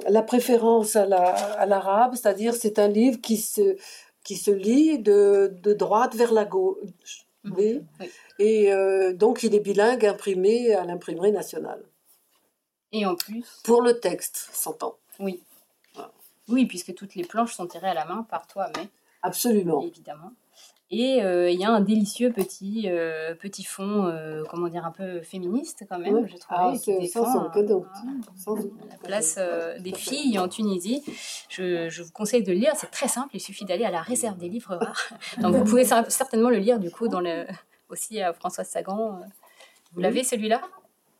[0.07, 3.75] la, préférence à l'arabe, c'est-à-dire c'est un livre qui se,
[4.23, 7.27] qui se lit de, de droite vers la gauche.
[7.45, 7.81] Oui.
[7.99, 8.09] oui.
[8.37, 11.83] Et euh, donc, il est bilingue, imprimé à l'imprimerie nationale.
[12.91, 14.95] Et en plus Pour le texte, s'entend.
[15.19, 15.43] Oui.
[16.47, 18.87] Oui, puisque toutes les planches sont tirées à la main par toi, mais.
[19.21, 19.81] Absolument.
[19.81, 20.31] Évidemment.
[20.91, 24.11] Et euh, il y a un délicieux petit, euh, petit fond,
[24.49, 26.57] comment dire, un peu féministe quand même, je trouve.
[26.57, 27.85] Ah, c'est sans cadeau.
[28.89, 29.39] La place
[29.79, 31.03] des filles en Tunisie.
[31.49, 34.01] Je, je, vous conseille de le lire, c'est très simple, il suffit d'aller à la
[34.01, 35.09] réserve des livres rares.
[35.41, 37.45] Donc vous pouvez certainement le lire du coup dans le,
[37.89, 39.15] aussi à Françoise Sagan.
[39.15, 39.25] Euh,
[39.93, 40.61] vous l'avez celui-là?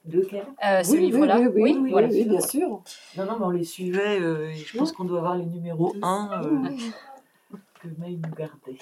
[0.05, 0.45] De quel?
[0.65, 2.81] Euh, Ce livre-là oui oui, bien sûr.
[3.17, 4.19] Non, non, mais on les suivait.
[4.19, 6.41] Euh, je pense qu'on doit avoir les numéros 1
[7.85, 8.77] nous gardait.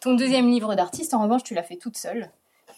[0.00, 2.30] Ton deuxième livre d'artiste, en revanche, tu l'as fait toute seule.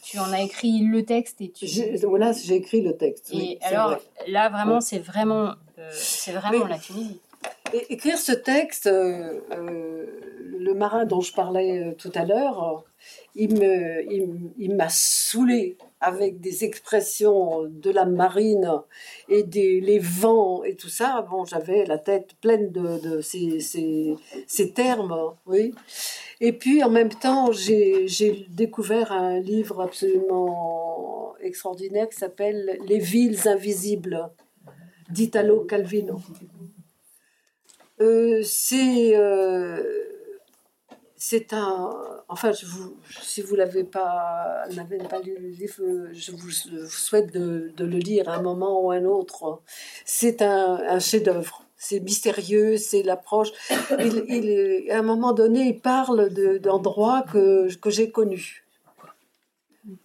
[0.02, 1.66] Tu en as écrit le texte et tu.
[2.06, 3.30] Voilà, j'ai écrit le texte.
[3.32, 3.98] Et alors,
[4.28, 5.54] là, vraiment, c'est vraiment,
[5.90, 7.20] c'est vraiment la Tunisie.
[7.88, 12.84] Écrire ce texte, le marin dont je parlais tout à l'heure,
[13.34, 18.70] il m'a saoulé avec des expressions de la marine
[19.28, 21.26] et des les vents et tout ça.
[21.30, 25.74] Bon, j'avais la tête pleine de, ces, termes, oui.
[26.40, 33.48] Et puis en même temps, j'ai découvert un livre absolument extraordinaire qui s'appelle Les villes
[33.48, 34.30] invisibles
[35.10, 36.20] d'Italo Calvino.
[38.00, 39.82] Euh, c'est euh,
[41.16, 41.90] c'est un.
[42.28, 44.66] Enfin, si vous n'avez pas
[45.24, 49.62] lu le livre, je vous souhaite de, le lire à un moment ou un autre.
[50.04, 51.62] C'est un, un chef-d'œuvre.
[51.76, 53.52] C'est mystérieux, c'est l'approche.
[53.98, 56.30] Il, il, à un moment donné, il parle
[56.60, 58.64] d'endroits que, que j'ai connus.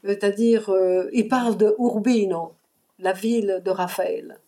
[0.03, 2.53] C'est-à-dire, euh, il parle de Urbino,
[2.99, 4.39] la ville de Raphaël.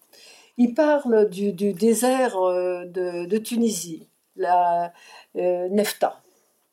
[0.57, 4.93] Il parle du, désert de, de, Tunisie, la
[5.35, 6.21] Nefta,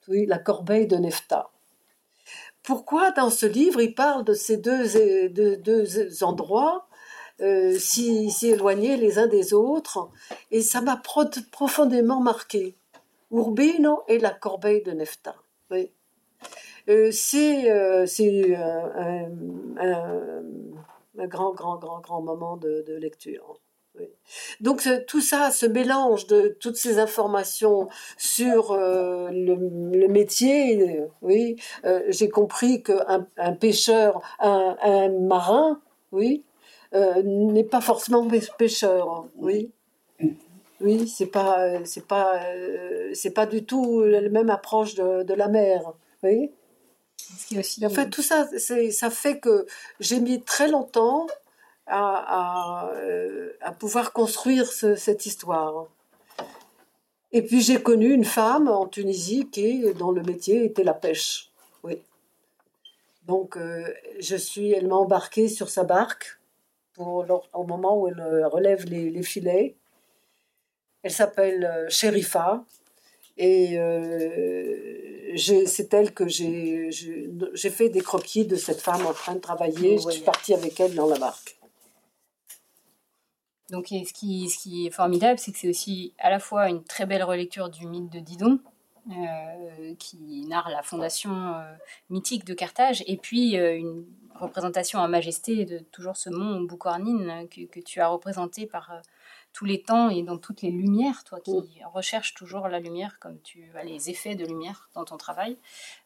[0.09, 1.51] oui, la corbeille de Nefta.
[2.63, 6.87] Pourquoi dans ce livre il parle de ces deux, deux endroits
[7.41, 10.11] euh, si, éloignés les uns des autres?
[10.51, 11.01] Et ça m'a
[11.53, 12.77] profondément marqué.
[13.31, 15.35] Urbino et la corbeille de Nefta.
[16.89, 19.29] Euh, c'est euh, un,
[21.19, 23.61] un, grand, grand, grand, grand moment de, lecture.
[24.61, 31.57] Donc tout ça, ce mélange de toutes ces informations sur le, métier, oui,
[32.09, 35.81] j'ai compris qu'un un pêcheur, un, un, marin,
[36.13, 36.45] oui,
[36.95, 38.27] euh, n'est pas forcément
[38.57, 39.27] pêcheur.
[39.37, 39.71] Oui.
[40.81, 45.49] Oui, c'est pas, c'est pas, euh, c'est pas du tout la même approche de, la
[45.49, 45.93] mer.
[46.23, 46.51] Oui.
[47.59, 47.85] Aussi...
[47.85, 49.67] En fait, tout ça, ça fait que
[50.01, 51.27] j'ai mis très longtemps
[51.89, 55.87] à, euh, pouvoir construire cette histoire.
[57.33, 61.51] Et puis j'ai connu une femme en Tunisie qui, dont le métier était la pêche.
[61.83, 62.01] Oui.
[63.27, 63.59] Donc
[64.19, 66.39] je suis, elle m'a embarqué sur sa barque
[66.99, 69.75] au moment où elle euh, relève les, filets.
[71.03, 72.65] Elle s'appelle euh, Sherifa
[73.37, 76.91] et euh, c'est elle que j'ai
[77.71, 79.99] fait des croquis de cette femme en train de travailler.
[79.99, 81.58] Je suis partie avec elle dans la barque.
[83.71, 87.23] Donc, ce qui, est formidable, c'est que c'est aussi à la fois une très belle
[87.23, 88.61] relecture du mythe de Didon,
[89.99, 91.55] qui narre la fondation
[92.11, 94.05] mythique de Carthage, et puis une
[94.41, 99.01] représentation en majesté de toujours ce mont Boukornine que, que tu as représenté par euh,
[99.53, 101.87] tous les temps et dans toutes les lumières, toi qui mm.
[101.93, 105.59] recherches toujours la lumière comme tu as les effets de lumière dans ton travail.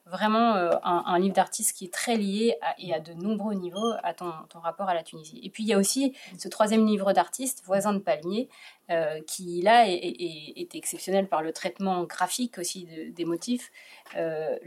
[0.06, 4.14] Vraiment euh, un, livre d'artiste qui est très lié et à de nombreux niveaux à
[4.14, 5.40] ton, ton, rapport à la Tunisie.
[5.42, 8.48] Et puis il y a aussi ce troisième livre d'artiste, Voisin de palmier,
[8.90, 13.70] euh, qui là est, exceptionnel par le traitement graphique aussi des motifs.
[14.14, 14.58] Le,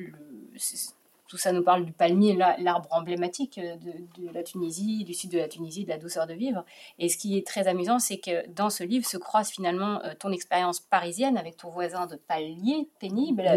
[1.28, 5.48] tout ça nous parle du palmier, l'arbre emblématique de, la Tunisie, du sud de la
[5.48, 6.64] Tunisie, de la douceur de vivre.
[7.00, 10.14] Et ce qui est très amusant, c'est que dans ce livre se croise finalement euh,
[10.20, 13.50] ton expérience parisienne avec ton voisin de palier pénible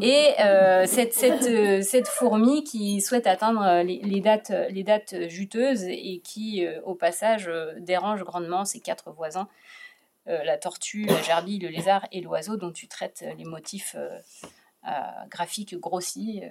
[0.00, 5.84] et euh, cette, cette, euh, cette, fourmi qui souhaite atteindre les, dates, les dates juteuses
[5.84, 9.48] et qui, au passage, dérange grandement ses quatre voisins.
[10.26, 13.96] la tortue, la gerbille, le lézard et l'oiseau dont tu traites les motifs
[15.30, 16.42] graphiques grossis.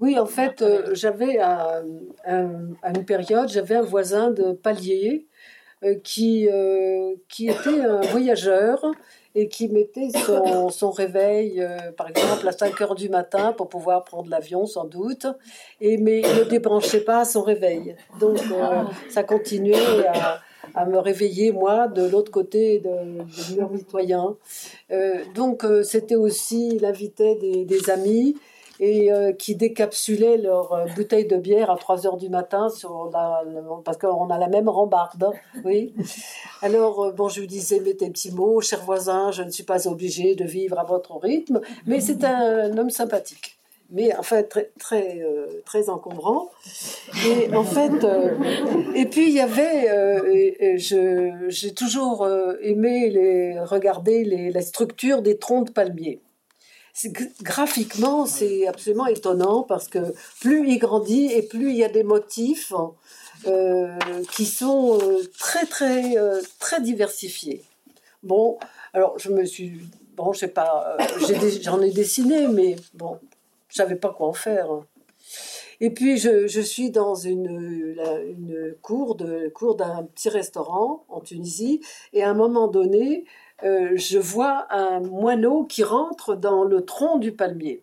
[0.00, 1.82] Oui, en fait, euh, j'avais à,
[2.26, 5.26] une période, j'avais un voisin de palier
[5.82, 8.84] euh, qui, euh, qui était un voyageur
[9.34, 11.62] et qui mettait son, son réveil,
[11.98, 15.26] par exemple, à 5 heures du matin pour pouvoir prendre l'avion, sans doute,
[15.82, 17.96] et, mais il ne débranchait pas son réveil.
[18.18, 18.38] Donc,
[19.10, 20.40] ça continuait à,
[20.74, 24.36] à, me réveiller, moi, de l'autre côté de, du mur mitoyen.
[25.34, 28.36] donc, c'était aussi, il invitait des, des amis
[28.80, 32.68] et euh, qui décapsulaient leur euh, bouteille de bière à 3 heures du matin
[33.84, 35.30] parce qu'on a la même rambarde.
[35.64, 35.94] Oui.
[36.62, 39.88] Alors, euh, bon, je lui disais, mettez petits mots, cher voisin, je ne suis pas
[39.88, 43.58] obligé de vivre à votre rythme, mais c'est un, homme sympathique.
[43.88, 45.24] Mais enfin très très
[45.64, 46.50] très encombrant
[47.24, 48.04] et en fait
[48.96, 52.28] et puis il y avait j'ai toujours
[52.62, 56.18] aimé regarder la structure des troncs de palmiers
[57.42, 62.02] graphiquement, c'est absolument étonnant parce que plus il grandit et plus il y a des
[62.02, 62.72] motifs
[63.46, 63.98] euh,
[64.32, 67.62] qui sont euh, très, très, euh, très diversifiés.
[68.22, 68.58] Bon,
[68.92, 69.80] alors je me suis.
[70.16, 70.96] Bon, je sais pas,
[71.60, 73.18] j'en ai, dessiné, mais bon,
[73.68, 74.68] je savais pas quoi en faire.
[75.80, 81.82] Et puis je, suis dans une, une cour d'un petit restaurant en Tunisie
[82.14, 83.26] et à un moment donné,
[83.64, 87.82] euh, je vois un moineau qui rentre dans le tronc du palmier.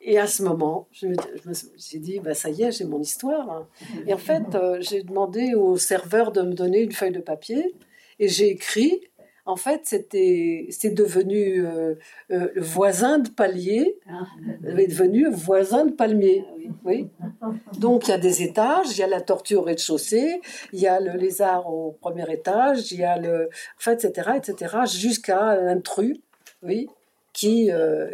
[0.00, 3.50] Et à ce moment, suis dit, bah, ça y est, j'ai mon histoire.
[3.50, 3.66] Hein.
[4.06, 7.74] Et en fait, euh, j'ai demandé au serveur de me donner une feuille de papier
[8.20, 9.00] et j'ai écrit
[9.46, 11.94] en fait, c'était, c'est devenu euh,
[12.32, 14.26] euh, voisin de palier, ah.
[14.66, 16.44] est devenu voisin de palmier.
[16.44, 17.08] Ah oui.
[17.78, 20.40] Donc il y a des étages, il y a la tortue au rez-de-chaussée,
[20.72, 24.32] il y a le lézard au premier étage, il y a le, en fait, etc.,
[24.36, 26.18] etc., jusqu'à l'intrus,
[26.64, 26.88] oui,
[27.32, 28.10] qui euh,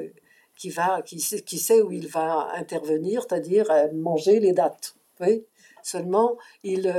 [0.55, 4.95] qui va, qui sait, qui sait où il va intervenir, c'est-à-dire manger les dates.
[5.21, 5.45] Oui.
[5.83, 6.93] Seulement, il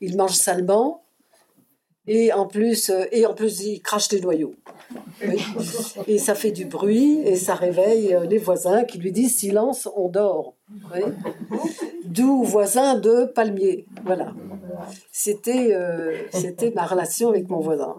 [0.00, 1.02] il mange salement
[2.08, 4.54] Et en plus, et en plus, il crache des noyaux.
[6.06, 10.08] Et ça fait du bruit et ça réveille les voisins qui lui disent silence, on
[10.08, 10.54] dort.
[12.04, 13.86] D'où voisin de palmier.
[14.04, 14.32] Voilà.
[15.12, 15.76] C'était
[16.32, 17.94] c'était ma relation avec mon voisin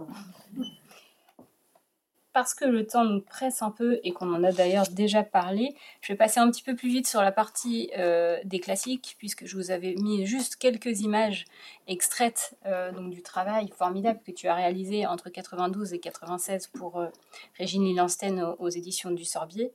[2.40, 5.76] parce que le temps nous presse un peu et qu'on en a d'ailleurs déjà parlé,
[6.00, 9.46] je vais passer un petit peu plus vite sur la partie euh, des classiques, puisque
[9.46, 11.44] je vous avais mis juste quelques images
[11.90, 17.02] extraites euh, donc du travail formidable que tu as réalisé entre 92 et 96 pour
[17.02, 17.08] euh,
[17.58, 19.74] Régine Lilansten aux, éditions du Sorbier.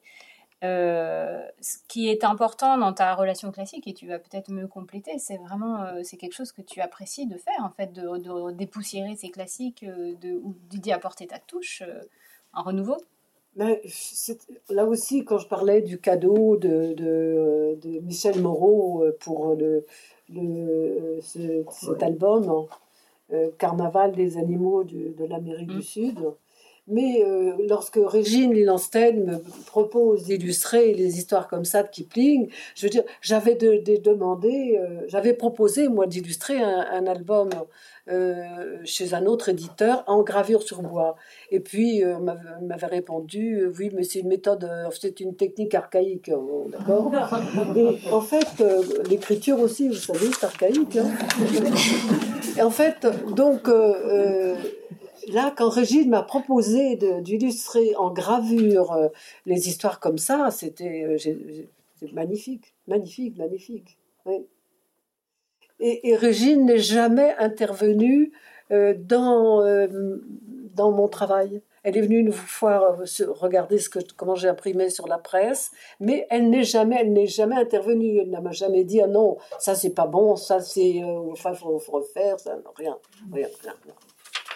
[0.63, 5.37] ce qui est important dans ta relation classique, et tu vas peut-être me compléter, c'est
[5.37, 9.85] vraiment c'est quelque chose que tu apprécies de faire, en fait, de, dépoussiérer ces classiques,
[10.71, 11.83] d'y apporter ta touche
[12.55, 12.97] un renouveau?
[13.57, 13.83] Mais
[14.69, 19.87] là aussi, quand je parlais du cadeau de, de, Michel Moreau euh, pour le,
[20.29, 22.67] le cet album, hein,
[23.33, 25.83] euh, Carnaval des animaux de l'Amérique du mm.
[25.83, 26.19] Sud,
[26.87, 32.85] mais euh, lorsque Régine Lilansten me propose d'illustrer les histoires comme ça de Kipling, je
[32.85, 37.49] veux dire, j'avais de, demandé, euh, j'avais proposé moi d'illustrer un, album
[38.11, 38.45] euh,
[38.85, 41.17] chez un autre éditeur en gravure sur bois.
[41.51, 42.21] Et puis on
[42.67, 44.71] m'avait répondu, oui, mais c'est une méthode,
[45.01, 46.31] c'est une technique archaïque,
[46.69, 47.13] d'accord.
[47.77, 48.63] Et en fait,
[49.09, 50.97] l'écriture aussi, vous savez, c'est archaïque.
[50.97, 51.11] Hein.
[52.59, 53.69] Et en fait, donc
[55.29, 59.09] là, quand Régine m'a proposé d'illustrer en gravure euh,
[59.47, 63.99] les histoires comme ça, c'était euh, magnifique, magnifique, magnifique.
[65.81, 68.33] Et, Régine n'est jamais intervenue
[68.71, 69.63] euh, dans,
[70.75, 71.61] dans mon travail.
[71.83, 72.97] Elle est venue une fois
[73.29, 73.79] regarder
[74.17, 75.71] comment j'ai imprimé sur la presse,
[76.01, 78.21] mais elle n'est jamais, jamais intervenue.
[78.21, 81.93] Elle n'a jamais dit ah non, ça c'est pas bon, ça c'est, enfin faut, faut
[81.93, 82.97] refaire, ça, rien,
[83.31, 83.75] rien, rien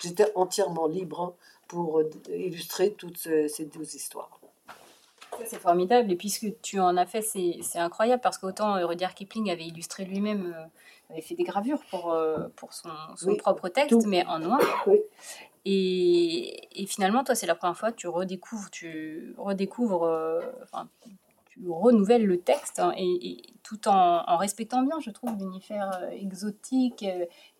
[0.01, 1.35] j'étais entièrement libre
[1.67, 4.41] pour euh, illustrer toutes ces douze histoires.
[5.47, 9.51] C'est formidable, et puisque tu en as fait, c'est incroyable, parce qu'autant euh, Rudyard Kipling
[9.51, 12.15] avait illustré lui-même, euh, avait fait des gravures pour,
[12.57, 14.61] pour son, son propre texte, mais en noir.
[15.65, 20.03] Et, et, finalement, toi, c'est la première fois que tu redécouvres, tu redécouvres,
[20.65, 20.89] enfin,
[21.61, 27.05] tu renouvelles le texte, hein, et, tout en, en, respectant bien, je trouve, l'univers exotique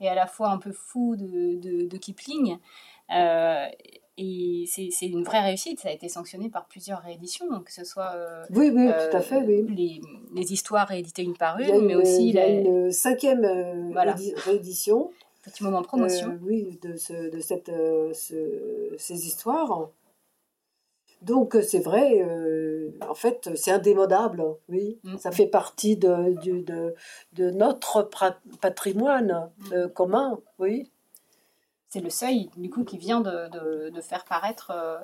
[0.01, 2.59] et à la fois un peu fou de, de, de Kipling.
[3.15, 3.67] Euh,
[4.21, 5.81] et c'est une vraie réussite.
[5.81, 9.21] Ça a été sanctionné par plusieurs rééditions, que ce soit euh, oui, oui, tout à
[9.21, 9.65] fait, oui.
[9.69, 10.01] les,
[10.35, 13.93] les, histoires rééditées une par une, mais aussi il y a une cinquième euh,
[14.45, 15.11] réédition.
[15.43, 16.37] Petit moment de promotion.
[16.43, 17.71] oui, de, ce, de cette,
[18.13, 19.89] ce, ces histoires.
[21.23, 22.21] Donc c'est vrai,
[23.09, 24.99] en fait, c'est indémodable, oui.
[25.05, 25.19] Mm.
[25.19, 26.95] Ça fait partie de, de,
[27.33, 28.09] de notre
[28.61, 29.89] patrimoine mm.
[29.89, 30.91] commun, oui
[31.89, 34.99] c'est le seuil du coup qui vient de, faire paraître euh,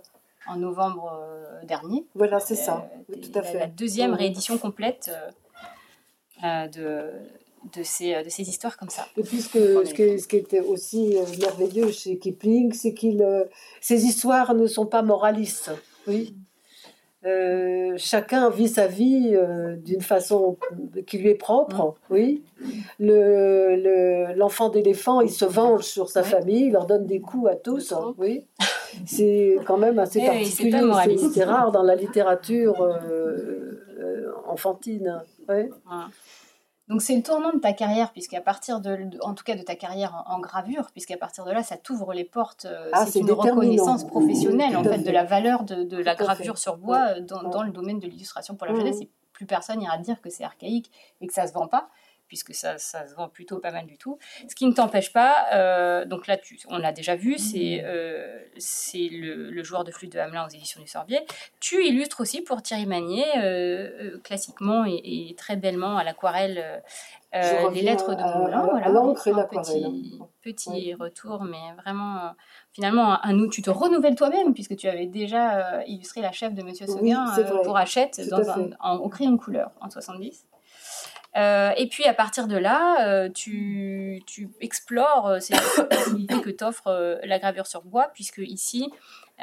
[0.47, 2.07] en novembre euh, dernier.
[2.15, 3.59] Voilà, c'est ça, euh, tout à fait.
[3.59, 5.11] La deuxième réédition complète
[6.43, 7.11] de,
[7.75, 9.07] de, ces, de ces histoires comme ça.
[9.17, 13.49] Et puis ce, que, ce, qui était aussi merveilleux chez Kipling, c'est que
[13.81, 15.71] ces histoires ne sont pas moralistes.
[16.07, 16.37] Oui.
[17.27, 20.59] Euh, chacun vit sa vie euh, d'une façon
[21.07, 22.43] qui lui est propre, oui.
[22.99, 27.55] L'enfant le, d'éléphant, il se venge sur sa famille, il leur donne des coups à
[27.55, 28.45] tous, oui.
[29.07, 35.23] C'est quand même assez eh particulier, c'est rare dans la littérature euh, enfantine.
[35.49, 35.71] Oui.
[36.89, 39.75] Donc c'est le tournant de ta carrière, puisqu'à partir de, en tout cas de ta
[39.75, 42.67] carrière en, gravure, puisqu'à partir de là, ça t'ouvre les portes.
[42.67, 46.77] Euh, ah, c'est une reconnaissance professionnelle en fait de la valeur de, la gravure sur
[46.77, 49.01] bois dans, le domaine de l'illustration pour la jeunesse.
[49.01, 50.91] Et plus personne ira dire que c'est archaïque
[51.21, 51.89] et que ça se vend pas
[52.35, 54.19] puisque ça, ça, se vend plutôt pas mal du tout.
[54.49, 58.41] Ce qui ne t'empêche pas, euh, donc là, tu, on l'a déjà vu, c'est euh,
[58.59, 61.21] c'est le, joueur de flûte de Hamelin aux éditions du Sorbier.
[61.61, 66.83] Tu illustres aussi pour Thierry Magnier, euh, classiquement et, très bellement à l'aquarelle,
[67.33, 68.67] les lettres de Moulin.
[68.69, 68.91] Voilà, et
[69.49, 72.35] Petit, petit retour, mais vraiment,
[72.73, 77.27] finalement, tu te renouvelles toi-même, puisque tu avais déjà illustré la chef de Monsieur Seguin
[77.63, 80.49] pour Hachette dans un, en, au crayon couleur en 70.
[81.37, 85.55] Euh, et puis à partir de là, euh, tu, tu, explores euh, ces
[85.91, 88.91] possibilités que t'offre la gravure sur bois, puisque ici,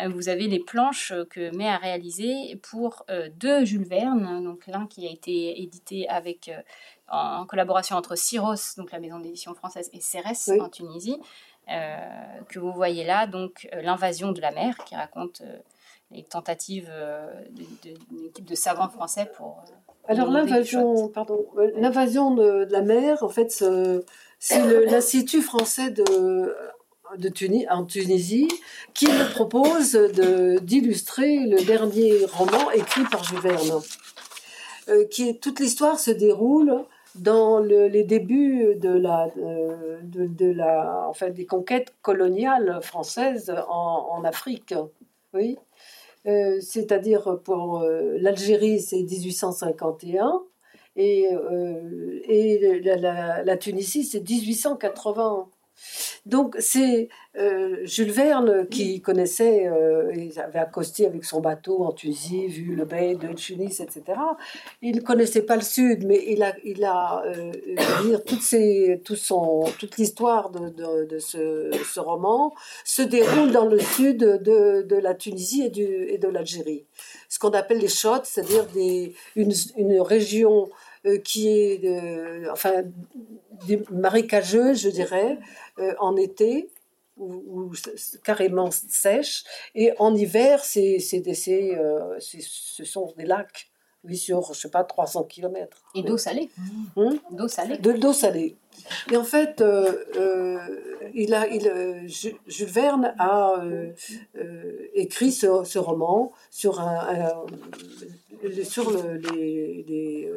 [0.08, 3.06] vous avez les planches que May a réalisées pour
[3.36, 6.50] deux Jules Verne, donc l'un qui a été édité avec,
[7.10, 11.18] en, collaboration entre Syros, donc la maison d'édition française, et Cérès en Tunisie,
[11.68, 15.42] que vous voyez là, donc l'invasion de la mer, qui raconte
[16.10, 16.90] les tentatives
[17.52, 19.62] d'une équipe de savants français pour
[20.08, 23.52] alors l'invasion, pardon, euh, l'invasion de, la mer, en fait,
[24.40, 26.54] c'est l'Institut français de
[27.18, 28.48] de Tunis, en Tunisie,
[28.94, 29.96] qui me propose
[30.64, 33.82] d'illustrer le dernier roman écrit par Jules Verne.
[34.90, 36.84] Euh, qui toute l'histoire se déroule
[37.16, 44.24] dans les débuts de la, de, de, la, enfin, des conquêtes coloniales françaises en, en
[44.24, 44.74] Afrique.
[45.34, 45.58] Oui.
[46.28, 50.44] Euh, c'est-à-dire pour euh, l'Algérie, c'est 1851
[50.96, 51.30] et,
[53.46, 55.50] la Tunisie, c'est 1880.
[56.26, 61.92] Donc c'est euh, Jules Verne qui connaissait, euh, il avait accosté avec son bateau en
[61.94, 64.04] Tunisie, vu le baie de Tunis, etc.
[64.82, 67.52] Il ne connaissait pas le Sud, mais il a, il a euh,
[68.04, 68.42] dire, toutes
[69.04, 72.54] tout son, toute l'histoire de, de, de ce, ce, roman
[72.84, 76.86] se déroule dans le sud de, de la Tunisie et, du, et de l'Algérie.
[77.30, 78.66] Ce qu'on appelle les shots, c'est-à-dire
[79.36, 80.68] une, une région euh,
[81.24, 82.84] qui est euh, enfin
[83.90, 85.38] marécageux, je dirais,
[85.80, 86.70] euh, en été
[87.18, 87.72] ou,
[88.24, 89.44] carrément sèche,
[89.76, 91.78] et en hiver, c'est, c'est, c'est,
[92.20, 93.71] ce sont des lacs.
[94.04, 95.78] Oui, sur, je sais pas, 300 km.
[95.94, 96.50] Et d'eau salée.
[96.96, 97.20] Hum?
[97.32, 97.78] D'eau salée.
[97.78, 98.56] De l'eau salée.
[99.12, 99.64] Et en fait,
[101.14, 103.64] il a, il, Jules Verne a
[104.96, 107.46] écrit ce, ce, roman sur un,
[108.64, 110.32] sur le, les, les,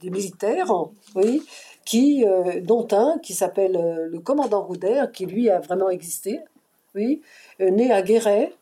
[0.00, 0.72] des militaires,
[1.14, 1.42] oui,
[1.84, 6.40] qui, euh, dont un qui s'appelle euh, le commandant Rouder, qui lui a vraiment existé,
[7.60, 8.52] euh, né à Guéret,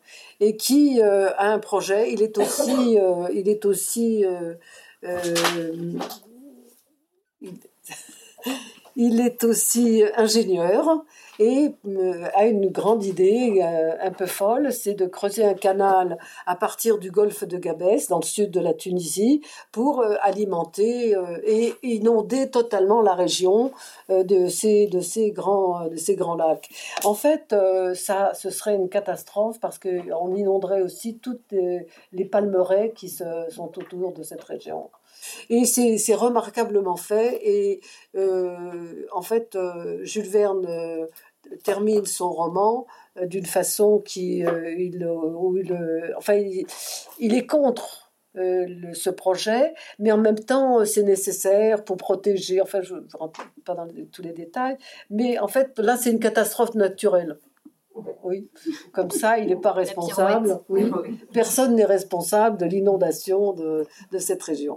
[0.41, 2.13] et qui a un projet.
[2.13, 2.99] Il est aussi,
[3.33, 4.25] il est aussi,
[8.97, 11.05] il est aussi ingénieur
[11.39, 16.16] et euh, a une grande idée euh, un peu folle, c'est de creuser un canal
[16.47, 21.14] à partir du golfe de Gabès, dans le sud de la Tunisie, pour euh, alimenter
[21.44, 23.73] et inonder totalement la région
[24.09, 26.70] de ces, de ces, grands, de ces grands lacs.
[27.05, 27.55] En fait,
[27.94, 31.52] ça, ce serait une catastrophe parce qu'on inonderait aussi toutes
[32.12, 34.89] les palmeraies qui se, sont autour de cette région.
[35.51, 37.40] Et c'est remarquablement fait.
[37.43, 37.80] Et
[39.12, 39.56] en fait,
[40.02, 41.09] Jules Verne
[41.62, 42.86] termine son roman
[43.18, 45.76] euh, d'une façon qui euh, il, où il,
[46.16, 52.60] enfin il, est contre euh, ce projet, mais en même temps c'est nécessaire pour protéger.
[52.60, 54.76] Enfin, je ne rentre pas dans tous les détails,
[55.10, 57.38] mais en fait là c'est une catastrophe naturelle.
[58.23, 58.48] Oui,
[58.93, 60.60] comme ça, il n'est pas responsable.
[60.68, 60.90] Oui.
[61.32, 64.74] Personne n'est responsable de l'inondation de, de, cette région.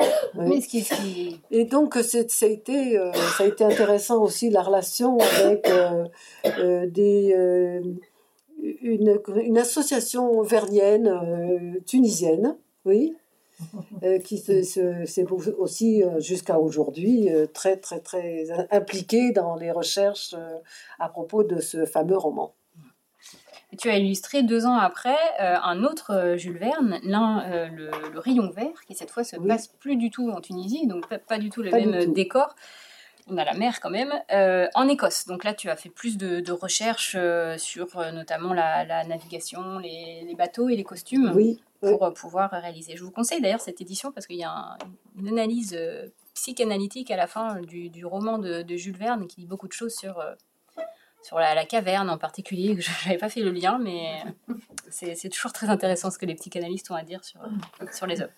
[0.67, 5.67] Qui, Et donc, ça a, été, euh, ça a été intéressant aussi la relation avec
[5.67, 6.05] euh,
[6.59, 7.81] euh, des,
[8.81, 13.15] une, une, association vernienne tunisienne, oui,
[14.23, 14.63] qui s'est
[15.57, 20.35] aussi jusqu'à aujourd'hui très, très, très impliquée dans les recherches
[20.99, 22.53] à propos de ce fameux roman
[23.79, 28.19] tu as illustré deux ans après euh, un autre euh, Jules Verne, l'un euh, le,
[28.19, 31.49] Rayon Vert, qui cette fois se passe plus du tout en Tunisie, donc pas, du
[31.49, 32.55] tout le même décor.
[33.31, 34.11] On a la mer quand même,
[34.73, 35.27] en Écosse.
[35.27, 37.15] Donc là, tu as fait plus de, recherches
[37.57, 41.31] sur notamment la, navigation, les, bateaux et les costumes
[41.79, 42.97] pour pouvoir réaliser.
[42.97, 44.77] Je vous conseille d'ailleurs cette édition parce qu'il y a
[45.15, 45.79] une analyse
[46.33, 49.93] psychanalytique à la fin du, roman de, de, Jules Verne qui dit beaucoup de choses
[49.93, 50.19] sur
[51.21, 54.23] sur la, caverne en particulier, que je n'avais pas fait le lien, mais
[54.89, 57.39] c'est toujours très intéressant ce que les psychanalystes ont à dire sur,
[57.93, 58.33] sur les œuvres.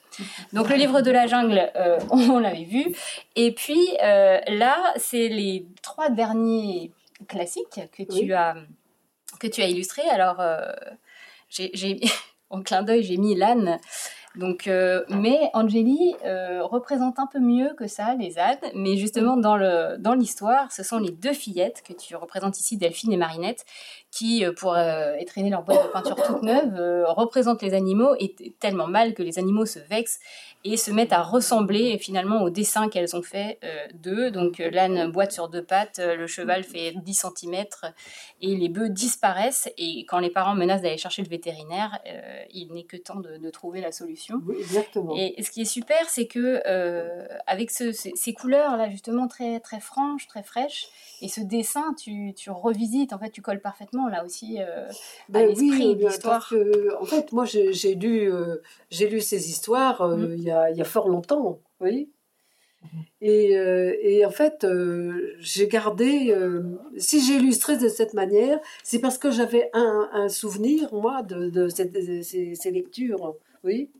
[0.54, 2.96] Donc le livre de la jungle, euh, on, l'avait vu.
[3.36, 6.92] Et puis euh, là, c'est les trois derniers
[7.28, 8.56] classiques que tu, as,
[9.40, 10.08] que tu as illustrés.
[10.10, 10.72] Alors, euh,
[11.50, 12.02] j'ai
[12.50, 13.80] en clin d'œil, j'ai mis l'âne
[14.36, 19.36] donc, euh, mais Angélie euh, représente un peu mieux que ça les ânes, mais justement
[19.36, 23.18] dans le dans l'histoire, ce sont les deux fillettes que tu représentes ici, Delphine et
[23.18, 23.66] Marinette,
[24.12, 28.14] qui, euh, pour euh, étraîner leur boîte de peinture toute neuve, euh, représentent les animaux
[28.20, 30.20] et tellement mal que les animaux se vexent
[30.64, 33.60] et se mettent à ressembler finalement au dessin qu'elles ont fait
[33.96, 34.30] d'eux.
[34.30, 37.66] Donc l'âne boite sur deux pattes, le cheval fait 10 cm
[38.42, 39.72] et les bœufs disparaissent.
[39.80, 41.98] Et quand les parents menacent d'aller chercher le vétérinaire,
[42.54, 44.40] il n'est que temps de, trouver la solution.
[44.46, 45.16] Oui, exactement.
[45.18, 46.62] Et, ce qui est super, c'est que
[47.48, 50.90] avec ces, ces couleurs là justement très très franches, très fraîches,
[51.22, 54.88] et ce dessin, tu, tu revisites, en fait, tu colles parfaitement là aussi euh,
[55.30, 56.54] ben l'esprit de l'histoire.
[57.00, 58.58] En fait, moi, j'ai lu, euh,
[58.90, 60.34] j'ai lu ces histoires euh, mm.
[60.34, 62.10] il, y a, il y a fort longtemps, oui.
[62.84, 63.04] Mm-hmm.
[63.22, 64.66] Et, euh, et, en fait,
[65.40, 66.36] j'ai gardé.
[66.98, 71.50] si j'ai illustré de cette manière, c'est parce que j'avais un, un, souvenir, moi, de,
[71.50, 73.36] de, cette, ces, ces, lectures.
[73.64, 73.92] Oui.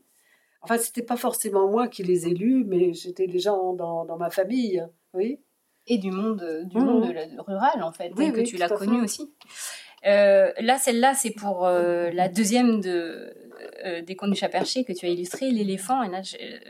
[0.64, 4.18] Enfin, c'était pas forcément moi qui les ai lues, mais c'était les gens dans, dans
[4.18, 4.86] ma famille.
[5.14, 5.40] Oui
[5.88, 6.86] et du monde, du mmh.
[6.86, 7.14] monde
[7.48, 9.34] rural, en fait, que tu l'as connu aussi.
[10.04, 13.34] Là, celle-là, c'est pour la deuxième de,
[13.86, 16.04] euh, des contes du chat perché que tu as illustré, l'éléphant.
[16.04, 16.22] Et là,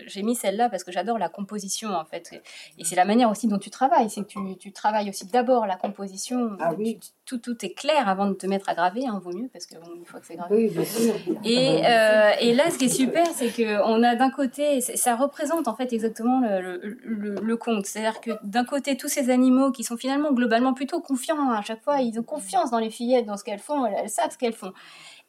[0.06, 2.42] j'ai mis celle-là parce que j'adore la composition, en fait.
[2.78, 4.10] Et c'est la manière aussi dont tu travailles.
[4.10, 6.58] C'est que tu, tu travailles aussi d'abord la composition.
[6.60, 7.00] Ah oui.
[7.26, 9.76] tout, tout est clair avant de te mettre à graver, hein, vaut mieux, parce que
[9.76, 10.56] bon, une fois que c'est gravé.
[10.56, 11.16] Oui, bien sûr.
[11.44, 15.68] Et, euh, et là, ce qui est super, c'est qu'on a d'un côté, ça représente
[15.68, 17.86] en fait exactement le, le, le, conte.
[17.86, 21.62] C'est-à-dire que d'un côté, tous ces animaux qui sont finalement globalement plutôt confiants hein, à
[21.62, 24.38] chaque fois, ils ont confiance dans les fillettes, dans ce qu'elles font, elles savent ce
[24.38, 24.74] qu'elles font.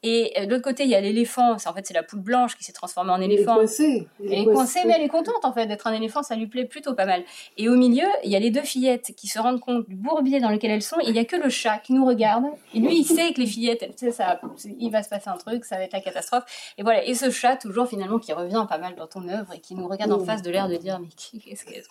[0.02, 1.52] Et euh, de l'autre côté, il y a l'éléphant.
[1.52, 3.56] En fait, c'est la poule blanche qui s'est transformée en éléphant.
[3.56, 4.08] Elle est coincée.
[4.20, 6.22] Elle est coincée, mais elle est contente en fait d'être un éléphant.
[6.22, 7.22] Ça lui plaît plutôt pas mal.
[7.56, 10.40] Et au milieu, il y a les deux fillettes qui se rendent compte du bourbier
[10.40, 10.98] dans lequel elles sont.
[11.00, 12.44] Et il y a que le chat qui nous regarde.
[12.74, 14.40] Et lui, il sait que les fillettes, tu sais, ça,
[14.78, 16.44] il va se passer un truc, ça va être la catastrophe.
[16.78, 17.04] Et voilà.
[17.04, 19.86] Et ce chat, toujours finalement, qui revient pas mal dans ton œuvre et qui nous
[19.86, 21.82] regarde en face de l'air de dire mais qu'est-ce qu'elle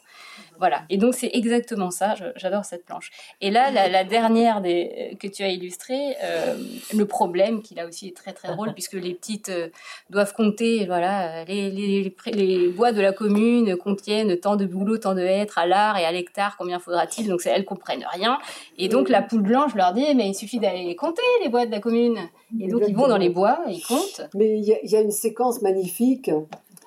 [0.57, 0.83] Voilà.
[0.89, 2.15] Et donc c'est exactement ça.
[2.35, 3.11] J'adore cette planche.
[3.39, 6.55] Et là, la, dernière des, que tu as illustrée, euh,
[6.93, 9.69] le problème qui là aussi est très très drôle puisque les petites euh,
[10.09, 10.85] doivent compter.
[10.85, 15.57] Voilà, les, les, les, bois de la commune contiennent tant de bouleaux, tant de hêtres
[15.57, 16.55] à l'art et à l'hectare.
[16.57, 17.27] Combien faudra-t-il?
[17.27, 18.39] Donc elles comprennent rien.
[18.77, 21.71] Et donc la poule blanche leur dit mais il suffit d'aller compter les bois de
[21.71, 22.17] la commune.
[22.59, 24.21] Et donc ils vont dans les bois, ils comptent.
[24.35, 26.29] Mais il y, a une séquence magnifique.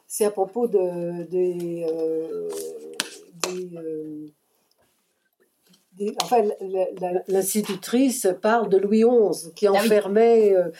[0.07, 2.49] C'est à propos de, des, euh,
[3.49, 4.27] euh,
[6.23, 6.43] enfin,
[7.29, 10.71] l'institutrice parle de Louis XI qui ah enfermait euh,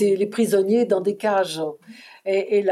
[0.00, 1.62] les prisonniers dans des cages.
[2.26, 2.62] Et, et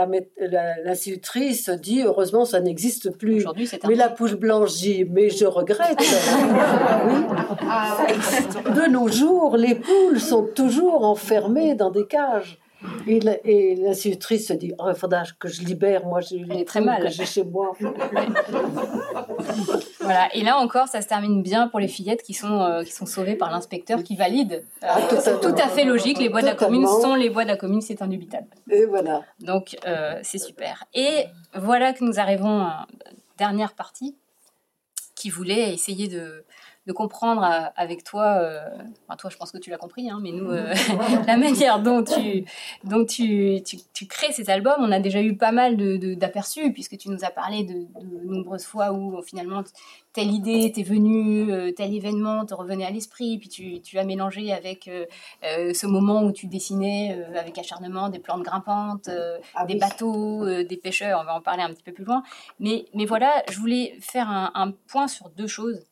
[0.85, 3.45] l'institutrice dit heureusement ça n'existe plus.
[3.87, 5.99] Mais la poule blanche dit mais je regrette.
[7.75, 8.07] Ah
[8.75, 12.62] de nos jours, les poules sont toujours enfermées dans des cages.
[13.07, 13.21] Et
[13.77, 17.03] l'institutrice se dit, oh, il faudra que je libère, moi, j'ai très mal.
[17.03, 17.73] que j'ai chez moi.
[20.01, 20.35] voilà.
[20.35, 23.07] Et là encore, ça se termine bien pour les fillettes qui sont, euh, qui sont
[23.07, 24.65] sauvées par l'inspecteur qui valide.
[24.83, 26.19] Ah, c'est tout à fait logique.
[26.19, 28.47] Les bois de la commune sont les bois de la commune, c'est indubitable.
[28.71, 29.23] Et voilà.
[29.41, 30.85] Donc, euh, c'est super.
[30.95, 34.17] Et voilà que nous arrivons à la dernière partie
[35.15, 36.45] qui voulait essayer de,
[36.87, 38.61] de comprendre euh, avec toi, euh,
[39.07, 40.75] enfin toi je pense que tu l'as compris, hein, mais nous, euh,
[41.27, 42.45] la manière dont, tu,
[42.85, 45.77] dont tu, tu, tu, crées ces albums, on a déjà eu pas mal
[46.17, 49.63] d'aperçus, de, puisque tu nous as parlé de, de nombreuses fois où finalement
[50.13, 54.53] telle idée t'est venue, tel événement te revenait à l'esprit, puis tu, tu as mélangé
[54.53, 54.91] avec
[55.43, 59.09] ce moment où tu dessinais avec acharnement des plantes grimpantes,
[59.55, 62.23] ah des bateaux, des pêcheurs, on va en parler un petit peu plus loin.
[62.61, 65.83] Mais, mais voilà, je voulais faire un, un point sur deux choses.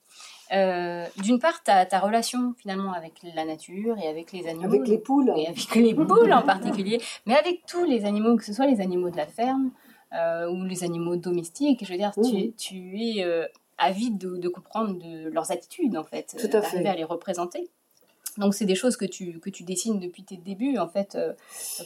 [0.53, 4.67] Euh, d'une part, ta, ta relation finalement avec la nature et avec les animaux.
[4.67, 5.33] Avec les poules.
[5.37, 8.81] Et avec les poules en particulier, mais avec tous les animaux, que ce soit les
[8.81, 9.71] animaux de la ferme
[10.13, 11.85] euh, ou les animaux domestiques.
[11.85, 13.47] Je veux dire, tu, tu, es euh,
[13.79, 17.71] avide de, de, comprendre de leurs attitudes en fait, d'arriver à les représenter.
[18.39, 21.33] Donc c'est des choses que tu, que tu dessines depuis tes débuts, en fait, euh,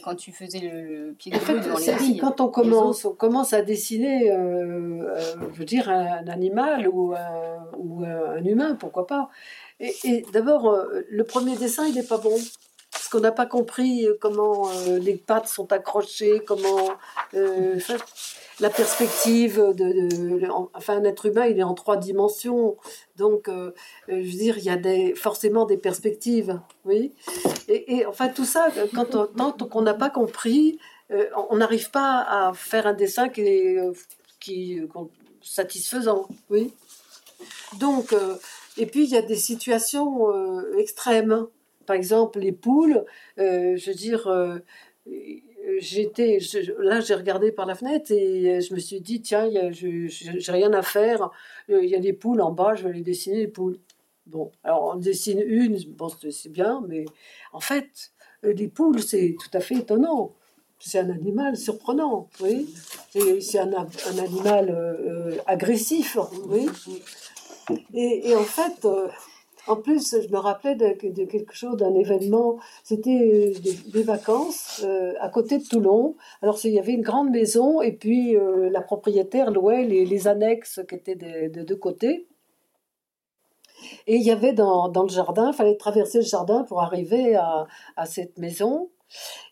[0.03, 3.61] quand tu faisais le, pied de fait, devant les Quand on commence, on commence à
[3.61, 9.29] dessiner, euh, euh, je veux dire, un, animal ou, un, ou un humain, pourquoi pas.
[9.79, 12.35] Et, d'abord, le premier dessin, il n'est pas bon.
[12.91, 16.91] Parce qu'on n'a pas compris comment les pattes sont accrochées, comment
[18.59, 22.77] la perspective de, enfin un être humain il est en trois dimensions.
[23.17, 23.71] Donc euh,
[24.07, 27.13] je veux dire il y a forcément des perspectives oui.
[27.67, 30.79] Et, enfin tout ça quand on, tant qu'on n'a pas compris
[31.11, 33.77] euh, on n'arrive pas à faire un dessin qui est
[34.39, 34.81] qui
[35.41, 36.73] satisfaisant oui.
[37.79, 38.35] Donc euh,
[38.77, 40.31] et puis il y a des situations
[40.77, 41.47] extrêmes.
[41.85, 43.05] Par exemple les poules
[43.37, 44.27] je veux dire
[45.79, 46.39] j'étais
[46.79, 50.81] là j'ai regardé par la fenêtre et je me suis dit tiens j'ai rien à
[50.81, 51.31] faire.
[51.69, 53.79] Il y a des poules en bas je vais les dessiner les poules.
[54.25, 57.05] Bon alors on dessine une bon c'est bien mais
[57.53, 58.11] en fait
[58.43, 60.33] les poules c'est tout à fait étonnant.
[60.77, 62.73] C'est un animal surprenant oui
[63.39, 63.87] c'est un,
[64.19, 66.17] animal euh, agressif
[66.47, 66.67] oui
[67.93, 69.07] et, en fait euh,
[69.67, 72.57] en plus, je me rappelais de, quelque chose, d'un événement.
[72.83, 76.15] C'était euh, des, vacances euh, à côté de Toulon.
[76.41, 80.81] Alors, il y avait une grande maison et puis euh, la propriétaire louait les, annexes
[80.87, 82.27] qui étaient de, deux côtés.
[84.07, 88.05] Et il y avait dans, le jardin, il fallait traverser le jardin pour arriver à,
[88.05, 88.89] cette maison.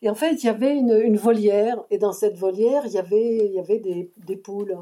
[0.02, 1.84] Et en fait, il y avait une, volière.
[1.90, 4.78] Et dans cette volière, il y avait des poules.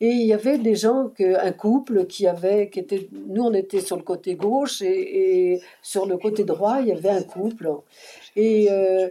[0.00, 3.80] Et il y avait des gens, un couple qui avait, qui était, nous on était
[3.80, 7.68] sur le côté gauche et, sur le côté droit il y avait un couple.
[8.36, 9.08] Et euh,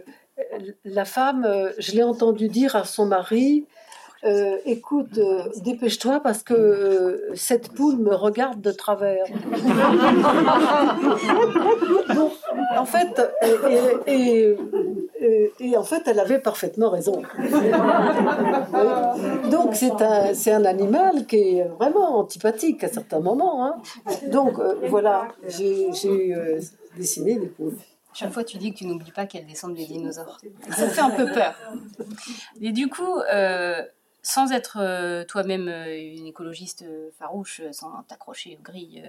[0.84, 3.66] la femme, euh, je l'ai entendu dire à son mari,
[4.24, 5.20] euh, écoute,
[5.62, 9.24] dépêche-toi parce que cette poule me regarde de travers.
[12.76, 13.20] en fait,
[14.06, 14.56] et,
[15.76, 17.22] en fait, elle avait parfaitement raison.
[19.50, 23.64] Donc, c'est un, c'est un animal qui est vraiment antipathique à certains moments.
[23.64, 23.76] Hein.
[24.30, 26.60] Donc, euh, voilà, j'ai, j'ai euh,
[26.96, 27.76] dessiné des poules.
[28.12, 30.38] Chaque fois, tu dis que tu n'oublies pas qu'elles descendent des dinosaures.
[30.70, 31.54] Ça fait un peu peur.
[32.60, 33.82] Et du coup, euh,
[34.22, 36.84] sans être toi-même une écologiste
[37.18, 39.04] farouche, sans t'accrocher aux grilles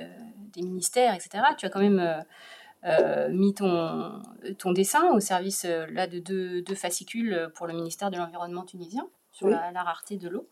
[0.54, 2.24] des ministères, etc., tu as quand même
[3.32, 4.22] mis ton,
[4.58, 8.64] ton dessin au service euh, là, de deux, deux, fascicules pour le ministère de l'Environnement
[8.64, 10.48] tunisien sur la, rareté de l'eau.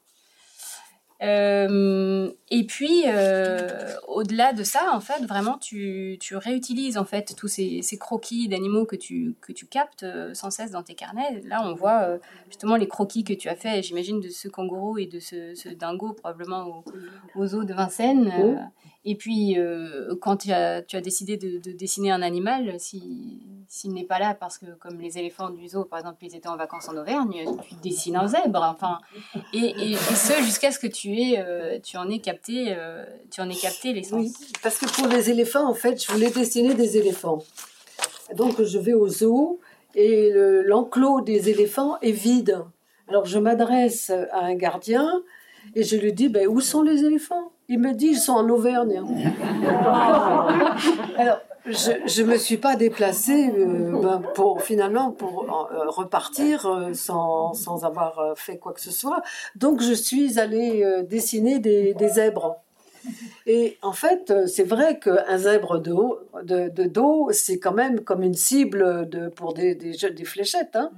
[1.24, 3.06] Euh, et puis,
[4.08, 8.48] au-delà de ça, en fait, vraiment, tu, tu réutilises en fait tous ces, ces croquis
[8.48, 11.42] d'animaux que tu, que tu captes sans cesse dans tes carnets.
[11.46, 15.08] Là, on voit justement les croquis que tu as fait, j'imagine, de ce kangourou et
[15.08, 16.84] de ce, ce dingo, probablement
[17.36, 18.70] aux, eaux de Vincennes.
[19.10, 24.34] Et puis, euh, quand tu as, décidé de, dessiner un animal, s'il n'est pas là,
[24.34, 27.46] parce que comme les éléphants du zoo, par exemple, ils étaient en vacances en Auvergne,
[27.70, 28.62] tu dessines un zèbre.
[28.64, 29.00] Enfin,
[29.54, 34.20] et, ce, jusqu'à ce que euh, tu en aies capté, euh, tu capté l'essence.
[34.20, 37.40] Oui, parce que pour les éléphants, en fait, je voulais dessiner des éléphants.
[38.36, 39.62] Donc, je vais au zoo
[39.96, 40.34] et
[40.66, 42.62] l'enclos des éléphants est vide.
[43.08, 45.24] Alors, je m'adresse à un gardien
[45.76, 47.54] et je lui dis, ben, où sont les éléphants?
[47.70, 49.04] Il me dit, ils sont en Auvergne.
[51.18, 56.94] Alors, je ne me suis pas déplacée euh, ben, pour finalement pour euh, repartir euh,
[56.94, 59.22] sans, sans, avoir fait quoi que ce soit.
[59.56, 62.62] Donc, je suis allée dessiner des, des zèbres.
[63.46, 65.94] Et en fait, c'est vrai qu'un zèbre de,
[66.44, 69.78] de, de dos, c'est quand même comme une cible pour des,
[70.26, 70.76] fléchettes.
[70.76, 70.92] Hein.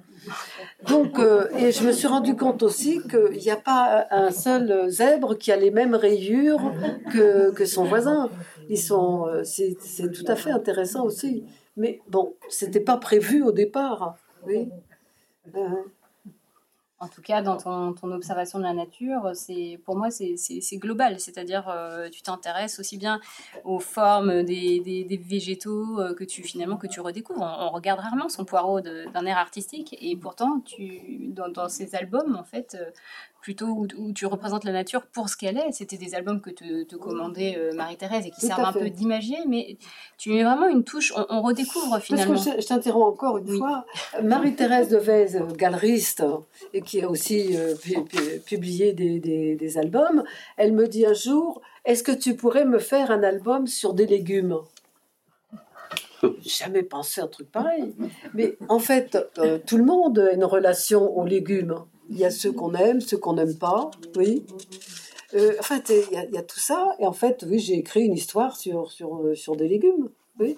[0.87, 4.89] Donc, euh, et je me suis rendu compte aussi qu'il n'y a pas un seul
[4.89, 6.73] zèbre qui a les mêmes rayures
[7.11, 8.29] que, son voisin.
[8.69, 9.75] Ils sont, euh, c'est,
[10.11, 11.43] tout à fait intéressant aussi.
[11.77, 14.17] Mais bon, c'était pas prévu au départ.
[14.45, 14.69] Oui.
[15.55, 15.59] Euh,
[17.01, 21.69] en tout cas dans ton, observation de la nature, c'est pour moi c'est global, c'est-à-dire
[21.69, 23.21] euh, tu t'intéresses aussi bien
[23.63, 27.41] aux formes des, végétaux euh, que tu finalement que tu redécouvres.
[27.41, 30.61] On, regarde rarement son poireau d'un air artistique et pourtant
[31.29, 32.91] dans, dans ces albums en fait euh,
[33.41, 35.71] plutôt où, tu représentes la nature pour ce qu'elle est.
[35.71, 39.37] C'était des albums que te, te commandait euh, Marie-Thérèse et qui servent un peu d'imagier,
[39.47, 39.77] mais
[40.17, 42.33] tu mets vraiment une touche, on, redécouvre finalement.
[42.33, 43.85] Parce que je, t'interromps encore une fois.
[44.21, 46.23] Marie-Thérèse Devez, euh, galeriste,
[46.73, 47.75] et qui a aussi euh,
[48.45, 50.23] publié des, des, des, albums,
[50.57, 54.05] elle me dit un jour, est-ce que tu pourrais me faire un album sur des
[54.05, 54.57] légumes?
[56.41, 57.95] Jamais pensé à un truc pareil.
[58.33, 59.17] Mais en fait,
[59.65, 61.75] tout le monde a une relation aux légumes.
[62.09, 64.45] Il y a ceux qu'on aime, ceux qu'on n'aime pas, oui.
[65.35, 66.95] Euh, en fait, il y, a, tout ça.
[66.99, 70.09] Et en fait, oui, j'ai écrit une histoire sur, sur, euh, sur des légumes,
[70.39, 70.57] oui.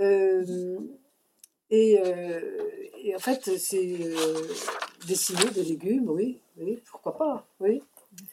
[0.00, 0.78] Euh,
[1.70, 2.00] et,
[3.02, 3.98] et, en fait, c'est
[5.06, 7.82] dessiner des légumes, oui, oui, pourquoi pas, oui.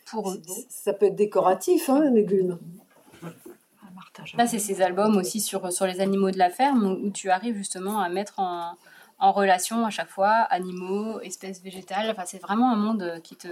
[0.05, 0.35] Pour...
[0.69, 2.59] Ça peut être décoratif, hein, un légume.
[4.37, 7.55] Là, c'est ces albums aussi sur, sur les animaux de la ferme où tu arrives
[7.55, 8.75] justement à mettre en,
[9.17, 12.09] en relation à chaque fois, animaux, espèces végétales.
[12.11, 13.47] Enfin, c'est vraiment un monde qui te,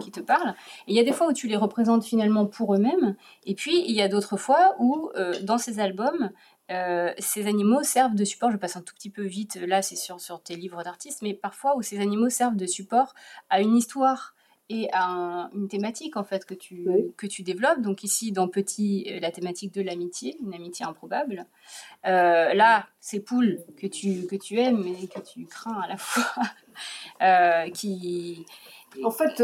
[0.00, 0.50] qui te parle.
[0.86, 3.16] Et il y a des fois où tu les représentes finalement pour eux-mêmes.
[3.44, 6.30] Et puis, il y a d'autres fois où, euh, dans ces albums,
[6.70, 8.50] euh, ces animaux servent de support.
[8.50, 11.34] Je passe un tout petit peu vite, là, c'est sur, sur tes livres d'artistes, mais
[11.34, 13.14] parfois où ces animaux servent de support
[13.48, 14.35] à une histoire
[14.68, 16.86] et à une thématique en fait que tu,
[17.16, 17.80] que tu développes.
[17.80, 21.46] Donc ici dans Petit, euh, la thématique de l'amitié, une amitié improbable.
[22.06, 25.96] Euh, là, ces poules que tu, que tu aimes et que tu crains à la
[25.98, 26.42] fois,
[27.22, 28.44] euh, qui...
[29.04, 29.42] En fait,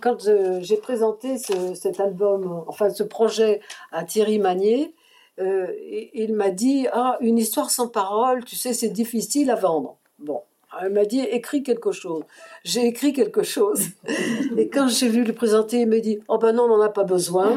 [0.00, 0.26] quand
[0.60, 3.60] j'ai présenté cet album, enfin ce projet
[3.92, 4.94] à Thierry Magnier,
[5.36, 9.98] il m'a dit, ah, une histoire sans parole, tu sais, c'est difficile à vendre.
[10.18, 10.40] Bon,
[10.82, 12.22] elle m'a dit écris quelque chose.
[12.64, 13.80] J'ai écrit quelque chose.
[14.56, 16.88] Et quand j'ai vu le présenter, il m'a dit oh ben non, on n'en a
[16.88, 17.56] pas besoin.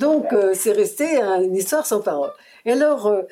[0.00, 2.30] Donc euh, c'est resté une histoire sans parole.
[2.66, 3.22] Et alors, euh,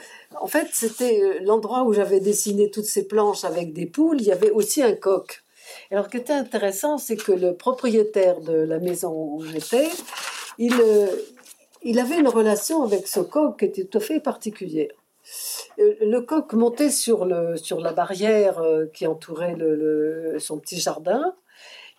[0.40, 4.20] en fait, c'était euh, l'endroit où j'avais dessiné toutes ces planches avec des poules.
[4.20, 5.42] Il y avait aussi un coq.
[5.90, 9.88] alors, ce qui était intéressant, c'est que le propriétaire de la maison où j'étais,
[10.56, 10.74] il,
[11.82, 14.88] il avait une relation avec ce coq qui était tout à fait particulière.
[15.78, 19.56] Euh, le coq montait sur, le, sur la barrière euh, qui entourait
[20.38, 21.34] son petit jardin.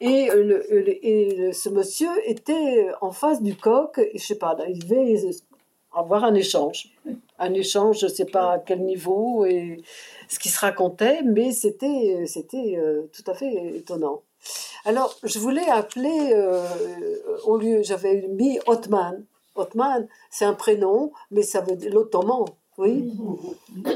[0.01, 5.19] Et, le, ce monsieur était en face du coq, et je sais pas, il devait
[5.93, 6.89] avoir un échange.
[7.37, 9.81] Un échange, je ne sais pas à quel niveau et
[10.29, 14.21] ce qui se racontait, mais c'était, c'était euh, tout à fait étonnant.
[14.85, 16.33] Alors, je voulais appeler,
[17.43, 19.25] au lieu, j'avais mis Hotman,
[19.59, 22.45] Othman, c'est un prénom, mais ça veut dire l'ottoman.
[22.79, 23.11] Oui.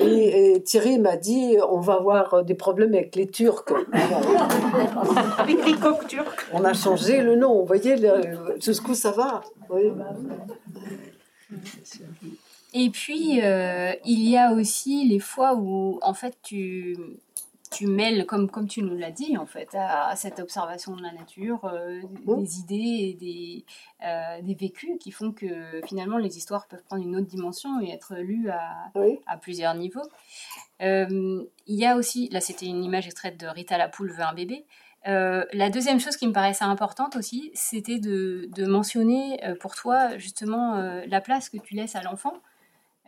[0.01, 3.63] Et, Thierry m'a dit on va avoir des problèmes avec les Turcs.
[5.37, 6.49] avec les coqs turcs.
[6.51, 7.61] On a changé le nom.
[7.61, 7.95] Vous voyez
[8.59, 9.41] jusqu'où ça va.
[9.69, 9.91] Oui.
[12.73, 16.97] Et puis, euh, il y a aussi les fois où, en fait, tu,
[17.73, 21.11] tu mêles, comme, comme tu nous l'as dit, en fait, à, cette observation de la
[21.11, 23.65] nature, euh, des idées et des,
[24.05, 27.89] euh, des vécus qui font que finalement les histoires peuvent prendre une autre dimension et
[27.89, 28.91] être lues à,
[29.27, 30.07] à plusieurs niveaux.
[30.81, 34.23] Euh, il y a aussi, là c'était une image extraite de Rita la poule veut
[34.23, 34.65] un bébé.
[35.05, 40.75] la deuxième chose qui me paraissait importante aussi, c'était de, de, mentionner pour toi justement
[41.07, 42.33] la place que tu laisses à l'enfant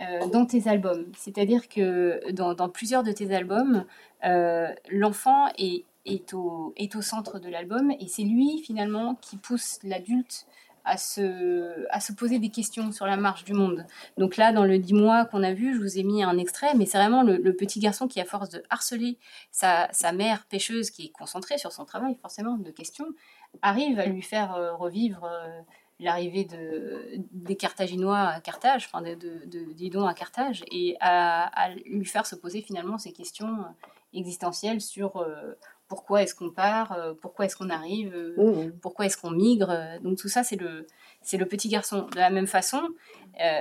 [0.02, 1.06] euh, dans tes albums.
[1.18, 3.86] C'est-à-dire que dans, plusieurs de tes albums,
[4.26, 5.86] euh, l'enfant est,
[6.34, 10.48] au, centre de l'album et c'est lui finalement qui pousse l'adulte
[10.84, 13.86] à se, poser des questions sur la marche du monde.
[14.18, 16.76] Donc là, dans le 10 mois qu'on a vu, je vous ai mis un extrait,
[16.76, 19.18] mais c'est vraiment le, petit garçon qui, à force de harceler
[19.52, 23.08] sa, sa, mère pêcheuse, qui est concentrée sur son travail, forcément, de questions,
[23.62, 25.28] arrive à lui faire euh, revivre
[26.00, 32.06] l'arrivée de, des Carthaginois à Carthage, enfin de, de, Didon à Carthage, et à, lui
[32.06, 33.66] faire se poser finalement ces questions
[34.14, 35.54] existentielles sur euh,
[35.88, 38.80] pourquoi est-ce qu'on part, euh, pourquoi est-ce qu'on arrive, euh, mmh.
[38.82, 39.74] pourquoi est-ce qu'on migre.
[40.02, 40.86] Donc tout ça, c'est le,
[41.22, 42.08] c'est le petit garçon.
[42.12, 42.82] De la même façon,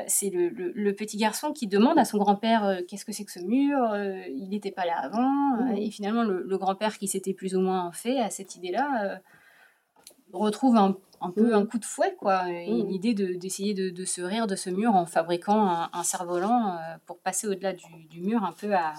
[0.06, 3.40] c'est le, le, petit garçon qui demande à son grand-père qu'est-ce que c'est que ce
[3.40, 3.78] mur,
[4.28, 5.76] il n'était pas là avant, mmh?
[5.76, 9.20] et finalement le, grand-père qui s'était plus ou moins fait à cette idée-là
[10.32, 12.48] retrouve un, un peu un coup de fouet, quoi.
[12.50, 12.88] Et mm.
[12.88, 17.18] l'idée d'essayer de, de, se rire de ce mur en fabriquant un, cerf-volant euh, pour
[17.18, 18.92] passer au-delà du, du, mur, un peu à,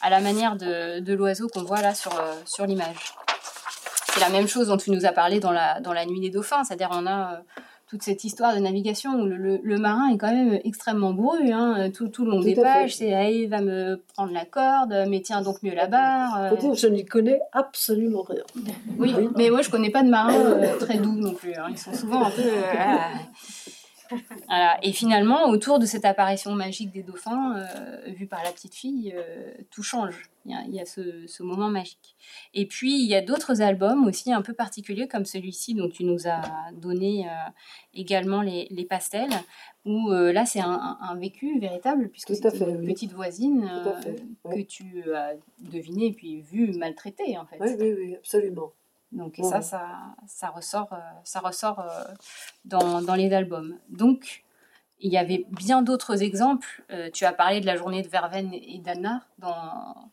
[0.00, 3.14] à la manière de, de l'oiseau qu'on voit là sur, euh, sur l'image.
[4.12, 6.30] C'est la même chose dont tu nous as parlé dans la, dans la nuit des
[6.30, 7.36] dauphins, c'est-à-dire on a euh,
[7.86, 11.50] toute cette histoire de navigation où le, marin est quand même extrêmement bourru.
[11.52, 15.20] Hein, tout, tout, le long des pages, c'est il va me prendre la corde, mais
[15.20, 16.52] tiens donc mieux la barre.
[16.52, 16.74] Euh.
[16.74, 18.42] Je n'y connais absolument rien.
[18.98, 21.54] Oui, mais moi je connais pas de marins euh, très doux non plus.
[21.54, 21.66] Hein.
[21.70, 22.42] Ils sont souvent un peu.
[22.42, 23.72] Euh,
[24.82, 27.64] Et finalement, autour de cette apparition magique des dauphins,
[28.06, 29.14] vue par la petite fille,
[29.70, 30.30] tout change.
[30.46, 32.16] Il y a, ce, moment magique.
[32.52, 36.04] Et puis, il y a d'autres albums aussi un peu particuliers, comme celui-ci dont tu
[36.04, 36.42] nous as
[36.74, 37.30] donné euh,
[37.94, 39.30] également les, pastels,
[39.86, 45.02] où euh, là, c'est un, vécu véritable, puisque c'est une petite voisine euh, que tu
[45.14, 47.56] as deviné et puis vu maltraitée, en fait.
[47.60, 48.72] Oui, oui, oui, absolument.
[49.14, 49.86] Donc, ça, ça,
[50.26, 51.84] ça ressort, ça ressort
[52.64, 53.78] dans, dans les albums.
[53.88, 54.44] Donc,
[55.00, 56.84] il y avait bien d'autres exemples.
[57.12, 60.10] tu as parlé de la journée de Verveine et d'Anna dans,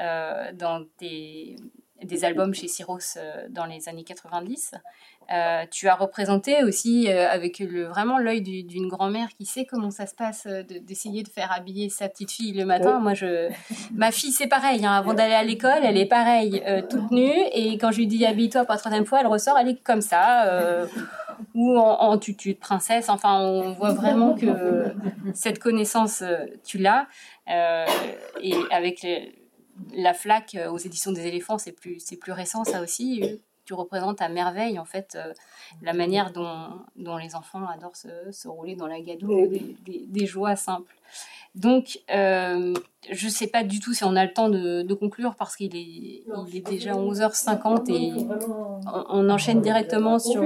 [0.00, 1.56] euh, dans des,
[2.02, 4.72] des, albums chez Syros euh, dans les années 90.
[5.32, 10.06] Euh, tu as représenté aussi avec le, vraiment l'œil d'une grand-mère qui sait comment ça
[10.06, 12.98] se passe d'essayer de, faire habiller sa petite fille le matin.
[12.98, 13.48] Moi, je,
[13.94, 14.84] ma fille, c'est pareil.
[14.84, 17.32] Hein, avant d'aller à l'école, elle est pareille, toute nue.
[17.52, 20.00] Et quand je lui dis habille-toi pour la troisième fois, elle ressort, elle est comme
[20.00, 20.86] ça.
[21.54, 23.08] ou en, en, tutu de princesse.
[23.08, 24.92] Enfin, on voit vraiment que
[25.32, 26.24] cette connaissance,
[26.64, 27.06] tu l'as.
[27.46, 29.39] et avec les,
[29.94, 33.40] la flaque euh, aux éditions des éléphants, c'est plus, c'est plus récent, ça aussi.
[33.64, 35.32] Tu représentes à merveille, en fait, euh,
[35.82, 39.48] la manière dont, dont, les enfants adorent se, rouler dans la gadoue,
[39.86, 40.94] des, joies simples.
[41.54, 42.74] Donc, euh,
[43.10, 45.76] je ne sais pas du tout si on a le temps de, conclure parce qu'il
[45.76, 48.12] est, il est déjà 11h50 et
[49.08, 50.42] on, enchaîne directement sur...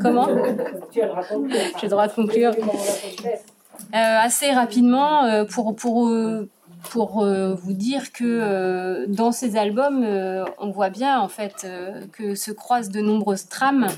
[0.00, 0.26] comment
[0.92, 2.52] J'ai le droit de conclure.
[3.92, 6.08] assez rapidement, pour, pour
[6.90, 11.66] pour euh, vous dire que euh, dans ces albums, euh, on voit bien en fait
[12.12, 13.88] que se croisent de nombreuses trames,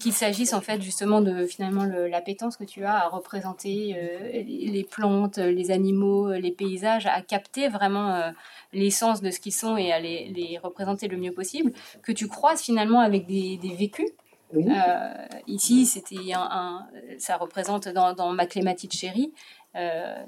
[0.00, 3.96] qu'il s'agisse en fait justement de finalement l'appétence que tu as à représenter
[4.32, 8.32] les plantes, les animaux, les paysages, à capter vraiment
[8.72, 11.72] l'essence de ce qu'ils sont et à les, représenter le mieux possible,
[12.02, 14.10] que tu croises finalement avec des, vécus.
[15.46, 16.86] ici, c'était un,
[17.18, 19.32] ça représente dans, dans Ma clématite chérie,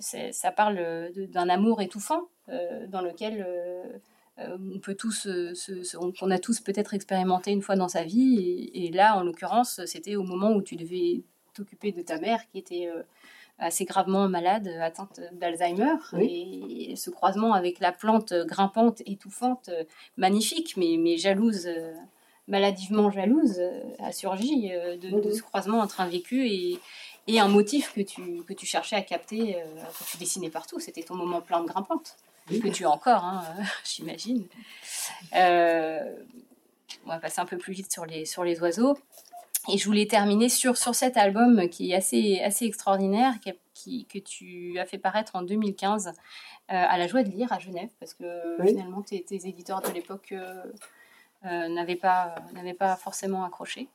[0.00, 3.98] ça parle d'un amour étouffant euh, dans lequel euh,
[4.38, 5.28] on peut tous,
[6.20, 8.70] on a tous peut-être expérimenté une fois dans sa vie.
[8.72, 11.22] Et, là, en l'occurrence, c'était au moment où tu devais
[11.54, 12.88] t'occuper de ta mère qui était
[13.58, 15.96] assez gravement malade, atteinte d'Alzheimer.
[16.20, 19.70] Et, ce croisement avec la plante grimpante, étouffante,
[20.16, 21.68] magnifique, mais, mais jalouse,
[22.46, 23.60] maladivement jalouse,
[23.98, 26.78] a surgi de, de, ce croisement entre un vécu et,
[27.28, 29.64] et un motif que tu, que tu cherchais à capter, euh,
[29.98, 30.80] que tu dessinais partout.
[30.80, 32.16] C'était ton moment plein de grimpantes,
[32.48, 33.44] que tu as encore, hein,
[33.84, 34.46] j'imagine.
[35.36, 36.16] Euh,
[37.04, 38.96] on va passer un peu plus vite sur les, sur les oiseaux.
[39.68, 43.34] et je voulais terminer sur, sur cet album qui est assez, assez extraordinaire,
[43.74, 46.14] qui, que tu as fait paraître en 2015
[46.68, 50.34] à la Joie de lire à Genève, parce que finalement tes, éditeurs de l'époque
[51.44, 52.34] n'avaient pas,
[52.78, 53.88] pas forcément accroché.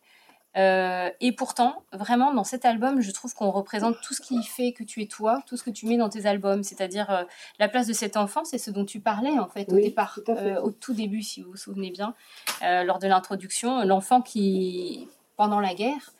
[0.55, 4.71] Euh, et pourtant, vraiment, dans cet album, je trouve qu'on représente tout ce qui fait
[4.71, 7.23] que tu es toi, tout ce que tu mets dans tes albums, c'est-à-dire euh,
[7.59, 10.61] la place de cet enfant, c'est ce dont tu parlais en fait au départ, euh,
[10.61, 12.13] au tout début, si vous vous souvenez bien,
[12.61, 15.07] lors de l'introduction, l'enfant qui,
[15.37, 16.13] pendant la guerre,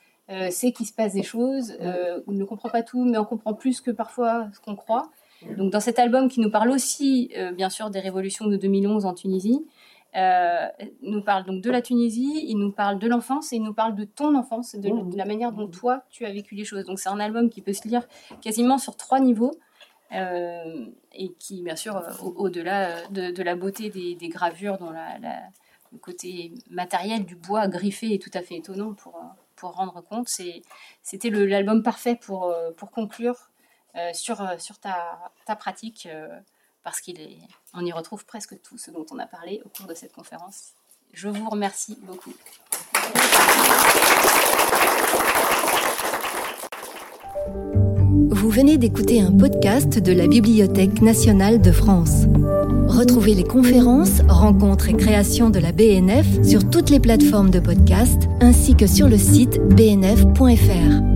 [0.50, 1.78] sait qu'il se passe des choses,
[2.28, 5.10] on ne comprend pas tout, mais on comprend plus que parfois ce qu'on croit.
[5.58, 9.14] Donc dans cet album qui nous parle aussi, bien sûr, des révolutions de 2011 en
[9.14, 9.66] Tunisie,
[10.16, 10.68] euh,
[11.02, 13.96] nous parle donc de la Tunisie, il nous parle de l'enfance et il nous parle
[13.96, 15.16] de ton enfance, de, mmh.
[15.16, 16.86] la manière dont toi tu as vécu les choses.
[16.86, 18.08] Donc c'est un album qui peut se lire
[18.42, 19.56] quasiment sur trois niveaux
[20.12, 25.18] euh, et qui, bien sûr, euh, au-delà de, la beauté des, gravures, dont la,
[25.92, 29.20] le côté matériel du bois griffé est tout à fait étonnant pour,
[29.56, 30.28] pour rendre compte.
[31.02, 33.50] C'était l'album parfait pour, pour conclure
[34.14, 36.08] sur, sur ta, ta pratique
[36.84, 40.14] parce qu'on y retrouve presque tout ce dont on a parlé au cours de cette
[40.14, 40.74] conférence.
[41.14, 42.34] Je vous remercie beaucoup.
[48.30, 52.26] Vous venez d'écouter un podcast de la Bibliothèque nationale de France.
[52.88, 58.24] Retrouvez les conférences, rencontres et créations de la BNF sur toutes les plateformes de podcast
[58.42, 61.13] ainsi que sur le site bnf.fr.